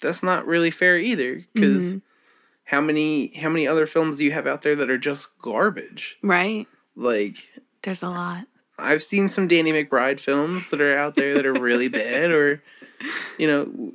that's 0.00 0.22
not 0.22 0.46
really 0.48 0.70
fair 0.72 0.98
either 0.98 1.44
because 1.54 1.94
Mhm. 1.94 2.02
How 2.68 2.80
many 2.80 3.28
how 3.36 3.48
many 3.48 3.66
other 3.66 3.86
films 3.86 4.16
do 4.18 4.24
you 4.24 4.32
have 4.32 4.46
out 4.46 4.62
there 4.62 4.76
that 4.76 4.90
are 4.90 4.98
just 4.98 5.28
garbage? 5.40 6.16
Right. 6.22 6.66
Like 6.96 7.36
There's 7.82 8.02
a 8.02 8.10
lot. 8.10 8.46
I've 8.78 9.02
seen 9.02 9.28
some 9.28 9.48
Danny 9.48 9.72
McBride 9.72 10.20
films 10.20 10.70
that 10.70 10.80
are 10.80 10.96
out 10.96 11.14
there 11.16 11.34
that 11.34 11.44
are 11.46 11.52
really 11.52 11.88
bad 12.02 12.30
or 12.30 12.62
you 13.38 13.46
know, 13.46 13.92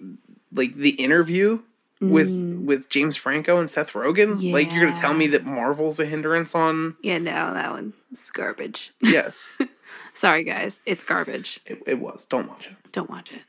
like 0.52 0.76
The 0.76 0.92
Interview 0.92 1.60
with 2.02 2.28
Mm. 2.30 2.66
with 2.66 2.90
James 2.90 3.16
Franco 3.16 3.58
and 3.60 3.70
Seth 3.70 3.94
Rogen. 3.94 4.52
Like 4.52 4.72
you're 4.72 4.82
going 4.84 4.94
to 4.94 5.00
tell 5.00 5.14
me 5.14 5.28
that 5.28 5.46
Marvel's 5.46 6.00
a 6.02 6.06
hindrance 6.06 6.54
on 6.54 6.98
Yeah, 7.02 7.18
no, 7.18 7.54
that 7.54 7.72
one's 7.72 8.30
garbage. 8.32 8.92
Yes. 9.02 9.48
Sorry, 10.14 10.44
guys. 10.44 10.82
It's 10.86 11.04
garbage. 11.06 11.60
it, 11.66 11.82
it 11.88 12.00
was. 12.00 12.26
Don't 12.26 12.48
watch 12.50 12.68
it. 12.68 12.92
Don't 12.92 13.10
watch 13.10 13.32
it. 13.32 13.42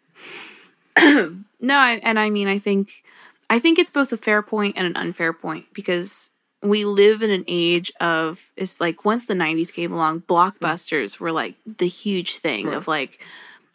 no, 1.60 1.74
I, 1.76 2.00
and 2.02 2.18
I 2.18 2.30
mean, 2.30 2.46
I 2.48 2.58
think, 2.58 3.02
I 3.50 3.58
think 3.58 3.78
it's 3.78 3.90
both 3.90 4.12
a 4.12 4.16
fair 4.16 4.42
point 4.42 4.76
and 4.76 4.86
an 4.86 4.96
unfair 4.96 5.32
point 5.32 5.66
because 5.72 6.30
we 6.62 6.84
live 6.84 7.22
in 7.22 7.30
an 7.30 7.44
age 7.46 7.92
of 8.00 8.52
it's 8.56 8.80
like 8.80 9.04
once 9.04 9.26
the 9.26 9.34
90s 9.34 9.72
came 9.72 9.92
along 9.92 10.22
blockbusters 10.22 11.20
were 11.20 11.32
like 11.32 11.56
the 11.66 11.88
huge 11.88 12.36
thing 12.36 12.72
of 12.72 12.88
like 12.88 13.20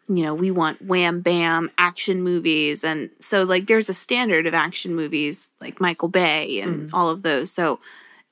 you 0.07 0.23
know 0.23 0.33
we 0.33 0.49
want 0.49 0.81
wham 0.81 1.21
bam 1.21 1.69
action 1.77 2.23
movies. 2.23 2.83
And 2.83 3.11
so 3.19 3.43
like 3.43 3.67
there's 3.67 3.89
a 3.89 3.93
standard 3.93 4.47
of 4.47 4.53
action 4.53 4.95
movies 4.95 5.53
like 5.61 5.79
michael 5.79 6.09
bay 6.09 6.61
and 6.61 6.87
mm-hmm. 6.87 6.95
all 6.95 7.09
of 7.09 7.21
those. 7.21 7.51
So 7.51 7.79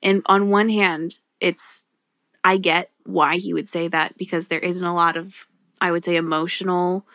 and 0.01 0.21
on 0.25 0.49
one 0.49 0.69
hand 0.69 1.19
it's 1.39 1.83
i 2.43 2.57
get 2.57 2.89
why 3.05 3.37
he 3.37 3.53
would 3.53 3.69
say 3.69 3.87
that 3.87 4.17
because 4.17 4.47
there 4.47 4.59
isn't 4.59 4.85
a 4.85 4.93
lot 4.93 5.17
of 5.17 5.47
i 5.81 5.91
would 5.91 6.03
say 6.03 6.15
emotional 6.15 7.05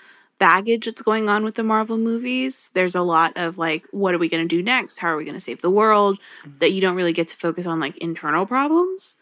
baggage 0.43 0.87
that's 0.87 1.03
going 1.03 1.29
on 1.29 1.45
with 1.45 1.55
the 1.55 1.63
Marvel 1.63 1.97
movies. 1.97 2.69
There's 2.75 2.97
a 2.97 3.03
lot 3.03 3.33
of 3.37 3.59
like, 3.59 3.87
what 3.93 4.13
are 4.13 4.19
we 4.19 4.29
going 4.29 4.43
to 4.43 4.57
do 4.57 4.61
next? 4.61 4.99
How 4.99 5.07
are 5.07 5.17
we 5.17 5.25
going 5.25 5.37
to 5.37 5.41
save 5.41 5.63
the 5.63 5.71
world? 5.71 6.19
That 6.59 6.73
you 6.73 6.81
don't 6.81 6.97
really 6.97 7.13
get 7.13 7.29
to 7.29 7.37
focus 7.37 7.65
on 7.65 7.79
like 7.79 7.97
internal 7.99 8.45
problems. 8.45 9.15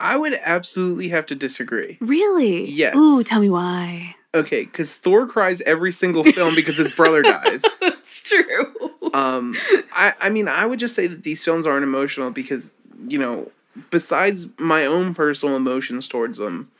I 0.00 0.16
would 0.16 0.32
absolutely 0.42 1.10
have 1.10 1.26
to 1.26 1.34
disagree. 1.34 1.98
Really? 2.00 2.66
Yes. 2.70 2.96
Ooh, 2.96 3.22
tell 3.22 3.40
me 3.40 3.50
why. 3.50 4.14
Okay, 4.34 4.64
because 4.64 4.94
Thor 4.94 5.26
cries 5.26 5.60
every 5.62 5.92
single 5.92 6.24
film 6.24 6.54
because 6.54 6.78
his 6.78 6.94
brother 6.94 7.20
dies. 7.20 7.62
That's 7.80 8.22
true. 8.22 8.74
Um, 9.12 9.54
I, 9.92 10.14
I 10.18 10.30
mean, 10.30 10.48
I 10.48 10.64
would 10.64 10.78
just 10.78 10.94
say 10.94 11.06
that 11.06 11.24
these 11.24 11.44
films 11.44 11.66
aren't 11.66 11.84
emotional 11.84 12.30
because, 12.30 12.72
you 13.06 13.18
know, 13.18 13.50
besides 13.90 14.46
my 14.58 14.86
own 14.86 15.14
personal 15.14 15.56
emotions 15.56 16.08
towards 16.08 16.38
them, 16.38 16.70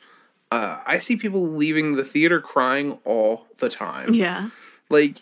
uh, 0.53 0.79
I 0.87 0.99
see 0.99 1.17
people 1.17 1.49
leaving 1.49 1.97
the 1.97 2.05
theater 2.05 2.41
crying 2.41 2.99
all 3.05 3.47
the 3.59 3.69
time. 3.69 4.15
Yeah. 4.15 4.51
Like, 4.89 5.17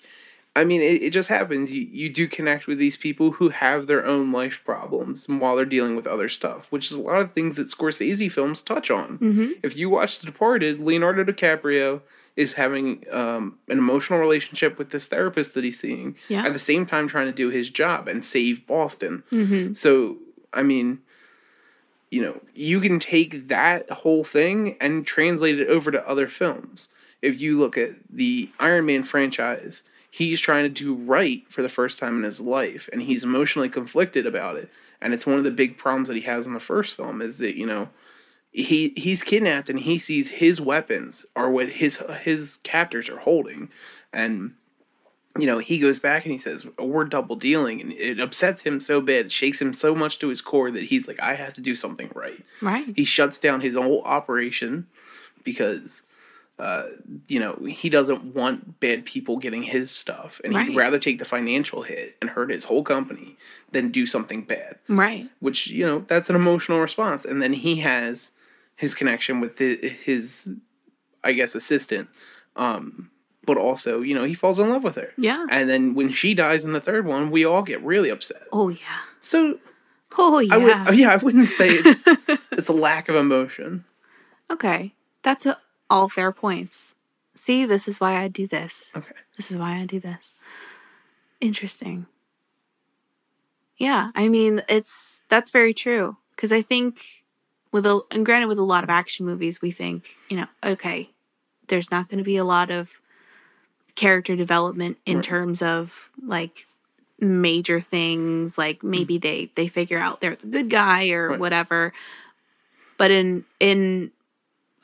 I 0.56 0.62
mean, 0.64 0.82
it, 0.82 1.02
it 1.02 1.10
just 1.10 1.28
happens. 1.28 1.72
You, 1.72 1.80
you 1.90 2.08
do 2.10 2.28
connect 2.28 2.66
with 2.68 2.78
these 2.78 2.96
people 2.96 3.32
who 3.32 3.48
have 3.48 3.86
their 3.88 4.06
own 4.06 4.30
life 4.30 4.62
problems 4.64 5.26
while 5.26 5.56
they're 5.56 5.64
dealing 5.64 5.96
with 5.96 6.06
other 6.06 6.28
stuff, 6.28 6.70
which 6.70 6.90
is 6.92 6.96
a 6.96 7.02
lot 7.02 7.20
of 7.20 7.32
things 7.32 7.56
that 7.56 7.66
Scorsese 7.68 8.30
films 8.30 8.62
touch 8.62 8.88
on. 8.90 9.18
Mhm. 9.18 9.52
If 9.64 9.76
you 9.76 9.90
watch 9.90 10.20
The 10.20 10.26
Departed, 10.26 10.78
Leonardo 10.78 11.24
DiCaprio 11.24 12.02
is 12.36 12.52
having 12.52 13.04
um, 13.10 13.58
an 13.68 13.78
emotional 13.78 14.20
relationship 14.20 14.78
with 14.78 14.90
this 14.90 15.08
therapist 15.08 15.54
that 15.54 15.64
he's 15.64 15.80
seeing 15.80 16.14
Yeah. 16.28 16.44
at 16.46 16.52
the 16.52 16.58
same 16.60 16.86
time 16.86 17.08
trying 17.08 17.26
to 17.26 17.32
do 17.32 17.48
his 17.50 17.70
job 17.70 18.06
and 18.06 18.24
save 18.24 18.64
Boston. 18.66 19.24
Mhm. 19.32 19.76
So, 19.76 20.18
I 20.52 20.62
mean, 20.62 21.00
you 22.14 22.22
know, 22.22 22.40
you 22.54 22.78
can 22.78 23.00
take 23.00 23.48
that 23.48 23.90
whole 23.90 24.22
thing 24.22 24.76
and 24.80 25.04
translate 25.04 25.58
it 25.58 25.66
over 25.66 25.90
to 25.90 26.08
other 26.08 26.28
films. 26.28 26.88
If 27.20 27.40
you 27.40 27.58
look 27.58 27.76
at 27.76 27.90
the 28.08 28.48
Iron 28.60 28.86
Man 28.86 29.02
franchise, 29.02 29.82
he's 30.12 30.40
trying 30.40 30.62
to 30.62 30.68
do 30.68 30.94
right 30.94 31.42
for 31.48 31.62
the 31.62 31.68
first 31.68 31.98
time 31.98 32.16
in 32.18 32.22
his 32.22 32.40
life 32.40 32.88
and 32.92 33.02
he's 33.02 33.24
emotionally 33.24 33.68
conflicted 33.68 34.26
about 34.26 34.54
it. 34.54 34.70
And 35.00 35.12
it's 35.12 35.26
one 35.26 35.38
of 35.38 35.44
the 35.44 35.50
big 35.50 35.76
problems 35.76 36.06
that 36.06 36.14
he 36.14 36.22
has 36.22 36.46
in 36.46 36.54
the 36.54 36.60
first 36.60 36.94
film 36.94 37.20
is 37.20 37.38
that, 37.38 37.56
you 37.56 37.66
know, 37.66 37.88
he 38.52 38.92
he's 38.96 39.24
kidnapped 39.24 39.68
and 39.68 39.80
he 39.80 39.98
sees 39.98 40.30
his 40.30 40.60
weapons 40.60 41.26
are 41.34 41.50
what 41.50 41.68
his 41.68 42.00
his 42.20 42.58
captors 42.62 43.08
are 43.08 43.18
holding 43.18 43.70
and 44.12 44.54
you 45.38 45.46
know, 45.46 45.58
he 45.58 45.78
goes 45.78 45.98
back 45.98 46.24
and 46.24 46.32
he 46.32 46.38
says, 46.38 46.66
We're 46.78 47.04
double 47.04 47.36
dealing. 47.36 47.80
And 47.80 47.92
it 47.92 48.20
upsets 48.20 48.62
him 48.62 48.80
so 48.80 49.00
bad, 49.00 49.26
it 49.26 49.32
shakes 49.32 49.60
him 49.60 49.74
so 49.74 49.94
much 49.94 50.18
to 50.20 50.28
his 50.28 50.40
core 50.40 50.70
that 50.70 50.84
he's 50.84 51.08
like, 51.08 51.20
I 51.20 51.34
have 51.34 51.54
to 51.54 51.60
do 51.60 51.74
something 51.74 52.10
right. 52.14 52.44
Right. 52.62 52.92
He 52.94 53.04
shuts 53.04 53.38
down 53.38 53.60
his 53.60 53.74
whole 53.74 54.02
operation 54.04 54.86
because, 55.42 56.02
uh, 56.58 56.84
you 57.26 57.40
know, 57.40 57.54
he 57.66 57.88
doesn't 57.88 58.34
want 58.34 58.78
bad 58.80 59.04
people 59.04 59.36
getting 59.38 59.62
his 59.64 59.90
stuff. 59.90 60.40
And 60.44 60.54
Right. 60.54 60.68
he'd 60.68 60.76
rather 60.76 60.98
take 60.98 61.18
the 61.18 61.24
financial 61.24 61.82
hit 61.82 62.16
and 62.20 62.30
hurt 62.30 62.50
his 62.50 62.64
whole 62.64 62.84
company 62.84 63.36
than 63.72 63.90
do 63.90 64.06
something 64.06 64.42
bad 64.42 64.76
Right. 64.88 65.28
which 65.40 65.66
you 65.66 65.84
know 65.84 66.04
that's 66.06 66.30
an 66.30 66.36
emotional 66.36 66.78
response 66.80 67.24
and 67.24 67.42
then 67.42 67.52
he 67.54 67.76
has 67.76 68.30
his 68.76 68.94
connection 68.94 69.40
with 69.40 69.58
his, 69.58 69.90
his 70.04 70.54
i 71.24 71.32
guess 71.32 71.56
assistant 71.56 72.08
um 72.54 73.10
but 73.46 73.56
also 73.56 74.00
you 74.00 74.14
know 74.14 74.24
he 74.24 74.34
falls 74.34 74.58
in 74.58 74.68
love 74.70 74.82
with 74.84 74.96
her 74.96 75.12
Yeah. 75.16 75.46
and 75.50 75.68
then 75.68 75.94
when 75.94 76.10
she 76.10 76.34
dies 76.34 76.64
in 76.64 76.72
the 76.72 76.80
third 76.80 77.06
one 77.06 77.30
we 77.30 77.44
all 77.44 77.62
get 77.62 77.82
really 77.82 78.08
upset 78.10 78.42
Oh, 78.52 78.68
yeah. 78.68 79.00
so 79.20 79.58
Oh 80.16 80.38
yeah. 80.38 80.54
I 80.54 80.58
would, 80.58 80.76
oh, 80.88 80.92
yeah, 80.92 81.10
I 81.12 81.16
wouldn't 81.16 81.48
say 81.48 81.70
it's 81.70 82.02
it's 82.52 82.68
a 82.68 82.72
lack 82.72 83.08
of 83.08 83.16
emotion. 83.16 83.84
Okay. 84.48 84.94
That's 85.22 85.44
a, 85.44 85.58
all 85.90 86.08
fair 86.08 86.30
points. 86.30 86.94
See, 87.34 87.64
this 87.64 87.88
is 87.88 87.98
why 87.98 88.16
I 88.22 88.28
do 88.28 88.46
this. 88.46 88.92
Okay. 88.94 89.14
This 89.36 89.50
is 89.50 89.56
why 89.58 89.72
I 89.80 89.86
do 89.86 89.98
this. 89.98 90.36
Interesting. 91.40 92.06
Yeah, 93.76 94.10
I 94.14 94.28
mean, 94.28 94.62
it's 94.68 95.22
that's 95.28 95.50
very 95.50 95.74
true 95.74 96.16
because 96.36 96.52
I 96.52 96.62
think 96.62 97.24
with 97.72 97.84
a 97.84 98.00
and 98.12 98.24
granted 98.24 98.46
with 98.46 98.58
a 98.58 98.62
lot 98.62 98.84
of 98.84 98.90
action 98.90 99.26
movies, 99.26 99.60
we 99.60 99.72
think 99.72 100.16
you 100.28 100.36
know, 100.36 100.46
okay, 100.62 101.10
there's 101.66 101.90
not 101.90 102.08
going 102.08 102.18
to 102.18 102.24
be 102.24 102.36
a 102.36 102.44
lot 102.44 102.70
of 102.70 103.00
character 103.96 104.36
development 104.36 104.98
in 105.06 105.16
Right. 105.16 105.24
terms 105.24 105.62
of 105.62 106.10
like 106.22 106.66
major 107.20 107.80
things 107.80 108.58
like 108.58 108.82
maybe 108.82 109.18
they 109.18 109.50
they 109.54 109.68
figure 109.68 109.98
out 109.98 110.20
they're 110.20 110.36
the 110.36 110.46
good 110.48 110.68
guy 110.70 111.10
or 111.10 111.30
Right. 111.30 111.38
whatever 111.40 111.92
but 112.98 113.10
in 113.10 113.44
in 113.60 114.10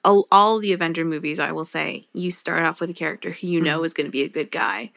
all, 0.04 0.26
all 0.30 0.58
the 0.60 0.72
avenger 0.72 1.04
movies 1.04 1.38
i 1.40 1.50
will 1.52 1.64
say 1.64 2.06
you 2.14 2.30
start 2.30 2.62
off 2.62 2.80
with 2.80 2.88
a 2.88 2.94
character 2.94 3.32
who 3.32 3.46
you 3.48 3.60
know 3.60 3.82
is 3.84 3.92
going 3.92 4.06
to 4.06 4.10
be 4.12 4.22
a 4.22 4.28
good 4.28 4.50
guy 4.50 4.90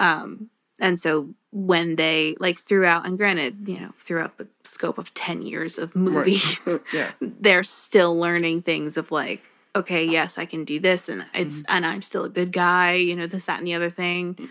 um 0.00 0.50
and 0.80 1.00
so 1.00 1.30
when 1.52 1.94
they 1.96 2.34
like 2.40 2.58
throughout 2.58 3.06
and 3.06 3.16
granted 3.16 3.56
you 3.68 3.78
know 3.80 3.92
throughout 3.96 4.36
the 4.36 4.48
scope 4.64 4.98
of 4.98 5.14
10 5.14 5.42
years 5.42 5.78
of 5.78 5.94
movies 5.94 6.62
Right. 6.66 6.80
yeah. 6.92 7.12
they're 7.20 7.64
still 7.64 8.18
learning 8.18 8.62
things 8.62 8.96
of 8.96 9.10
like 9.12 9.42
okay 9.74 10.04
yes 10.04 10.38
i 10.38 10.44
can 10.44 10.64
do 10.64 10.78
this 10.78 11.08
and 11.08 11.24
it's 11.34 11.62
mm-hmm. 11.62 11.76
and 11.76 11.86
i'm 11.86 12.02
still 12.02 12.24
a 12.24 12.28
good 12.28 12.52
guy 12.52 12.94
you 12.94 13.16
know 13.16 13.26
this 13.26 13.46
that 13.46 13.58
and 13.58 13.66
the 13.66 13.74
other 13.74 13.90
thing 13.90 14.34
mm. 14.34 14.48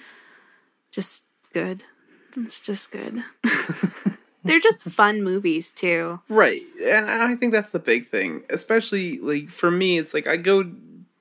just 0.92 1.24
good 1.54 1.84
it's 2.38 2.62
just 2.62 2.92
good 2.92 3.24
they're 4.44 4.60
just 4.60 4.84
fun 4.90 5.24
movies 5.24 5.72
too 5.72 6.20
Right. 6.30 6.62
And 6.86 7.10
I 7.10 7.36
think 7.36 7.54
that's 7.54 7.72
the 7.72 7.80
big 7.80 8.08
thing. 8.08 8.44
Especially 8.50 9.20
like 9.20 9.50
for 9.50 9.72
me, 9.72 9.98
it's 9.98 10.14
like 10.14 10.28
I 10.28 10.38
go 10.38 10.70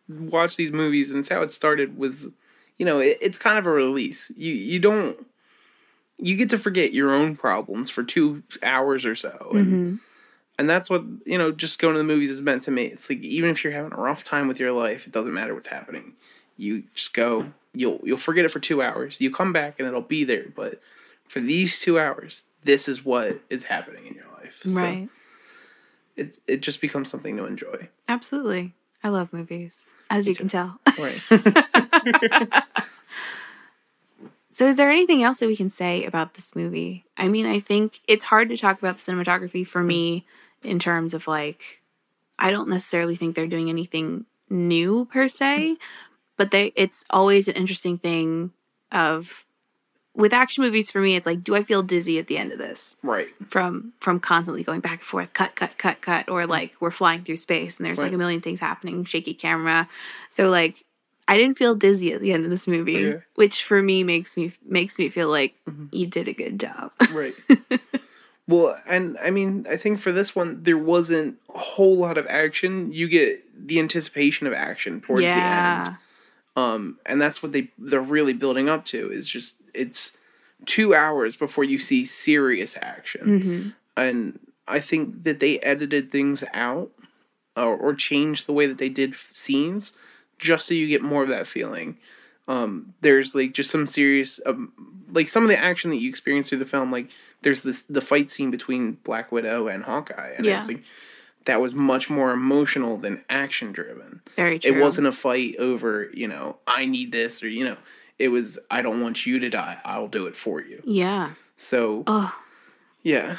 watch 0.09 0.57
these 0.57 0.73
movies 0.73 1.11
and 1.11 1.21
it's 1.21 1.29
how 1.29 1.43
it 1.43 1.53
started 1.53 1.97
was 1.97 2.31
you 2.79 2.87
know, 2.87 2.99
it, 2.99 3.19
it's 3.21 3.39
kind 3.39 3.59
of 3.59 3.67
a 3.67 3.71
release. 3.71 4.33
You 4.37 4.53
you 4.53 4.79
don't 4.79 5.27
you 6.19 6.37
get 6.37 6.51
to 6.51 6.59
forget 6.59 6.93
your 6.93 7.13
own 7.13 7.37
problems 7.37 7.91
for 7.91 8.03
two 8.03 8.43
hours 8.63 9.05
or 9.05 9.15
so. 9.15 9.49
And 9.53 9.67
mm-hmm. 9.67 9.95
And 10.59 10.69
that's 10.69 10.91
what, 10.91 11.03
you 11.25 11.39
know, 11.39 11.51
just 11.53 11.79
going 11.79 11.95
to 11.95 11.99
the 11.99 12.05
movies 12.05 12.31
is 12.31 12.41
meant 12.41 12.63
to 12.65 12.71
me. 12.71 12.85
It's 12.85 13.09
like 13.09 13.21
even 13.21 13.51
if 13.51 13.65
you're 13.65 13.73
having 13.73 13.93
a 13.93 14.01
rough 14.01 14.25
time 14.25 14.49
with 14.49 14.61
your 14.61 14.73
life, 14.73 15.07
it 15.07 15.13
doesn't 15.13 15.33
matter 15.33 15.55
what's 15.55 15.69
happening. 15.69 16.13
You 16.57 16.85
just 16.95 17.15
go, 17.15 17.53
you'll 17.75 18.01
you'll 18.05 18.19
forget 18.19 18.45
it 18.45 18.51
for 18.51 18.61
two 18.61 18.83
hours. 18.83 19.21
You 19.21 19.31
come 19.31 19.53
back 19.53 19.77
and 19.79 19.89
it'll 19.89 20.03
be 20.03 20.25
there. 20.25 20.47
But 20.55 20.81
for 21.27 21.41
these 21.41 21.81
two 21.81 21.99
hours, 21.99 22.43
this 22.65 22.89
is 22.89 23.05
what 23.05 23.41
is 23.51 23.65
happening 23.65 24.07
in 24.07 24.15
your 24.15 24.27
life. 24.39 24.61
So 24.65 24.81
right 24.81 25.09
it 26.17 26.39
it 26.47 26.61
just 26.61 26.81
becomes 26.81 27.11
something 27.11 27.37
to 27.37 27.45
enjoy. 27.45 27.89
absolutely 28.09 28.75
i 29.03 29.09
love 29.09 29.33
movies 29.33 29.87
as 30.11 30.29
you 30.29 30.35
can 30.35 30.49
tell 30.49 30.79
Right. 30.99 31.23
So, 34.55 34.67
is 34.67 34.77
there 34.77 34.91
anything 34.91 35.23
else 35.23 35.39
that 35.41 35.47
we 35.47 35.57
can 35.57 35.71
say 35.71 36.05
about 36.05 36.35
this 36.35 36.55
movie? 36.55 37.07
I 37.17 37.27
mean, 37.27 37.47
I 37.47 37.59
think 37.59 38.01
it's 38.07 38.27
hard 38.27 38.51
to 38.51 38.57
talk 38.59 38.79
about 38.79 38.99
the 38.99 39.11
cinematography 39.11 39.67
for 39.67 39.83
me 39.83 40.27
in 40.63 40.79
terms 40.79 41.15
of 41.15 41.27
like, 41.27 41.83
I 42.39 42.51
don't 42.51 42.69
necessarily 42.69 43.17
think 43.17 43.35
they're 43.35 43.47
doing 43.47 43.69
anything 43.69 44.27
new 44.49 45.07
per 45.07 45.29
se, 45.29 45.77
but 46.37 46.51
they 46.51 46.73
it's 46.77 47.05
always 47.11 47.49
an 47.49 47.55
interesting 47.55 47.99
thing 47.99 48.53
of 48.91 49.47
with 50.15 50.33
action 50.33 50.63
movies 50.63 50.91
for 50.91 51.01
me 51.01 51.17
it's 51.17 51.27
like 51.27 51.43
do 51.43 51.55
I 51.55 51.63
feel 51.63 51.83
dizzy 51.83 52.19
at 52.19 52.27
the 52.27 52.37
end 52.37 52.53
of 52.53 52.59
this 52.59 52.97
right. 53.03 53.29
from 53.49 53.93
from 54.01 54.21
constantly 54.21 54.63
going 54.63 54.81
back 54.81 54.99
and 54.99 55.03
forth 55.03 55.33
cut 55.33 55.55
cut 55.55 55.79
cut 55.79 56.01
cut 56.03 56.29
or 56.29 56.47
like 56.47 56.75
we're 56.81 56.91
flying 56.91 57.23
through 57.23 57.37
space 57.37 57.79
and 57.79 57.87
there's 57.87 57.99
like 57.99 58.13
a 58.13 58.19
million 58.19 58.41
things 58.41 58.61
happening 58.61 59.05
shaky 59.05 59.33
camera 59.33 59.89
so 60.29 60.51
like 60.51 60.85
i 61.29 61.37
didn't 61.37 61.57
feel 61.57 61.75
dizzy 61.75 62.13
at 62.13 62.21
the 62.21 62.33
end 62.33 62.45
of 62.45 62.51
this 62.51 62.67
movie 62.67 62.93
Yeah. 62.93 63.17
which 63.37 63.65
for 63.65 63.81
me 63.81 64.05
makes 64.05 64.37
me 64.37 64.53
makes 64.65 64.99
me 64.99 65.09
feel 65.09 65.29
like 65.29 65.55
mm-hmm. 65.69 65.87
you 65.93 66.07
did 66.07 66.29
a 66.29 66.35
good 66.35 66.61
job 66.61 66.93
Right. 67.13 67.33
well, 68.49 68.77
and 68.87 69.17
I 69.23 69.31
mean, 69.31 69.67
I 69.71 69.77
think 69.77 69.99
for 69.99 70.13
this 70.13 70.35
one 70.35 70.63
there 70.63 70.79
wasn't 70.79 71.39
a 71.55 71.59
whole 71.59 71.97
lot 71.97 72.19
of 72.19 72.27
action. 72.27 72.93
You 72.93 73.09
get 73.09 73.67
the 73.69 73.79
anticipation 73.79 74.47
of 74.47 74.53
action 74.53 75.01
towards 75.01 75.23
the 75.23 75.29
end. 75.31 75.97
Um 76.57 76.99
and 77.07 77.21
that's 77.21 77.43
what 77.43 77.53
they 77.53 77.71
they're 77.79 78.01
really 78.01 78.33
building 78.35 78.69
up 78.69 78.85
to 78.87 79.11
is 79.11 79.29
just 79.29 79.57
it's 79.75 80.13
2 80.67 80.95
hours 80.95 81.35
before 81.37 81.65
you 81.65 81.79
see 81.79 82.05
serious 82.05 82.77
action. 82.81 83.41
hmm 83.41 83.69
and 83.95 84.39
I 84.69 84.81
think 84.81 85.25
that 85.25 85.41
they 85.41 85.59
edited 85.59 86.11
things 86.11 86.45
out 86.55 86.91
or, 87.57 87.77
or 87.77 87.95
changed 87.95 88.47
the 88.47 88.53
way 88.53 88.67
that 88.67 88.79
they 88.79 88.89
did 88.89 89.13
f- 89.13 89.29
scenes 89.33 89.93
just 90.39 90.67
so 90.67 90.73
you 90.75 90.87
get 90.89 91.03
more 91.03 91.23
of 91.23 91.29
that 91.29 91.47
feeling. 91.47 91.99
Um, 92.49 92.95
there's 93.03 93.35
like 93.35 93.53
just 93.53 93.71
some 93.71 93.87
serious, 93.87 94.41
um, 94.47 94.73
like 95.13 95.29
some 95.29 95.43
of 95.43 95.51
the 95.51 95.59
action 95.59 95.91
that 95.91 96.01
you 96.01 96.09
experience 96.09 96.49
through 96.49 96.59
the 96.59 96.65
film. 96.65 96.91
Like 96.91 97.11
there's 97.43 97.63
this 97.63 97.83
the 97.83 98.01
fight 98.01 98.31
scene 98.31 98.51
between 98.51 98.93
Black 99.05 99.31
Widow 99.33 99.69
and 99.69 99.85
Hawkeye, 99.85 100.33
and 100.37 100.45
Yeah. 100.47 100.57
it's 100.59 100.69
like 100.69 100.83
that 101.45 101.61
was 101.61 101.75
much 101.75 102.09
more 102.09 102.31
emotional 102.33 102.97
than 102.97 103.23
action 103.29 103.73
driven. 103.73 104.21
very 104.37 104.59
true 104.61 104.73
It 104.77 104.81
wasn't 104.81 105.09
a 105.09 105.13
fight 105.13 105.57
over 105.59 106.09
you 106.15 106.29
know 106.29 106.57
I 106.67 106.85
need 106.87 107.13
this 107.13 107.43
or 107.43 107.49
you 107.49 107.65
know 107.65 107.77
it 108.19 108.29
was 108.29 108.59
I 108.71 108.83
don't 108.83 109.01
want 109.01 109.27
you 109.27 109.39
to 109.41 109.49
die. 109.51 109.79
I'll 109.85 110.09
do 110.09 110.27
it 110.27 110.37
for 110.37 110.61
you. 110.63 110.81
yeah 110.85 111.31
So 111.57 112.05
oh 112.07 112.35
yeah. 113.03 113.37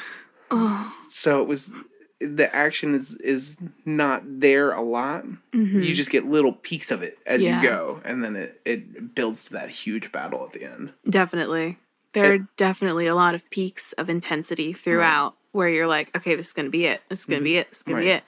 So 1.10 1.42
it 1.42 1.48
was 1.48 1.72
the 2.20 2.54
action 2.56 2.94
is 2.96 3.16
is 3.16 3.58
not 3.86 4.22
there 4.26 4.72
a 4.72 4.82
lot. 4.82 5.26
You 5.54 5.94
just 5.94 6.10
get 6.10 6.26
little 6.26 6.54
peaks 6.54 6.92
of 6.92 7.02
it 7.04 7.18
as 7.26 7.42
Mm-hmm. 7.42 7.48
Yeah. 7.50 7.62
you 7.62 7.68
go, 7.70 8.02
and 8.06 8.24
then 8.24 8.36
it 8.36 8.62
it 8.66 9.16
builds 9.16 9.46
to 9.46 9.54
that 9.54 9.70
huge 9.70 10.12
battle 10.12 10.44
at 10.46 10.54
the 10.54 10.64
end. 10.66 10.94
definitely 11.10 11.78
there 12.14 12.34
are 12.34 12.38
definitely 12.58 13.08
a 13.08 13.16
lot 13.16 13.36
of 13.36 13.48
peaks 13.50 13.94
of 13.94 14.10
intensity 14.10 14.74
throughout 14.74 15.36
where 15.52 15.70
you're 15.70 15.88
like 15.88 16.16
okay 16.16 16.36
this 16.36 16.48
is 16.48 16.54
gonna 16.54 16.70
be 16.70 16.86
it 16.86 17.02
this 17.10 17.20
is 17.22 17.26
gonna 17.26 17.42
be 17.42 17.58
it 17.58 17.70
this 17.70 17.80
is 17.80 17.84
gonna 17.84 18.02
be 18.02 18.10
it 18.10 18.24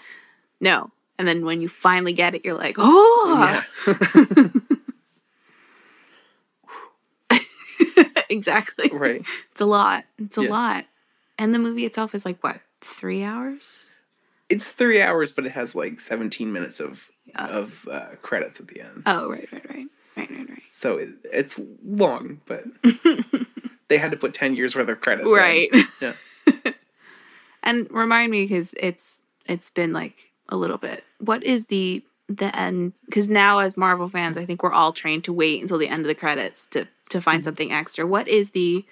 no 0.59 0.91
and 1.17 1.27
then 1.27 1.45
when 1.45 1.61
you 1.61 1.67
finally 1.69 2.13
get 2.13 2.35
it 2.35 2.43
you're 2.45 2.57
like 2.57 2.75
oh 2.77 3.61
Yeah. 3.87 4.03
exactly. 8.29 8.89
right. 8.91 9.23
It's 9.51 9.61
a 9.61 9.65
lot. 9.65 10.05
It's 10.17 10.37
a 10.37 10.43
Yeah. 10.43 10.49
lot. 10.49 10.85
And 11.37 11.53
the 11.53 11.59
movie 11.59 11.85
itself 11.85 12.15
is 12.15 12.25
like 12.25 12.41
what, 12.43 12.61
three 12.81 13.23
hours? 13.23 13.87
It's 14.49 14.71
three 14.71 15.01
hours, 15.01 15.31
but 15.31 15.45
it 15.45 15.51
has 15.53 15.75
like 15.75 15.99
seventeen 15.99 16.53
minutes 16.53 16.79
of 16.79 17.09
Yeah. 17.25 17.47
of 17.47 17.87
uh, 17.91 18.15
credits 18.21 18.59
at 18.59 18.67
the 18.67 18.81
end. 18.81 19.03
Oh, 19.05 19.29
right, 19.29 19.49
right, 19.51 19.69
right. 19.69 19.87
Right, 20.15 20.31
right, 20.31 20.49
right. 20.49 20.61
So 20.69 20.97
it, 20.97 21.09
it's 21.25 21.59
long, 21.83 22.41
but 22.45 22.63
they 23.87 23.97
had 23.97 24.11
to 24.11 24.17
put 24.17 24.33
ten 24.33 24.55
years 24.55 24.75
worth 24.75 24.89
of 24.89 25.01
credits. 25.01 25.27
in. 25.27 25.33
Right. 25.33 25.69
Yeah. 26.01 26.13
And 27.63 27.89
remind 27.89 28.31
me 28.31 28.43
because 28.45 28.75
it's 28.77 29.21
it's 29.47 29.69
been 29.71 29.91
like 29.91 30.31
a 30.49 30.55
little 30.55 30.77
bit. 30.77 31.03
What 31.19 31.43
is 31.43 31.65
the 31.65 32.03
the 32.29 32.55
end? 32.55 32.93
Because 33.05 33.27
now 33.27 33.59
as 33.59 33.75
Marvel 33.75 34.07
fans, 34.07 34.37
I 34.37 34.45
think 34.45 34.61
we're 34.61 34.71
all 34.71 34.93
trained 34.93 35.23
to 35.23 35.33
wait 35.33 35.61
until 35.61 35.77
the 35.79 35.87
end 35.87 36.01
of 36.03 36.07
the 36.07 36.13
credits 36.15 36.67
to 36.67 36.87
to 37.09 37.19
find 37.21 37.39
Mm-hmm. 37.39 37.45
something 37.45 37.71
extra. 37.73 38.05
What 38.05 38.27
is 38.27 38.51
the 38.51 38.85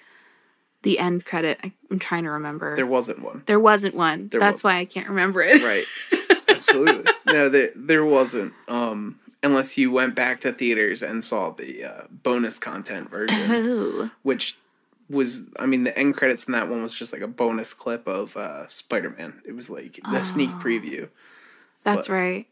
the 0.82 0.98
end 0.98 1.24
credit? 1.24 1.60
I, 1.62 1.72
I'm 1.90 2.00
trying 2.00 2.24
to 2.24 2.30
remember. 2.30 2.74
There 2.74 2.84
wasn't 2.86 3.20
one. 3.22 3.44
There 3.46 3.60
wasn't 3.60 3.94
one. 3.94 4.28
There 4.28 4.40
That's 4.40 4.54
was- 4.54 4.64
why 4.64 4.78
I 4.78 4.84
can't 4.86 5.08
remember 5.08 5.40
it. 5.40 5.62
Right. 5.62 5.84
Absolutely. 6.48 7.12
No, 7.26 7.48
there 7.48 7.70
there 7.76 8.04
wasn't. 8.04 8.54
Um, 8.66 9.20
unless 9.42 9.78
you 9.78 9.92
went 9.92 10.16
back 10.16 10.40
to 10.40 10.52
theaters 10.52 11.00
and 11.00 11.22
saw 11.24 11.50
the 11.50 11.84
uh, 11.84 12.02
bonus 12.10 12.58
content 12.58 13.08
version, 13.10 13.36
Oh. 13.52 14.10
which 14.24 14.56
was, 15.10 15.42
I 15.58 15.66
mean, 15.66 15.84
the 15.84 15.96
end 15.98 16.16
credits 16.16 16.44
in 16.46 16.52
that 16.52 16.68
one 16.68 16.82
was 16.82 16.92
just 16.94 17.12
like 17.12 17.22
a 17.22 17.28
bonus 17.28 17.74
clip 17.74 18.06
of 18.06 18.36
uh, 18.36 18.66
Spider 18.68 19.10
Man. 19.10 19.40
It 19.44 19.52
was 19.52 19.68
like 19.70 20.00
the 20.10 20.22
sneak 20.22 20.50
Oh. 20.52 20.60
preview. 20.62 21.08
That's 21.82 22.08
But- 22.08 22.14
right. 22.14 22.46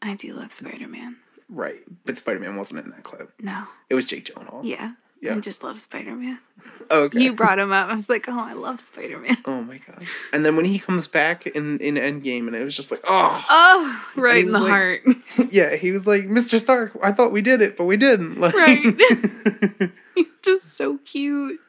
I 0.00 0.14
do 0.14 0.32
love 0.34 0.52
Spider 0.52 0.86
Man. 0.88 1.16
Right. 1.48 1.80
But 2.04 2.18
Spider 2.18 2.38
Man 2.40 2.56
wasn't 2.56 2.84
in 2.84 2.90
that 2.90 3.02
clip. 3.02 3.32
No. 3.40 3.64
It 3.90 3.94
was 3.94 4.06
Jake 4.06 4.26
Gyllenhaal. 4.26 4.60
Yeah. 4.64 4.92
Yeah. 5.20 5.34
I 5.34 5.40
just 5.40 5.64
love 5.64 5.80
Spider 5.80 6.14
Man. 6.14 6.38
Okay. 6.90 7.20
You 7.20 7.32
brought 7.34 7.58
him 7.58 7.70
up. 7.72 7.88
I 7.90 7.94
was 7.94 8.08
like, 8.08 8.26
oh, 8.28 8.38
I 8.38 8.52
love 8.54 8.78
Spider 8.80 9.18
Man. 9.18 9.36
Oh 9.44 9.60
my 9.62 9.78
god! 9.78 10.06
And 10.32 10.44
then 10.46 10.56
when 10.56 10.64
he 10.64 10.78
comes 10.78 11.06
back 11.06 11.46
in 11.46 11.78
in 11.80 11.96
Endgame, 11.96 12.46
and 12.46 12.54
it 12.56 12.64
was 12.64 12.74
just 12.76 12.90
like, 12.90 13.00
oh, 13.06 13.44
Oh, 13.50 14.04
right 14.16 14.44
in 14.44 14.50
the 14.52 14.58
like- 14.60 14.68
heart. 14.70 15.02
yeah. 15.50 15.76
He 15.76 15.90
was 15.92 16.06
like, 16.06 16.24
Mr. 16.28 16.58
Stark, 16.60 16.96
I 17.02 17.12
thought 17.12 17.30
we 17.32 17.42
did 17.42 17.60
it, 17.60 17.76
but 17.76 17.84
we 17.84 17.96
didn't. 17.96 18.40
Like, 18.40 18.54
Right. 18.54 19.90
He's 20.14 20.26
just 20.42 20.76
so 20.76 20.98
cute 20.98 21.60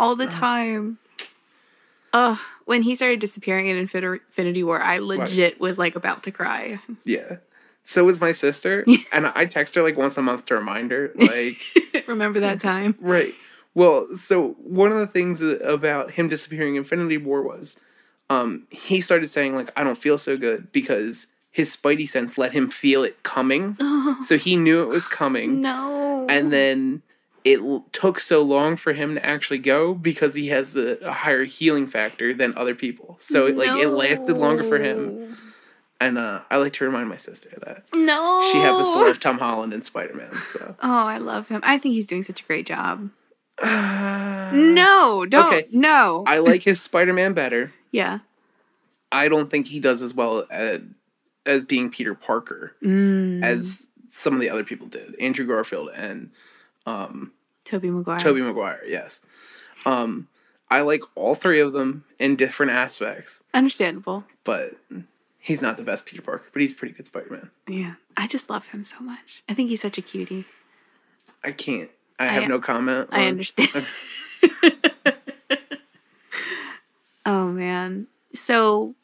all 0.00 0.16
the 0.16 0.26
time. 0.26 0.98
Oh, 2.12 2.40
when 2.64 2.82
he 2.82 2.94
started 2.96 3.20
disappearing 3.20 3.68
in 3.68 3.76
Infin- 3.76 4.14
Infinity 4.26 4.64
War, 4.64 4.80
I 4.82 4.98
legit 4.98 5.60
was 5.60 5.78
like 5.78 5.94
about 5.94 6.24
to 6.24 6.30
cry. 6.32 6.80
Yeah. 7.04 7.36
So 7.82 8.04
was 8.04 8.20
my 8.20 8.32
sister, 8.32 8.84
and 9.12 9.26
I 9.28 9.46
text 9.46 9.74
her 9.74 9.82
like 9.82 9.96
once 9.96 10.16
a 10.18 10.22
month 10.22 10.46
to 10.46 10.54
remind 10.54 10.90
her, 10.90 11.12
like, 11.16 11.56
Remember 12.06 12.38
that 12.40 12.60
time? 12.60 12.94
right. 13.00 13.32
Well, 13.74 14.08
so 14.16 14.50
one 14.58 14.92
of 14.92 14.98
the 14.98 15.06
things 15.06 15.40
about 15.42 16.10
him 16.10 16.28
disappearing 16.28 16.74
in 16.74 16.78
Infinity 16.78 17.16
War 17.16 17.40
was, 17.42 17.78
um, 18.28 18.66
he 18.70 19.00
started 19.00 19.30
saying 19.30 19.54
like, 19.54 19.72
"I 19.76 19.84
don't 19.84 19.96
feel 19.96 20.18
so 20.18 20.36
good" 20.36 20.70
because 20.72 21.28
his 21.52 21.74
spidey 21.74 22.08
sense 22.08 22.36
let 22.36 22.52
him 22.52 22.68
feel 22.68 23.02
it 23.02 23.22
coming, 23.22 23.76
so 24.22 24.36
he 24.36 24.56
knew 24.56 24.82
it 24.82 24.88
was 24.88 25.08
coming. 25.08 25.62
No. 25.62 26.26
and 26.28 26.52
then 26.52 27.02
it 27.44 27.60
l- 27.60 27.86
took 27.92 28.20
so 28.20 28.42
long 28.42 28.76
for 28.76 28.92
him 28.92 29.14
to 29.14 29.24
actually 29.24 29.58
go 29.58 29.94
because 29.94 30.34
he 30.34 30.48
has 30.48 30.76
a, 30.76 30.98
a 31.04 31.12
higher 31.12 31.44
healing 31.44 31.86
factor 31.86 32.34
than 32.34 32.56
other 32.56 32.74
people. 32.74 33.16
So 33.20 33.46
it, 33.46 33.56
like 33.56 33.80
it 33.80 33.88
lasted 33.88 34.36
longer 34.36 34.62
for 34.64 34.78
him. 34.78 35.36
And 36.02 36.16
uh, 36.16 36.40
I 36.50 36.56
like 36.56 36.72
to 36.74 36.84
remind 36.84 37.08
my 37.10 37.16
sister 37.18 37.50
that 37.66 37.82
No. 37.94 38.48
she 38.52 38.58
happens 38.58 38.86
to 38.86 38.92
love 38.94 39.20
Tom 39.20 39.38
Holland 39.38 39.72
and 39.74 39.84
Spider 39.84 40.14
Man. 40.14 40.32
So 40.46 40.74
Oh, 40.82 40.88
I 41.06 41.18
love 41.18 41.48
him. 41.48 41.60
I 41.62 41.76
think 41.78 41.92
he's 41.94 42.06
doing 42.06 42.22
such 42.22 42.40
a 42.40 42.44
great 42.44 42.66
job. 42.66 43.10
no, 43.62 45.26
don't. 45.28 45.46
Okay. 45.46 45.66
No. 45.72 46.24
I 46.26 46.38
like 46.38 46.62
his 46.62 46.80
Spider 46.80 47.12
Man 47.12 47.32
better. 47.32 47.72
yeah. 47.92 48.20
I 49.12 49.28
don't 49.28 49.50
think 49.50 49.66
he 49.66 49.80
does 49.80 50.02
as 50.02 50.14
well 50.14 50.46
at, 50.50 50.82
as 51.44 51.64
being 51.64 51.90
Peter 51.90 52.14
Parker 52.14 52.74
Mm. 52.82 53.42
as 53.44 53.88
some 54.08 54.34
of 54.34 54.40
the 54.40 54.50
other 54.50 54.64
people 54.64 54.86
did. 54.86 55.14
Andrew 55.20 55.46
Garfield 55.46 55.90
and 55.94 56.30
Tobey 57.64 57.90
Maguire. 57.90 58.18
Tobey 58.18 58.40
Maguire. 58.42 58.80
Yes. 58.86 59.20
Um, 59.84 60.28
I 60.70 60.80
like 60.82 61.02
all 61.14 61.34
three 61.34 61.60
of 61.60 61.72
them 61.72 62.04
in 62.18 62.36
different 62.36 62.72
aspects, 62.72 63.42
Understandable. 63.54 64.24
but 64.44 64.76
he's 65.38 65.60
not 65.62 65.76
the 65.76 65.82
best 65.82 66.06
Peter 66.06 66.22
Parker, 66.22 66.44
but 66.52 66.62
he's 66.62 66.72
a 66.72 66.76
pretty 66.76 66.94
good 66.94 67.06
Spider 67.06 67.30
Man. 67.30 67.50
Yeah. 67.68 67.94
I 68.16 68.26
just 68.26 68.50
love 68.50 68.66
him 68.68 68.84
so 68.84 69.00
much. 69.00 69.42
I 69.48 69.54
think 69.54 69.68
he's 69.70 69.80
such 69.82 69.98
a 69.98 70.02
cutie. 70.02 70.44
I 71.42 71.52
can't. 71.52 71.90
I 72.18 72.26
have 72.26 72.44
I- 72.44 72.46
no 72.48 72.60
comment. 72.60 73.08
I 73.12 73.22
on- 73.22 73.28
understand. 73.28 73.86
oh 77.26 77.48
man. 77.48 78.06
So 78.34 78.94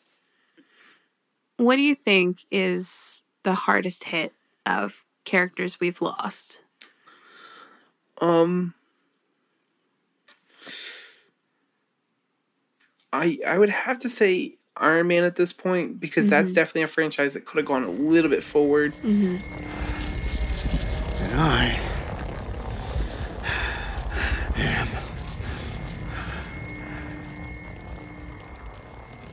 what 1.57 1.76
do 1.76 1.82
you 1.82 1.95
think 1.95 2.45
is 2.51 3.24
the 3.43 3.55
hardest 3.55 4.05
hit 4.05 4.32
of 4.64 5.05
characters 5.24 5.80
we've 5.80 6.03
lost? 6.03 6.61
Um, 8.20 8.74
I 13.12 13.38
I 13.46 13.58
would 13.58 13.68
have 13.70 13.98
to 14.00 14.08
say 14.08 14.56
Iron 14.76 15.08
Man 15.08 15.24
at 15.24 15.36
this 15.36 15.52
point 15.52 16.00
because 16.00 16.28
that's 16.28 16.52
definitely 16.52 16.82
a 16.82 16.86
franchise 16.86 17.34
that 17.34 17.44
could 17.44 17.58
have 17.58 17.66
gone 17.66 17.84
a 17.84 17.90
little 17.90 18.30
bit 18.30 18.42
forward. 18.42 18.92
And 19.02 19.40
I 21.34 21.78
am 24.56 24.88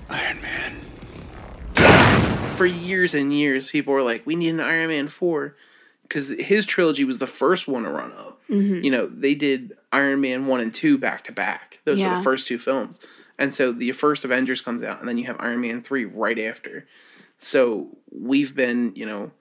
Iron 0.10 0.42
Man. 0.42 0.80
For 2.56 2.66
years 2.66 3.14
and 3.14 3.34
years, 3.34 3.70
people 3.70 3.94
were 3.94 4.04
like, 4.04 4.26
"We 4.26 4.36
need 4.36 4.50
an 4.50 4.60
Iron 4.60 4.90
Man 4.90 5.08
4 5.08 5.56
because 6.14 6.30
his 6.40 6.66
trilogy 6.66 7.04
was 7.04 7.18
the 7.18 7.26
first 7.28 7.68
one 7.68 7.84
to 7.84 7.90
run 7.90 8.12
up. 8.14 8.40
You 8.84 8.92
know, 8.92 9.08
they 9.08 9.34
did 9.34 9.74
Iron 9.92 10.22
Man 10.22 10.46
one 10.46 10.60
and 10.60 10.72
two 10.74 10.98
back 10.98 11.24
to 11.24 11.32
back. 11.32 11.80
Those 11.86 12.00
were 12.12 12.18
the 12.18 12.24
first 12.24 12.48
two 12.48 12.60
films, 12.60 13.00
and 13.40 13.54
so 13.54 13.72
the 13.72 13.92
first 13.94 14.24
Avengers 14.24 14.62
comes 14.62 14.84
out, 14.84 15.00
and 15.00 15.10
then 15.10 15.18
you 15.18 15.26
have 15.26 15.38
Iron 15.40 15.62
Man 15.62 15.82
three 15.82 16.06
right 16.06 16.38
after. 16.38 16.86
So 17.40 17.98
we've 18.12 18.56
been, 18.56 18.92
you 18.96 19.06
know, 19.08 19.32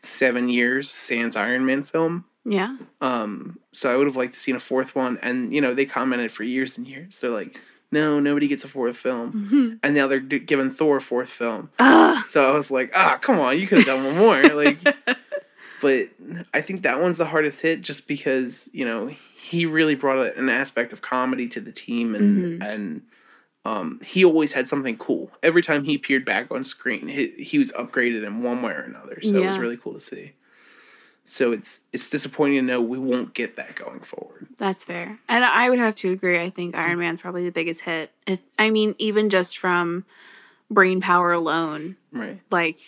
seven 0.00 0.48
years 0.48 0.90
sans 0.90 1.36
Iron 1.36 1.64
Man 1.64 1.84
film. 1.84 2.24
Yeah. 2.44 2.76
Um. 3.00 3.58
So 3.72 3.92
I 3.92 3.96
would 3.96 4.08
have 4.08 4.16
liked 4.16 4.34
to 4.34 4.40
seen 4.40 4.56
a 4.56 4.60
fourth 4.60 4.96
one, 4.96 5.18
and 5.22 5.54
you 5.54 5.60
know 5.60 5.72
they 5.74 5.86
commented 5.86 6.32
for 6.32 6.42
years 6.42 6.76
and 6.76 6.86
years. 6.88 7.20
They're 7.20 7.30
like, 7.30 7.56
"No, 7.92 8.18
nobody 8.18 8.48
gets 8.48 8.64
a 8.64 8.68
fourth 8.68 8.96
film," 8.96 9.30
and 9.84 9.94
now 9.94 10.08
they're 10.08 10.18
giving 10.18 10.70
Thor 10.70 10.96
a 10.96 11.00
fourth 11.00 11.28
film. 11.30 11.70
So 12.24 12.50
I 12.50 12.56
was 12.56 12.70
like, 12.72 12.90
"Ah, 12.94 13.18
come 13.18 13.38
on, 13.38 13.56
you 13.58 13.68
could 13.68 13.78
have 13.78 13.86
done 13.86 14.04
one 14.04 14.16
more." 14.16 14.42
like, 14.54 14.78
but 15.82 16.08
I 16.54 16.62
think 16.62 16.82
that 16.84 17.00
one's 17.02 17.18
the 17.18 17.26
hardest 17.26 17.60
hit, 17.60 17.82
just 17.82 18.08
because 18.08 18.70
you 18.72 18.86
know 18.86 19.08
he 19.36 19.66
really 19.66 19.94
brought 19.96 20.36
an 20.38 20.48
aspect 20.48 20.92
of 20.94 21.02
comedy 21.02 21.48
to 21.48 21.60
the 21.60 21.72
team, 21.72 22.14
and 22.14 22.62
and 22.62 23.02
um, 23.66 24.00
he 24.04 24.24
always 24.24 24.52
had 24.54 24.66
something 24.66 24.96
cool. 24.96 25.30
Every 25.42 25.62
time 25.62 25.84
he 25.84 25.94
appeared 25.96 26.24
back 26.24 26.50
on 26.50 26.64
screen, 26.64 27.08
he, 27.08 27.28
he 27.38 27.58
was 27.58 27.70
upgraded 27.72 28.26
in 28.26 28.42
one 28.42 28.62
way 28.62 28.72
or 28.72 28.80
another. 28.82 29.20
So 29.22 29.42
it 29.42 29.46
was 29.46 29.58
really 29.58 29.76
cool 29.76 29.92
to 29.94 30.00
see. 30.00 30.32
So 31.24 31.52
it's 31.52 31.80
it's 31.92 32.10
disappointing 32.10 32.56
to 32.58 32.62
know 32.62 32.80
we 32.80 32.98
won't 32.98 33.34
get 33.34 33.54
that 33.56 33.76
going 33.76 34.00
forward. 34.00 34.48
That's 34.58 34.82
fair. 34.82 35.18
And 35.28 35.44
I 35.44 35.70
would 35.70 35.78
have 35.78 35.94
to 35.96 36.10
agree. 36.10 36.40
I 36.40 36.50
think 36.50 36.74
Iron 36.74 36.98
Man's 36.98 37.20
probably 37.20 37.44
the 37.44 37.52
biggest 37.52 37.82
hit. 37.82 38.10
It, 38.26 38.40
I 38.58 38.70
mean, 38.70 38.94
even 38.98 39.30
just 39.30 39.58
from 39.58 40.04
brain 40.70 41.00
power 41.00 41.32
alone, 41.32 41.96
Right. 42.10 42.40
like 42.50 42.78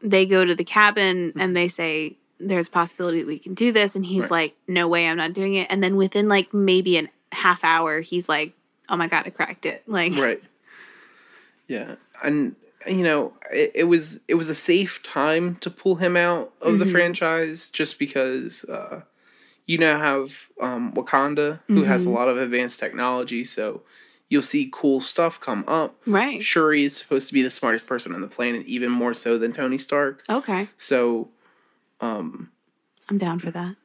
they 0.00 0.26
go 0.26 0.44
to 0.44 0.54
the 0.56 0.64
cabin 0.64 1.32
and 1.38 1.56
they 1.56 1.68
say, 1.68 2.16
There's 2.40 2.68
a 2.68 2.70
possibility 2.70 3.20
that 3.20 3.26
we 3.26 3.38
can 3.38 3.54
do 3.54 3.72
this. 3.72 3.94
And 3.96 4.04
he's 4.04 4.22
Right. 4.22 4.30
like, 4.30 4.56
No 4.68 4.88
way, 4.88 5.06
I'm 5.08 5.16
not 5.16 5.32
doing 5.32 5.54
it. 5.54 5.66
And 5.70 5.82
then 5.82 5.96
within 5.96 6.28
like 6.28 6.52
maybe 6.54 6.98
a 6.98 7.08
half 7.32 7.64
hour, 7.64 8.00
he's 8.00 8.28
like, 8.28 8.52
Oh 8.88 8.96
my 8.96 9.06
God, 9.06 9.24
I 9.26 9.30
cracked 9.30 9.66
it. 9.66 9.82
Like, 9.86 10.16
Right. 10.16 10.42
Yeah. 11.66 11.94
And 12.22 12.56
you 12.86 13.02
know, 13.02 13.32
it, 13.50 13.72
it 13.74 13.84
was 13.84 14.20
it 14.28 14.34
was 14.34 14.48
a 14.48 14.54
safe 14.54 15.02
time 15.02 15.56
to 15.56 15.70
pull 15.70 15.94
him 15.96 16.16
out 16.16 16.52
of 16.60 16.78
the 16.78 16.84
franchise 16.86 17.70
just 17.70 17.98
because 17.98 18.64
uh 18.64 19.00
you 19.66 19.78
now 19.78 19.98
have 19.98 20.34
um 20.60 20.92
Wakanda 20.92 21.60
who 21.68 21.84
has 21.84 22.04
a 22.04 22.10
lot 22.10 22.28
of 22.28 22.36
advanced 22.36 22.78
technology, 22.78 23.44
so 23.44 23.82
you'll 24.28 24.42
see 24.42 24.68
cool 24.72 25.00
stuff 25.00 25.40
come 25.40 25.64
up. 25.66 25.96
right. 26.06 26.42
Shuri 26.44 26.84
is 26.84 26.96
supposed 26.96 27.28
to 27.28 27.34
be 27.34 27.42
the 27.42 27.50
smartest 27.50 27.86
person 27.86 28.14
on 28.14 28.20
the 28.20 28.26
planet, 28.26 28.66
even 28.66 28.90
more 28.90 29.14
so 29.14 29.38
than 29.38 29.52
Tony 29.54 29.78
Stark. 29.78 30.22
Okay. 30.28 30.68
So 30.76 31.28
I'm 32.00 33.18
down 33.18 33.38
for 33.38 33.50
that. 33.50 33.76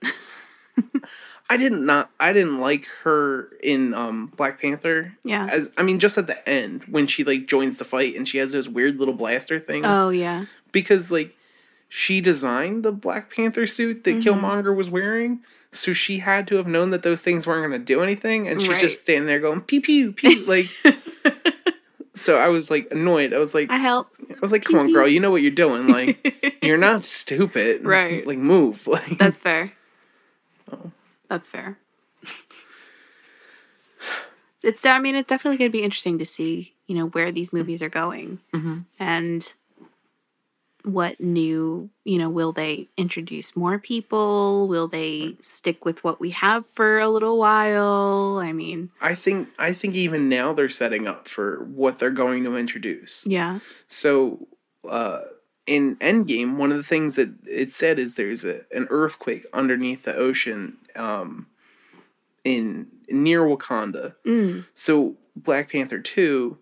I 1.49 1.57
didn't 1.57 1.85
not 1.85 2.11
I 2.19 2.31
didn't 2.31 2.59
like 2.59 2.85
her 3.03 3.49
in 3.63 3.93
um 3.93 4.27
Black 4.37 4.61
Panther. 4.61 5.13
Yeah. 5.23 5.47
As 5.51 5.71
I 5.77 5.83
mean 5.83 5.99
just 5.99 6.17
at 6.17 6.27
the 6.27 6.47
end 6.47 6.83
when 6.83 7.07
she 7.07 7.23
like 7.23 7.47
joins 7.47 7.79
the 7.79 7.85
fight 7.85 8.15
and 8.15 8.27
she 8.27 8.37
has 8.37 8.51
those 8.51 8.69
weird 8.69 8.97
little 8.97 9.13
blaster 9.15 9.59
things. 9.59 9.85
oh, 9.87 10.09
yeah. 10.09 10.45
Because 10.71 11.11
like 11.11 11.35
she 11.89 12.21
designed 12.21 12.83
the 12.83 12.91
Black 12.91 13.33
Panther 13.33 13.65
suit 13.65 14.03
that 14.03 14.17
Mm-hmm. 14.17 14.29
Killmonger 14.45 14.75
was 14.75 14.89
wearing. 14.91 15.39
So 15.71 15.91
she 15.93 16.19
had 16.19 16.47
to 16.49 16.55
have 16.57 16.67
known 16.67 16.91
that 16.91 17.01
those 17.03 17.21
things 17.23 17.47
weren't 17.47 17.63
gonna 17.71 17.83
do 17.83 18.01
anything 18.01 18.47
and 18.47 18.61
she's 18.61 18.69
Right. 18.69 18.79
just 18.81 18.99
standing 18.99 19.25
there 19.25 19.39
going 19.39 19.61
pew 19.61 19.81
pew 19.81 20.11
pew 20.13 20.45
like 20.45 20.69
So 22.19 22.37
I 22.37 22.47
was 22.49 22.69
like 22.69 22.87
annoyed. 22.91 23.33
I 23.33 23.37
was 23.37 23.53
like 23.53 23.69
I 23.71 23.77
help. 23.77 24.07
I 24.29 24.35
was 24.41 24.51
like, 24.51 24.63
come 24.63 24.77
on, 24.79 24.91
girl, 24.93 25.07
you 25.07 25.19
know 25.19 25.31
what 25.31 25.41
you're 25.41 25.51
doing. 25.51 25.87
Like 25.87 26.57
you're 26.63 26.77
not 26.77 27.03
stupid. 27.03 27.85
Right. 27.85 28.25
Like 28.27 28.37
move. 28.37 28.85
Like 28.87 29.17
That's 29.17 29.41
fair. 29.41 29.73
Oh. 30.71 30.91
That's 31.27 31.47
fair. 31.49 31.77
It's. 34.61 34.85
I 34.85 34.99
mean, 34.99 35.15
it's 35.15 35.27
definitely 35.27 35.57
going 35.57 35.71
to 35.71 35.77
be 35.77 35.83
interesting 35.83 36.17
to 36.19 36.25
see, 36.25 36.73
you 36.85 36.95
know, 36.95 37.07
where 37.07 37.31
these 37.31 37.53
movies 37.53 37.81
are 37.81 37.89
going, 37.89 38.39
Mm-hmm. 38.53 38.79
and 38.99 39.53
what 40.83 41.19
new, 41.19 41.89
you 42.05 42.17
know, 42.17 42.29
will 42.29 42.51
they 42.51 42.87
introduce 42.95 43.55
more 43.55 43.79
people? 43.79 44.67
Will 44.67 44.87
they 44.87 45.35
stick 45.39 45.83
with 45.85 46.03
what 46.03 46.19
we 46.19 46.29
have 46.31 46.65
for 46.65 46.99
a 46.99 47.09
little 47.09 47.37
while? 47.37 48.39
I 48.41 48.53
mean, 48.53 48.89
I 49.01 49.15
think 49.15 49.49
I 49.59 49.73
think 49.73 49.95
even 49.95 50.29
now 50.29 50.53
they're 50.53 50.69
setting 50.69 51.07
up 51.07 51.27
for 51.27 51.63
what 51.65 51.99
they're 51.99 52.11
going 52.11 52.43
to 52.45 52.55
introduce. 52.55 53.25
yeah, 53.25 53.59
So 53.87 54.47
uh 54.87 55.21
in 55.67 55.97
Endgame, 55.97 56.55
one 56.55 56.71
of 56.71 56.77
the 56.77 56.83
things 56.83 57.15
that 57.15 57.29
it 57.45 57.71
said 57.71 57.99
is 57.99 58.15
there's 58.15 58.43
a, 58.43 58.61
an 58.71 58.87
earthquake 58.89 59.45
underneath 59.53 60.03
the 60.03 60.15
ocean 60.15 60.77
um 60.95 61.47
in 62.43 62.87
near 63.09 63.41
Wakanda. 63.41 64.15
So 64.73 65.15
Black 65.35 65.71
Panther 65.71 65.99
2 65.99 66.57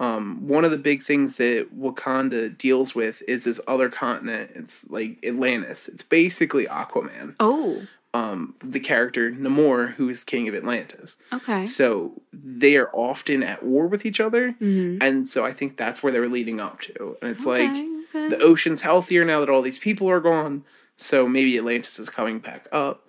um, 0.00 0.46
one 0.46 0.64
of 0.64 0.70
the 0.70 0.78
big 0.78 1.02
things 1.02 1.36
that 1.38 1.68
Wakanda 1.76 2.56
deals 2.56 2.94
with 2.94 3.22
is 3.26 3.44
this 3.44 3.60
other 3.66 3.88
continent. 3.88 4.52
It's 4.54 4.88
like 4.90 5.18
Atlantis. 5.24 5.88
It's 5.88 6.02
basically 6.02 6.66
Aquaman. 6.66 7.34
Oh, 7.40 7.82
Um, 8.14 8.54
the 8.60 8.80
character 8.80 9.30
Namor, 9.30 9.94
who 9.94 10.08
is 10.08 10.24
king 10.24 10.48
of 10.48 10.54
Atlantis. 10.54 11.18
okay. 11.32 11.66
So 11.66 12.22
they 12.32 12.76
are 12.76 12.90
often 12.94 13.42
at 13.42 13.62
war 13.64 13.86
with 13.86 14.06
each 14.06 14.20
other. 14.20 14.54
And 14.60 15.28
so 15.28 15.44
I 15.44 15.52
think 15.52 15.76
that's 15.76 16.02
where 16.02 16.12
they 16.12 16.20
were 16.20 16.28
leading 16.28 16.60
up 16.60 16.80
to. 16.82 17.16
And 17.20 17.30
it's 17.30 17.44
like 17.44 17.68
Okay, 17.68 17.88
okay. 18.14 18.28
the 18.28 18.38
ocean's 18.40 18.80
healthier 18.82 19.24
now 19.24 19.40
that 19.40 19.50
all 19.50 19.62
these 19.62 19.78
people 19.78 20.08
are 20.08 20.20
gone. 20.20 20.64
So 20.96 21.28
maybe 21.28 21.56
Atlantis 21.58 21.98
is 21.98 22.08
coming 22.08 22.38
back 22.38 22.66
up. 22.72 23.04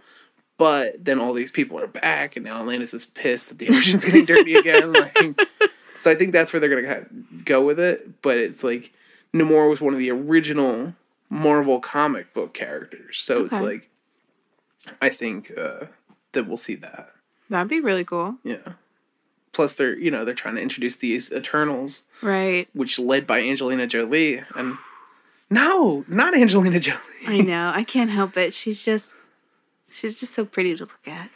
But 0.58 1.06
then 1.06 1.20
all 1.20 1.34
these 1.34 1.52
people 1.52 1.80
are 1.80 1.88
back, 1.88 2.36
and 2.36 2.44
now 2.44 2.60
Atlantis 2.60 2.94
is 2.94 3.06
pissed 3.06 3.48
that 3.48 3.60
the 3.60 3.70
ocean's 3.76 4.04
getting 4.04 4.26
dirty 4.26 4.56
again. 4.56 4.92
Like, 4.92 5.40
so 6.00 6.10
I 6.12 6.16
think 6.16 6.32
that's 6.32 6.54
where 6.54 6.60
they're 6.60 6.70
going 6.70 6.84
to 6.84 6.90
kind 6.90 7.06
of 7.06 7.46
go 7.46 7.62
with 7.66 7.80
it. 7.80 8.22
But 8.22 8.38
it's 8.38 8.64
like 8.64 8.94
Namor 9.34 9.70
was 9.70 9.82
one 9.82 9.94
of 9.94 10.00
the 10.00 10.12
original 10.12 10.94
Marvel 11.30 11.80
comic 11.80 12.34
book 12.34 12.54
characters. 12.54 13.18
So 13.20 13.46
it's 13.46 13.60
like, 13.60 13.90
I 15.02 15.10
think 15.10 15.52
uh, 15.58 15.86
that 16.32 16.48
we'll 16.48 16.58
see 16.58 16.76
that. 16.76 17.12
That'd 17.50 17.68
be 17.68 17.82
really 17.82 18.06
cool. 18.06 18.36
Yeah. 18.44 18.74
Plus, 19.52 19.76
they're 19.76 19.98
you 19.98 20.12
know 20.12 20.24
they're 20.24 20.36
trying 20.36 20.56
to 20.56 20.62
introduce 20.62 20.96
these 20.96 21.34
Eternals, 21.34 22.04
Right. 22.22 22.68
which 22.74 23.00
led 23.00 23.26
by 23.28 23.42
Angelina 23.42 23.88
Jolie, 23.88 24.44
and 24.56 24.78
no, 25.50 26.06
not 26.08 26.36
Angelina 26.36 26.80
Jolie. 26.88 27.00
I 27.28 27.42
know. 27.42 27.72
I 27.74 27.84
can't 27.84 28.12
help 28.12 28.38
it. 28.38 28.54
She's 28.54 28.86
just 28.86 29.16
she's 29.90 30.20
just 30.20 30.34
so 30.34 30.46
pretty 30.46 30.76
to 30.76 30.84
look 30.84 31.00
at. 31.08 31.32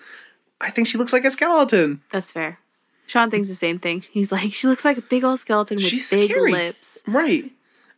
I 0.62 0.70
think 0.70 0.88
she 0.88 0.98
looks 1.00 1.12
like 1.12 1.26
a 1.26 1.32
skeleton. 1.32 2.02
That's 2.12 2.32
fair. 2.32 2.60
Sean 3.06 3.30
thinks 3.30 3.48
the 3.48 3.56
same 3.56 3.80
thing. 3.80 4.02
He's 4.10 4.32
like, 4.32 4.54
she 4.54 4.68
looks 4.68 4.86
like 4.86 4.98
a 4.98 5.02
big 5.02 5.24
old 5.24 5.40
skeleton 5.40 5.78
with 5.78 5.86
She's 5.86 6.10
big 6.10 6.32
scary. 6.32 6.52
lips. 6.52 7.00
Right. 7.08 7.52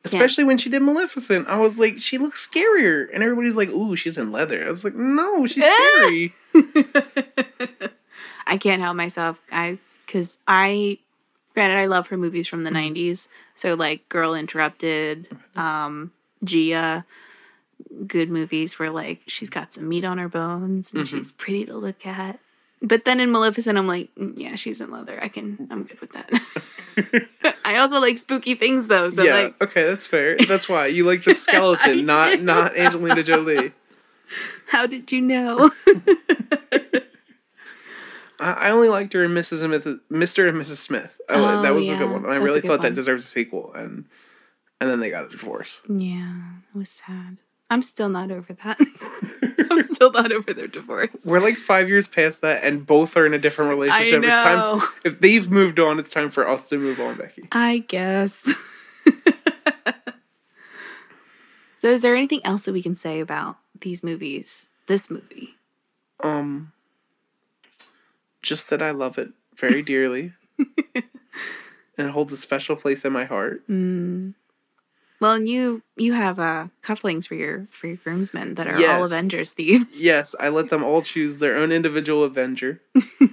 Especially 0.03 0.43
when 0.43 0.57
she 0.59 0.69
did 0.69 0.81
Maleficent. 0.83 1.47
I 1.47 1.57
was 1.59 1.79
like, 1.79 1.99
she 1.99 2.17
looks 2.19 2.47
scarier. 2.47 3.07
And 3.13 3.23
everybody's 3.23 3.55
like, 3.55 3.69
ooh, 3.69 3.95
she's 3.95 4.17
in 4.17 4.31
leather. 4.31 4.63
I 4.63 4.67
was 4.67 4.83
like, 4.83 4.93
no, 4.95 5.47
she's 5.47 5.63
scary. 5.65 6.33
I 8.47 8.57
can't 8.57 8.81
help 8.81 8.95
myself. 8.95 9.41
I 9.51 9.79
because 10.05 10.37
I 10.47 10.99
granted 11.53 11.77
I 11.79 11.85
love 11.87 12.07
her 12.07 12.17
movies 12.17 12.47
from 12.47 12.63
the 12.63 12.69
Mm-hmm. 12.71 12.93
'90s. 12.95 13.27
So 13.55 13.73
like 13.73 14.07
Girl 14.09 14.35
Interrupted, 14.35 15.27
um, 15.55 16.11
Gia, 16.43 17.05
good 18.05 18.29
movies 18.29 18.77
where 18.77 18.91
like 18.91 19.21
she's 19.27 19.49
got 19.49 19.73
some 19.73 19.89
meat 19.89 20.05
on 20.05 20.17
her 20.19 20.29
bones 20.29 20.93
and 20.93 21.03
Mm-hmm. 21.05 21.17
she's 21.17 21.31
pretty 21.31 21.65
to 21.65 21.75
look 21.75 22.05
at. 22.05 22.39
But 22.81 23.05
then 23.05 23.19
in 23.19 23.31
Maleficent, 23.31 23.77
I'm 23.77 23.87
like, 23.87 24.13
mm, 24.15 24.33
yeah, 24.37 24.55
she's 24.55 24.79
in 24.81 24.91
leather. 24.91 25.17
I 25.23 25.27
can, 25.27 25.67
I'm 25.71 25.83
good 25.83 25.99
with 26.01 26.11
that. 26.11 27.57
I 27.65 27.77
also 27.77 27.99
like 27.99 28.17
spooky 28.17 28.53
things 28.55 28.87
though. 28.87 29.09
So 29.09 29.23
yeah, 29.23 29.33
like, 29.35 29.61
okay, 29.61 29.85
that's 29.85 30.05
fair. 30.05 30.37
That's 30.37 30.67
why. 30.69 30.87
You 30.87 31.05
like 31.05 31.23
the 31.23 31.33
skeleton, 31.35 32.05
not 32.05 32.31
do. 32.37 32.43
not 32.43 32.75
Angelina 32.77 33.23
Jolie. 33.23 33.73
how 34.67 34.85
did 34.85 35.11
you 35.11 35.21
know? 35.21 35.71
I, 38.39 38.51
I 38.51 38.69
only 38.71 38.89
liked 38.89 39.13
her 39.13 39.23
in 39.23 39.31
Mrs. 39.31 39.63
and 39.63 39.73
Mrs. 39.73 39.99
Mr. 40.11 40.49
and 40.49 40.61
Mrs. 40.61 40.75
Smith. 40.77 41.19
I, 41.29 41.33
Oh, 41.35 41.61
that 41.61 41.73
was 41.73 41.87
a 41.89 41.95
good 41.95 42.11
one. 42.11 42.25
And 42.25 42.33
I 42.33 42.37
really 42.37 42.61
thought 42.61 42.81
that 42.81 42.89
one. 42.89 42.93
deserves 42.93 43.25
a 43.25 43.27
sequel. 43.29 43.71
And 43.73 44.05
and 44.81 44.89
then 44.89 44.99
they 44.99 45.09
got 45.09 45.25
a 45.25 45.29
divorce. 45.29 45.81
yeah, 45.89 46.41
it 46.73 46.77
was 46.77 46.89
sad. 46.89 47.37
I'm 47.69 47.81
still 47.81 48.09
not 48.09 48.29
over 48.31 48.53
that. 48.53 48.77
I'm 49.71 49.83
still 49.83 50.11
not 50.11 50.31
over 50.31 50.53
their 50.53 50.67
divorce. 50.67 51.25
We're 51.25 51.39
like 51.39 51.55
five 51.55 51.87
years 51.89 52.07
past 52.07 52.41
that, 52.41 52.63
and 52.63 52.85
both 52.85 53.17
are 53.17 53.25
in 53.25 53.33
a 53.33 53.39
different 53.39 53.69
relationship. 53.69 54.23
It's 54.23 54.27
know. 54.27 54.79
time 54.79 54.89
if 55.03 55.19
they've 55.19 55.49
moved 55.49 55.79
on, 55.79 55.99
it's 55.99 56.11
time 56.11 56.29
for 56.29 56.47
us 56.47 56.69
to 56.69 56.77
move 56.77 56.99
on, 56.99 57.17
Becky. 57.17 57.47
I 57.51 57.79
guess. 57.87 58.55
so, 61.77 61.89
is 61.89 62.01
there 62.01 62.15
anything 62.15 62.41
else 62.45 62.63
that 62.63 62.73
we 62.73 62.81
can 62.81 62.95
say 62.95 63.19
about 63.19 63.57
these 63.79 64.03
movies? 64.03 64.67
This 64.87 65.09
movie? 65.09 65.55
Um, 66.21 66.71
just 68.41 68.69
that 68.69 68.81
I 68.81 68.91
love 68.91 69.17
it 69.17 69.29
very 69.55 69.81
dearly, 69.83 70.33
and 71.97 72.07
it 72.07 72.11
holds 72.11 72.33
a 72.33 72.37
special 72.37 72.75
place 72.75 73.05
in 73.05 73.13
my 73.13 73.25
heart. 73.25 73.63
Well, 75.19 75.33
and 75.33 75.47
you 75.47 75.81
you 75.95 76.13
have 76.13 76.39
uh, 76.39 76.67
cufflinks 76.83 77.27
for 77.27 77.35
your 77.35 77.67
for 77.71 77.87
your 77.87 77.95
groomsmen 77.97 78.55
that 78.55 78.67
are 78.67 78.79
Yes. 78.79 78.97
all 78.99 79.05
Avengers 79.05 79.53
themed. 79.53 79.87
Yes, 79.97 80.35
I 80.39 80.49
let 80.49 80.69
them 80.69 80.83
all 80.83 81.01
choose 81.01 81.37
their 81.37 81.55
own 81.57 81.71
individual 81.71 82.23
Avenger. 82.23 82.81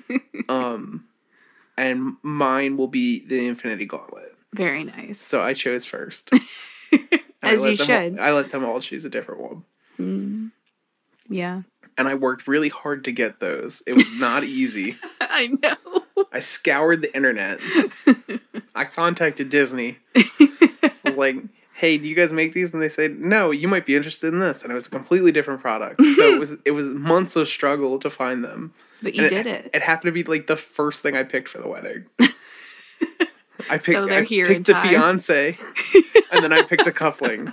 um, 0.49 1.05
and 1.77 2.17
mine 2.23 2.77
will 2.77 2.87
be 2.89 3.25
the 3.27 3.47
Infinity 3.49 3.87
Gauntlet. 3.87 4.35
Very 4.55 4.85
nice. 4.85 5.21
So 5.21 5.43
I 5.43 5.55
chose 5.55 5.85
first. 5.85 6.31
As 7.43 7.65
you 7.65 7.75
should. 7.77 8.19
All, 8.19 8.25
I 8.25 8.31
let 8.33 8.53
them 8.53 8.65
all 8.65 8.81
choose 8.81 9.05
a 9.05 9.11
different 9.11 9.41
one. 9.99 10.53
Yeah, 11.29 11.63
And 11.97 12.07
I 12.09 12.15
worked 12.15 12.47
really 12.47 12.69
hard 12.69 13.05
to 13.05 13.13
get 13.13 13.41
those. 13.41 13.83
It 13.87 13.95
was 13.95 14.21
not 14.21 14.45
easy. 14.45 14.97
I 15.21 15.47
know. 15.63 16.03
I 16.33 16.41
scoured 16.41 17.01
the 17.03 17.15
internet. 17.17 17.61
I 18.75 18.85
contacted 18.85 19.49
Disney. 19.49 19.99
like, 21.05 21.37
hey, 21.83 21.99
do 21.99 22.07
you 22.07 22.15
guys 22.15 22.31
make 22.33 22.53
these? 22.53 22.73
And 22.73 22.81
they 22.81 22.89
said, 22.89 23.19
no, 23.19 23.51
you 23.51 23.67
might 23.67 23.85
be 23.85 23.97
interested 23.97 24.33
in 24.33 24.39
this. 24.39 24.63
And 24.63 24.71
it 24.71 24.75
was 24.75 24.87
a 24.87 24.91
completely 24.91 25.33
different 25.33 25.61
product. 25.61 26.01
So 26.01 26.05
mm-hmm. 26.05 26.37
it 26.37 26.39
was 26.39 26.57
it 26.65 26.71
was 26.71 26.87
months 26.87 27.35
of 27.35 27.49
struggle 27.49 27.99
to 27.99 28.09
find 28.09 28.45
them. 28.45 28.73
But 29.03 29.17
you 29.17 29.23
And 29.25 29.31
did 29.31 29.47
it. 29.47 29.71
It 29.75 29.83
happened 29.83 30.09
to 30.09 30.13
be 30.13 30.23
like 30.23 30.47
the 30.47 30.57
first 30.57 31.03
thing 31.03 31.17
I 31.17 31.25
picked 31.25 31.49
for 31.49 31.59
the 31.59 31.67
wedding. 31.67 32.07
I 33.69 33.79
picked, 33.79 33.87
So 33.87 34.07
they're 34.07 34.21
I 34.21 34.25
here 34.25 34.47
in 34.47 34.55
picked 34.55 34.67
the 34.67 34.75
time. 34.75 34.89
fiance, 34.89 35.59
and 36.33 36.45
then 36.45 36.53
I 36.53 36.63
picked 36.63 36.85
the 36.85 36.93
cuffling. 36.93 37.53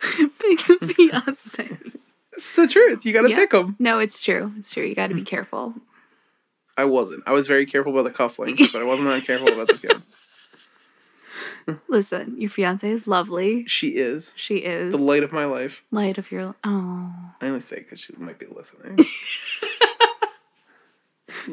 Pick 0.00 0.66
the 0.66 0.94
fiance. 0.94 1.78
It's 2.32 2.54
the 2.54 2.66
truth. 2.66 3.06
You 3.06 3.14
got 3.14 3.22
to 3.22 3.30
Yeah. 3.30 3.36
pick 3.36 3.52
them. 3.52 3.76
No, 3.78 4.00
it's 4.00 4.22
true. 4.22 4.52
It's 4.58 4.72
true. 4.72 4.84
You 4.84 4.94
got 4.94 5.06
to 5.08 5.14
be 5.14 5.20
hmm. 5.20 5.24
careful. 5.24 5.74
I 6.76 6.84
wasn't. 6.84 7.22
I 7.26 7.32
was 7.32 7.46
very 7.46 7.64
careful 7.64 7.98
about 7.98 8.04
the 8.04 8.16
cufflinks, 8.16 8.70
but 8.70 8.82
I 8.82 8.84
wasn't 8.84 9.08
that 9.08 9.24
careful 9.24 9.48
about 9.48 9.68
the 9.68 9.74
fiance. 9.78 10.14
Listen, 11.88 12.40
your 12.40 12.50
fiance 12.50 12.88
is 12.88 13.06
lovely. 13.06 13.66
She 13.66 13.96
is 13.96 14.32
She 14.36 14.58
is 14.58 14.92
the 14.92 14.98
light 14.98 15.22
of 15.22 15.32
my 15.32 15.44
life. 15.44 15.82
light 15.90 16.16
of 16.18 16.30
your. 16.30 16.54
Oh, 16.64 17.12
I 17.40 17.46
only 17.48 17.60
say 17.60 17.76
because 17.80 18.00
she 18.00 18.14
might 18.16 18.38
be 18.38 18.46
listening. 18.46 18.98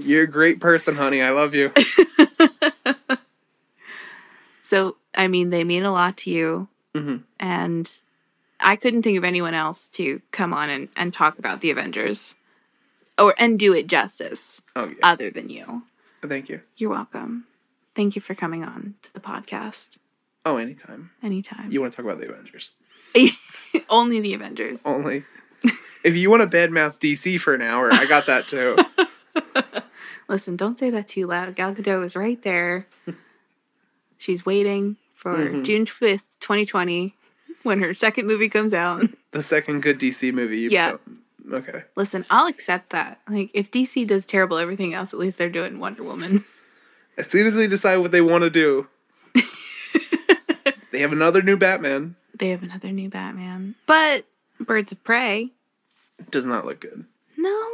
You're 0.01 0.23
a 0.23 0.27
great 0.27 0.59
person, 0.59 0.95
honey. 0.95 1.21
I 1.21 1.29
love 1.31 1.53
you. 1.53 1.71
So, 4.65 4.95
I 5.13 5.27
mean, 5.27 5.49
they 5.51 5.63
mean 5.63 5.83
a 5.83 5.91
lot 5.91 6.17
to 6.17 6.31
you. 6.31 6.67
Mm-hmm. 6.95 7.17
And 7.39 7.91
I 8.59 8.75
couldn't 8.75 9.03
think 9.03 9.17
of 9.19 9.23
anyone 9.23 9.53
else 9.53 9.87
to 9.89 10.21
come 10.31 10.51
on 10.53 10.69
and, 10.69 10.87
and 10.95 11.13
talk 11.13 11.37
about 11.37 11.61
the 11.61 11.69
Avengers 11.69 12.33
or 13.19 13.35
and 13.37 13.59
do 13.59 13.73
it 13.73 13.85
justice 13.87 14.61
Oh 14.75 14.85
yeah. 14.87 14.95
other 15.03 15.29
than 15.29 15.49
you. 15.49 15.83
Thank 16.25 16.49
you. 16.49 16.61
You're 16.77 16.89
welcome. 16.89 17.45
Thank 17.95 18.15
you 18.15 18.21
for 18.21 18.33
coming 18.33 18.63
on 18.63 18.95
to 19.03 19.13
the 19.13 19.19
podcast 19.19 19.99
Oh, 20.45 20.57
anytime. 20.57 21.11
anytime. 21.21 21.71
You 21.71 21.79
want 21.81 21.93
to 21.93 21.97
talk 21.97 22.05
about 22.05 22.19
the 22.19 22.29
Avengers? 22.29 22.71
Only 23.89 24.19
the 24.19 24.33
Avengers. 24.33 24.81
Only. 24.85 25.23
if 26.03 26.15
you 26.15 26.29
want 26.29 26.41
to 26.49 26.57
badmouth 26.57 26.99
DC 26.99 27.39
for 27.39 27.53
an 27.53 27.61
hour, 27.61 27.89
I 27.93 28.05
got 28.05 28.25
that 28.25 28.45
too. 28.47 28.75
Listen, 30.27 30.55
don't 30.55 30.79
say 30.79 30.89
that 30.89 31.07
too 31.07 31.27
loud. 31.27 31.55
Gal 31.55 31.73
Gadot 31.73 32.03
is 32.03 32.15
right 32.15 32.41
there. 32.43 32.87
She's 34.17 34.45
waiting 34.45 34.97
for 35.13 35.35
Mm-hmm. 35.37 35.63
June 35.63 35.85
5th, 35.85 36.23
2020, 36.39 37.15
when 37.63 37.79
her 37.81 37.93
second 37.93 38.27
movie 38.27 38.49
comes 38.49 38.73
out. 38.73 39.03
the 39.31 39.43
second 39.43 39.81
good 39.81 39.99
DC 39.99 40.33
movie. 40.33 40.59
You 40.59 40.69
Yeah. 40.69 40.97
Okay. 41.51 41.83
Listen, 41.95 42.25
I'll 42.29 42.47
accept 42.47 42.89
that. 42.91 43.19
Like, 43.29 43.51
if 43.53 43.69
DC 43.71 44.07
does 44.07 44.25
terrible 44.25 44.57
everything 44.57 44.93
else, 44.93 45.13
at 45.13 45.19
least 45.19 45.37
they're 45.37 45.49
doing 45.49 45.79
Wonder 45.79 46.03
Woman. 46.03 46.43
As 47.17 47.27
soon 47.27 47.45
as 47.47 47.55
they 47.55 47.67
decide 47.67 47.97
what 47.97 48.11
they 48.11 48.21
want 48.21 48.43
to 48.43 48.49
do, 48.49 48.87
they 50.91 50.99
have 50.99 51.11
another 51.11 51.41
new 51.41 51.57
Batman. 51.57 52.15
They 52.35 52.49
have 52.49 52.63
another 52.63 52.91
new 52.91 53.09
Batman. 53.09 53.75
But 53.85 54.25
Birds 54.59 54.91
of 54.91 55.03
Prey, 55.03 55.51
Does 56.31 56.45
not 56.45 56.65
look 56.65 56.79
good. 56.81 57.05
no, 57.37 57.69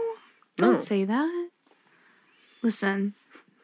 don't 0.57 0.73
No. 0.75 0.79
say 0.81 1.05
that. 1.05 1.49
Listen, 2.61 3.13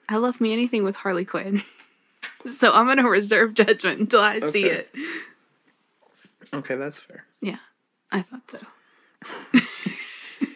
I 0.07 0.15
love 0.17 0.39
me 0.39 0.53
anything 0.53 0.83
with 0.83 0.95
Harley 0.95 1.25
Quinn. 1.25 1.61
so 2.45 2.71
I'm 2.73 2.85
going 2.85 2.97
to 2.97 3.03
reserve 3.09 3.53
judgment 3.53 3.99
until 3.99 4.21
I 4.21 4.39
see 4.51 4.65
it. 4.65 4.93
Okay, 6.53 6.75
that's 6.75 6.99
fair. 6.99 7.25
Yeah, 7.41 7.57
I 8.11 8.21
thought 8.21 8.49
so. 8.49 8.59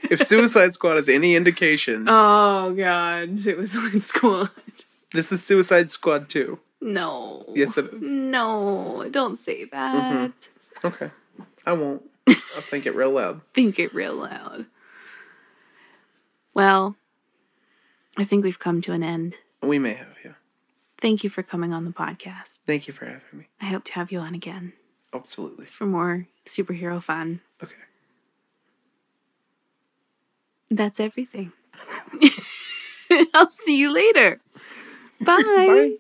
If 0.09 0.25
Suicide 0.25 0.73
Squad 0.73 0.97
is 0.97 1.07
any 1.09 1.35
indication, 1.35 2.05
Oh, 2.09 2.73
God. 2.73 3.37
Suicide 3.39 4.01
Squad. 4.01 4.49
This 5.13 5.31
is 5.31 5.43
Suicide 5.43 5.91
Squad 5.91 6.29
2. 6.29 6.59
No. 6.81 7.45
Yes, 7.49 7.77
it 7.77 7.85
is. 7.93 8.01
No, 8.01 9.07
don't 9.11 9.37
say 9.37 9.65
that. 9.65 10.31
Mm-hmm. 10.31 10.87
Okay. 10.87 11.11
I 11.65 11.73
won't. 11.73 12.03
I'll 12.27 12.35
think 12.35 12.85
it 12.85 12.95
real 12.95 13.11
loud. 13.11 13.41
Think 13.53 13.79
it 13.79 13.93
real 13.93 14.15
loud. 14.15 14.65
Well, 16.55 16.95
I 18.17 18.23
think 18.23 18.43
we've 18.43 18.59
come 18.59 18.81
to 18.81 18.91
an 18.93 19.03
end. 19.03 19.35
We 19.61 19.79
may 19.79 19.93
have, 19.93 20.15
yeah. 20.23 20.33
Thank 20.97 21.23
you 21.23 21.29
for 21.29 21.43
coming 21.43 21.73
on 21.73 21.85
the 21.85 21.91
podcast. 21.91 22.59
Thank 22.65 22.87
you 22.87 22.93
for 22.93 23.05
having 23.05 23.21
me. 23.33 23.47
I 23.61 23.65
hope 23.65 23.83
to 23.85 23.93
have 23.93 24.11
you 24.11 24.19
on 24.19 24.35
again 24.35 24.73
Absolutely. 25.13 25.65
for 25.65 25.85
more 25.85 26.27
superhero 26.45 27.01
fun. 27.01 27.41
Okay. 27.63 27.73
That's 30.69 30.99
everything. 30.99 31.51
I'll 33.33 33.49
see 33.49 33.77
you 33.77 33.93
later. 33.93 34.39
Bye. 35.21 35.97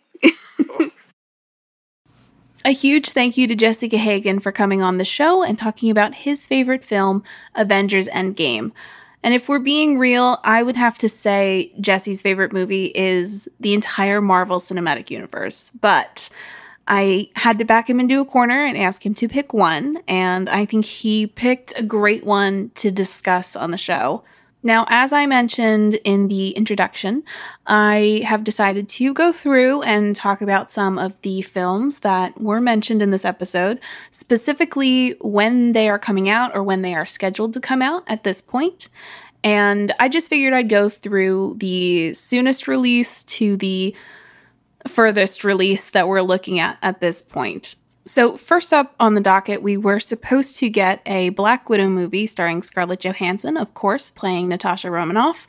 A 2.65 2.71
huge 2.71 3.11
thank 3.11 3.37
you 3.37 3.47
to 3.47 3.55
Jesse 3.55 3.87
Gahagan 3.87 4.41
for 4.41 4.51
coming 4.51 4.81
on 4.81 4.97
the 4.97 5.05
show 5.05 5.43
and 5.43 5.57
talking 5.57 5.89
about 5.89 6.13
his 6.13 6.45
favorite 6.45 6.83
film, 6.83 7.23
Avengers 7.55 8.07
Endgame. 8.09 8.73
And 9.23 9.33
if 9.33 9.47
we're 9.47 9.59
being 9.59 9.97
real, 9.97 10.39
I 10.43 10.61
would 10.63 10.75
have 10.75 10.97
to 10.99 11.09
say 11.09 11.73
Jesse's 11.79 12.21
favorite 12.21 12.53
movie 12.53 12.87
is 12.87 13.47
the 13.59 13.73
entire 13.73 14.21
Marvel 14.21 14.59
Cinematic 14.59 15.09
Universe. 15.09 15.71
But 15.81 16.29
I 16.87 17.29
had 17.35 17.59
to 17.59 17.65
back 17.65 17.89
him 17.89 17.99
into 17.99 18.19
a 18.19 18.25
corner 18.25 18.65
and 18.65 18.77
ask 18.77 19.05
him 19.05 19.13
to 19.15 19.29
pick 19.29 19.53
one. 19.53 19.99
And 20.07 20.49
I 20.49 20.65
think 20.65 20.85
he 20.85 21.27
picked 21.27 21.77
a 21.77 21.83
great 21.83 22.25
one 22.25 22.71
to 22.75 22.91
discuss 22.91 23.55
on 23.55 23.71
the 23.71 23.77
show. 23.77 24.23
Now, 24.61 24.85
as 24.89 25.13
I 25.13 25.25
mentioned 25.25 25.95
in 26.03 26.27
the 26.27 26.49
introduction, 26.51 27.23
I 27.65 28.23
have 28.25 28.43
decided 28.43 28.89
to 28.89 29.13
go 29.13 29.31
through 29.31 29.83
and 29.83 30.15
talk 30.15 30.41
about 30.41 30.69
some 30.69 30.97
of 30.97 31.19
the 31.21 31.41
films 31.43 31.99
that 31.99 32.39
were 32.41 32.59
mentioned 32.59 33.01
in 33.01 33.09
this 33.09 33.23
episode, 33.23 33.79
specifically 34.11 35.11
when 35.21 35.71
they 35.71 35.87
are 35.87 35.99
coming 35.99 36.27
out 36.27 36.53
or 36.53 36.61
when 36.61 36.81
they 36.81 36.93
are 36.93 37.05
scheduled 37.05 37.53
to 37.53 37.61
come 37.61 37.81
out 37.81 38.03
at 38.07 38.25
this 38.25 38.41
point. 38.41 38.89
And 39.45 39.93
I 39.97 40.09
just 40.09 40.29
figured 40.29 40.53
I'd 40.53 40.67
go 40.67 40.89
through 40.89 41.55
the 41.59 42.13
soonest 42.13 42.67
release 42.67 43.23
to 43.23 43.55
the 43.55 43.95
furthest 44.87 45.45
release 45.45 45.89
that 45.91 46.09
we're 46.09 46.21
looking 46.21 46.59
at 46.59 46.77
at 46.81 46.99
this 46.99 47.21
point. 47.21 47.75
So, 48.09 48.37
first 48.37 48.73
up 48.73 48.95
on 48.99 49.13
the 49.13 49.21
docket, 49.21 49.61
we 49.61 49.77
were 49.77 49.99
supposed 49.99 50.57
to 50.57 50.69
get 50.71 50.99
a 51.05 51.29
Black 51.29 51.69
Widow 51.69 51.89
movie 51.89 52.25
starring 52.25 52.63
Scarlett 52.63 53.01
Johansson, 53.01 53.55
of 53.55 53.75
course, 53.75 54.09
playing 54.09 54.47
Natasha 54.47 54.89
Romanoff. 54.89 55.45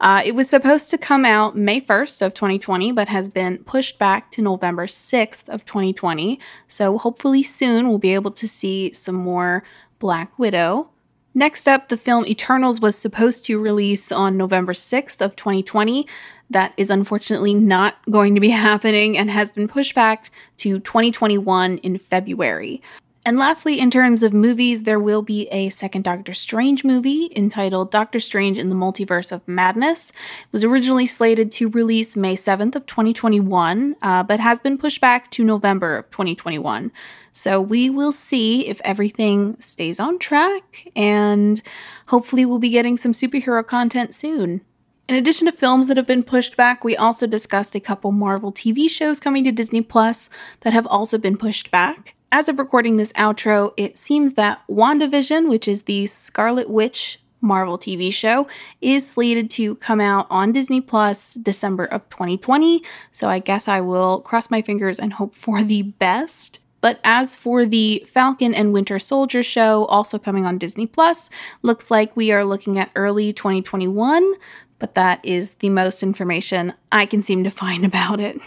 Uh, 0.00 0.20
it 0.24 0.34
was 0.34 0.50
supposed 0.50 0.90
to 0.90 0.98
come 0.98 1.24
out 1.24 1.56
May 1.56 1.80
1st 1.80 2.20
of 2.26 2.34
2020, 2.34 2.90
but 2.90 3.06
has 3.06 3.30
been 3.30 3.58
pushed 3.58 4.00
back 4.00 4.32
to 4.32 4.42
November 4.42 4.88
6th 4.88 5.48
of 5.48 5.64
2020. 5.64 6.40
So, 6.66 6.98
hopefully 6.98 7.44
soon 7.44 7.88
we'll 7.88 7.98
be 7.98 8.14
able 8.14 8.32
to 8.32 8.48
see 8.48 8.92
some 8.92 9.14
more 9.14 9.62
Black 10.00 10.36
Widow. 10.36 10.90
Next 11.32 11.68
up, 11.68 11.90
the 11.90 11.96
film 11.96 12.26
Eternals 12.26 12.80
was 12.80 12.96
supposed 12.96 13.44
to 13.44 13.60
release 13.60 14.10
on 14.10 14.36
November 14.36 14.72
6th 14.72 15.20
of 15.20 15.36
2020. 15.36 16.08
That 16.50 16.74
is 16.76 16.90
unfortunately 16.90 17.54
not 17.54 17.96
going 18.10 18.34
to 18.34 18.40
be 18.40 18.50
happening 18.68 19.16
and 19.16 19.30
has 19.30 19.50
been 19.50 19.68
pushed 19.68 19.94
back 19.94 20.30
to 20.58 20.80
2021 20.80 21.78
in 21.78 21.96
February. 21.96 22.82
And 23.26 23.38
lastly, 23.38 23.78
in 23.78 23.90
terms 23.90 24.22
of 24.22 24.32
movies, 24.32 24.84
there 24.84 24.98
will 24.98 25.20
be 25.20 25.46
a 25.48 25.68
second 25.68 26.04
Doctor 26.04 26.32
Strange 26.32 26.84
movie 26.84 27.30
entitled 27.36 27.90
Doctor 27.90 28.18
Strange 28.18 28.56
in 28.56 28.70
the 28.70 28.74
Multiverse 28.74 29.30
of 29.30 29.46
Madness. 29.46 30.10
It 30.10 30.52
was 30.52 30.64
originally 30.64 31.04
slated 31.04 31.50
to 31.52 31.68
release 31.68 32.16
May 32.16 32.34
7th 32.34 32.76
of 32.76 32.86
2021, 32.86 33.96
uh, 34.00 34.22
but 34.22 34.40
has 34.40 34.58
been 34.60 34.78
pushed 34.78 35.02
back 35.02 35.30
to 35.32 35.44
November 35.44 35.98
of 35.98 36.10
2021. 36.10 36.90
So 37.32 37.60
we 37.60 37.90
will 37.90 38.12
see 38.12 38.66
if 38.66 38.80
everything 38.84 39.60
stays 39.60 40.00
on 40.00 40.18
track, 40.18 40.88
and 40.96 41.60
hopefully 42.06 42.46
we'll 42.46 42.58
be 42.58 42.70
getting 42.70 42.96
some 42.96 43.12
superhero 43.12 43.64
content 43.66 44.14
soon. 44.14 44.62
In 45.10 45.16
addition 45.16 45.46
to 45.46 45.52
films 45.52 45.88
that 45.88 45.96
have 45.96 46.06
been 46.06 46.22
pushed 46.22 46.56
back, 46.56 46.84
we 46.84 46.96
also 46.96 47.26
discussed 47.26 47.74
a 47.74 47.80
couple 47.80 48.12
Marvel 48.12 48.52
TV 48.52 48.88
shows 48.88 49.18
coming 49.18 49.42
to 49.42 49.50
Disney 49.50 49.82
Plus 49.82 50.30
that 50.60 50.72
have 50.72 50.86
also 50.86 51.18
been 51.18 51.36
pushed 51.36 51.72
back 51.72 52.14
as 52.32 52.48
of 52.48 52.58
recording 52.58 52.96
this 52.96 53.12
outro, 53.14 53.72
it 53.76 53.98
seems 53.98 54.34
that 54.34 54.62
WandaVision, 54.68 55.48
which 55.48 55.66
is 55.66 55.82
the 55.82 56.06
Scarlet 56.06 56.70
Witch 56.70 57.18
Marvel 57.40 57.78
TV 57.78 58.12
show, 58.12 58.46
is 58.80 59.08
slated 59.08 59.50
to 59.50 59.74
come 59.76 60.00
out 60.00 60.26
on 60.30 60.52
Disney 60.52 60.80
Plus 60.80 61.34
December 61.34 61.84
of 61.86 62.08
2020. 62.10 62.82
So 63.12 63.28
I 63.28 63.38
guess 63.38 63.66
I 63.66 63.80
will 63.80 64.20
cross 64.20 64.50
my 64.50 64.62
fingers 64.62 64.98
and 64.98 65.14
hope 65.14 65.34
for 65.34 65.62
the 65.62 65.82
best. 65.82 66.60
But 66.80 66.98
as 67.04 67.36
for 67.36 67.66
the 67.66 68.04
Falcon 68.06 68.54
and 68.54 68.72
Winter 68.72 68.98
Soldier 68.98 69.42
show, 69.42 69.84
also 69.86 70.18
coming 70.18 70.46
on 70.46 70.56
Disney 70.56 70.86
Plus, 70.86 71.28
looks 71.62 71.90
like 71.90 72.16
we 72.16 72.32
are 72.32 72.44
looking 72.44 72.78
at 72.78 72.90
early 72.94 73.32
2021, 73.32 74.34
but 74.80 74.96
that 74.96 75.20
is 75.22 75.54
the 75.54 75.68
most 75.68 76.02
information 76.02 76.74
I 76.90 77.06
can 77.06 77.22
seem 77.22 77.44
to 77.44 77.50
find 77.50 77.84
about 77.90 78.18
it. 78.18 78.40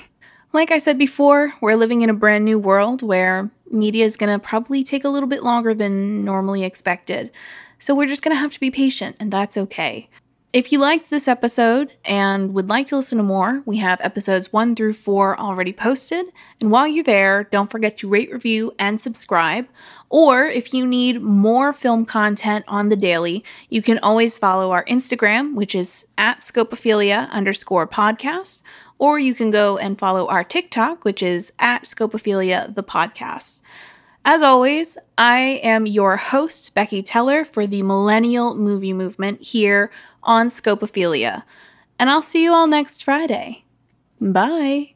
Like 0.52 0.70
I 0.70 0.78
said 0.78 1.00
before, 1.00 1.54
we're 1.62 1.76
living 1.76 2.02
in 2.02 2.10
a 2.10 2.14
brand 2.14 2.46
new 2.46 2.60
world 2.60 3.02
where 3.02 3.50
media 3.72 4.06
is 4.06 4.18
going 4.18 4.32
to 4.32 4.46
probably 4.46 4.84
take 4.84 5.04
a 5.04 5.10
little 5.10 5.30
bit 5.30 5.42
longer 5.42 5.74
than 5.74 6.26
normally 6.26 6.64
expected. 6.64 7.32
So 7.80 7.96
we're 7.96 8.08
just 8.08 8.22
going 8.22 8.36
to 8.36 8.40
have 8.40 8.54
to 8.54 8.60
be 8.60 8.70
patient, 8.70 9.16
and 9.20 9.32
that's 9.32 9.58
okay. 9.58 10.10
If 10.54 10.72
you 10.72 10.78
liked 10.78 11.10
this 11.10 11.28
episode 11.28 11.93
and 12.06 12.54
would 12.54 12.70
like 12.70 12.86
to 12.88 12.97
listen 12.97 13.18
to 13.18 13.24
more, 13.24 13.64
we 13.66 13.78
have 13.78 13.99
episodes 14.01 14.54
1 14.54 14.76
through 14.76 14.93
4 14.93 15.39
already 15.39 15.74
posted. 15.74 16.28
And 16.62 16.70
while 16.70 16.88
you're 16.88 17.04
there, 17.04 17.45
don't 17.45 17.72
forget 17.72 17.97
to 17.97 18.08
rate, 18.08 18.32
review, 18.32 18.72
and 18.78 19.01
subscribe. 19.01 19.68
Or 20.12 20.45
if 20.45 20.72
you 20.72 20.86
need 20.86 21.24
more 21.24 21.74
film 21.74 22.06
content 22.06 22.66
on 22.68 22.89
the 22.89 22.95
daily, 22.95 23.43
you 23.70 23.82
can 23.82 23.97
always 24.04 24.38
follow 24.38 24.70
our 24.70 24.86
Instagram, 24.86 25.56
which 25.56 25.74
is 25.74 26.06
at 26.20 26.41
scopophilia 26.41 27.32
underscore 27.32 27.88
podcast, 27.88 28.62
or 28.99 29.18
you 29.18 29.34
can 29.34 29.49
go 29.49 29.80
and 29.80 29.97
follow 29.97 30.28
our 30.28 30.43
TikTok, 30.43 31.04
which 31.04 31.24
is 31.24 31.51
at 31.58 31.86
Scopophilia 31.86 32.76
the 32.76 32.84
podcast. 32.84 33.62
As 34.24 34.41
always, 34.41 34.97
I 35.18 35.60
am 35.64 35.86
your 35.86 36.16
host, 36.16 36.74
Becky 36.74 37.04
Teller, 37.04 37.43
for 37.43 37.68
the 37.68 37.84
Millennial 37.84 38.56
Movie 38.56 38.93
Movement 38.93 39.41
here 39.41 39.91
on 40.24 40.48
Scopophilia. 40.48 41.44
And 42.00 42.10
I'll 42.10 42.22
see 42.22 42.44
you 42.44 42.54
all 42.54 42.68
next 42.68 43.04
Friday. 43.04 43.66
Bye. 44.20 44.96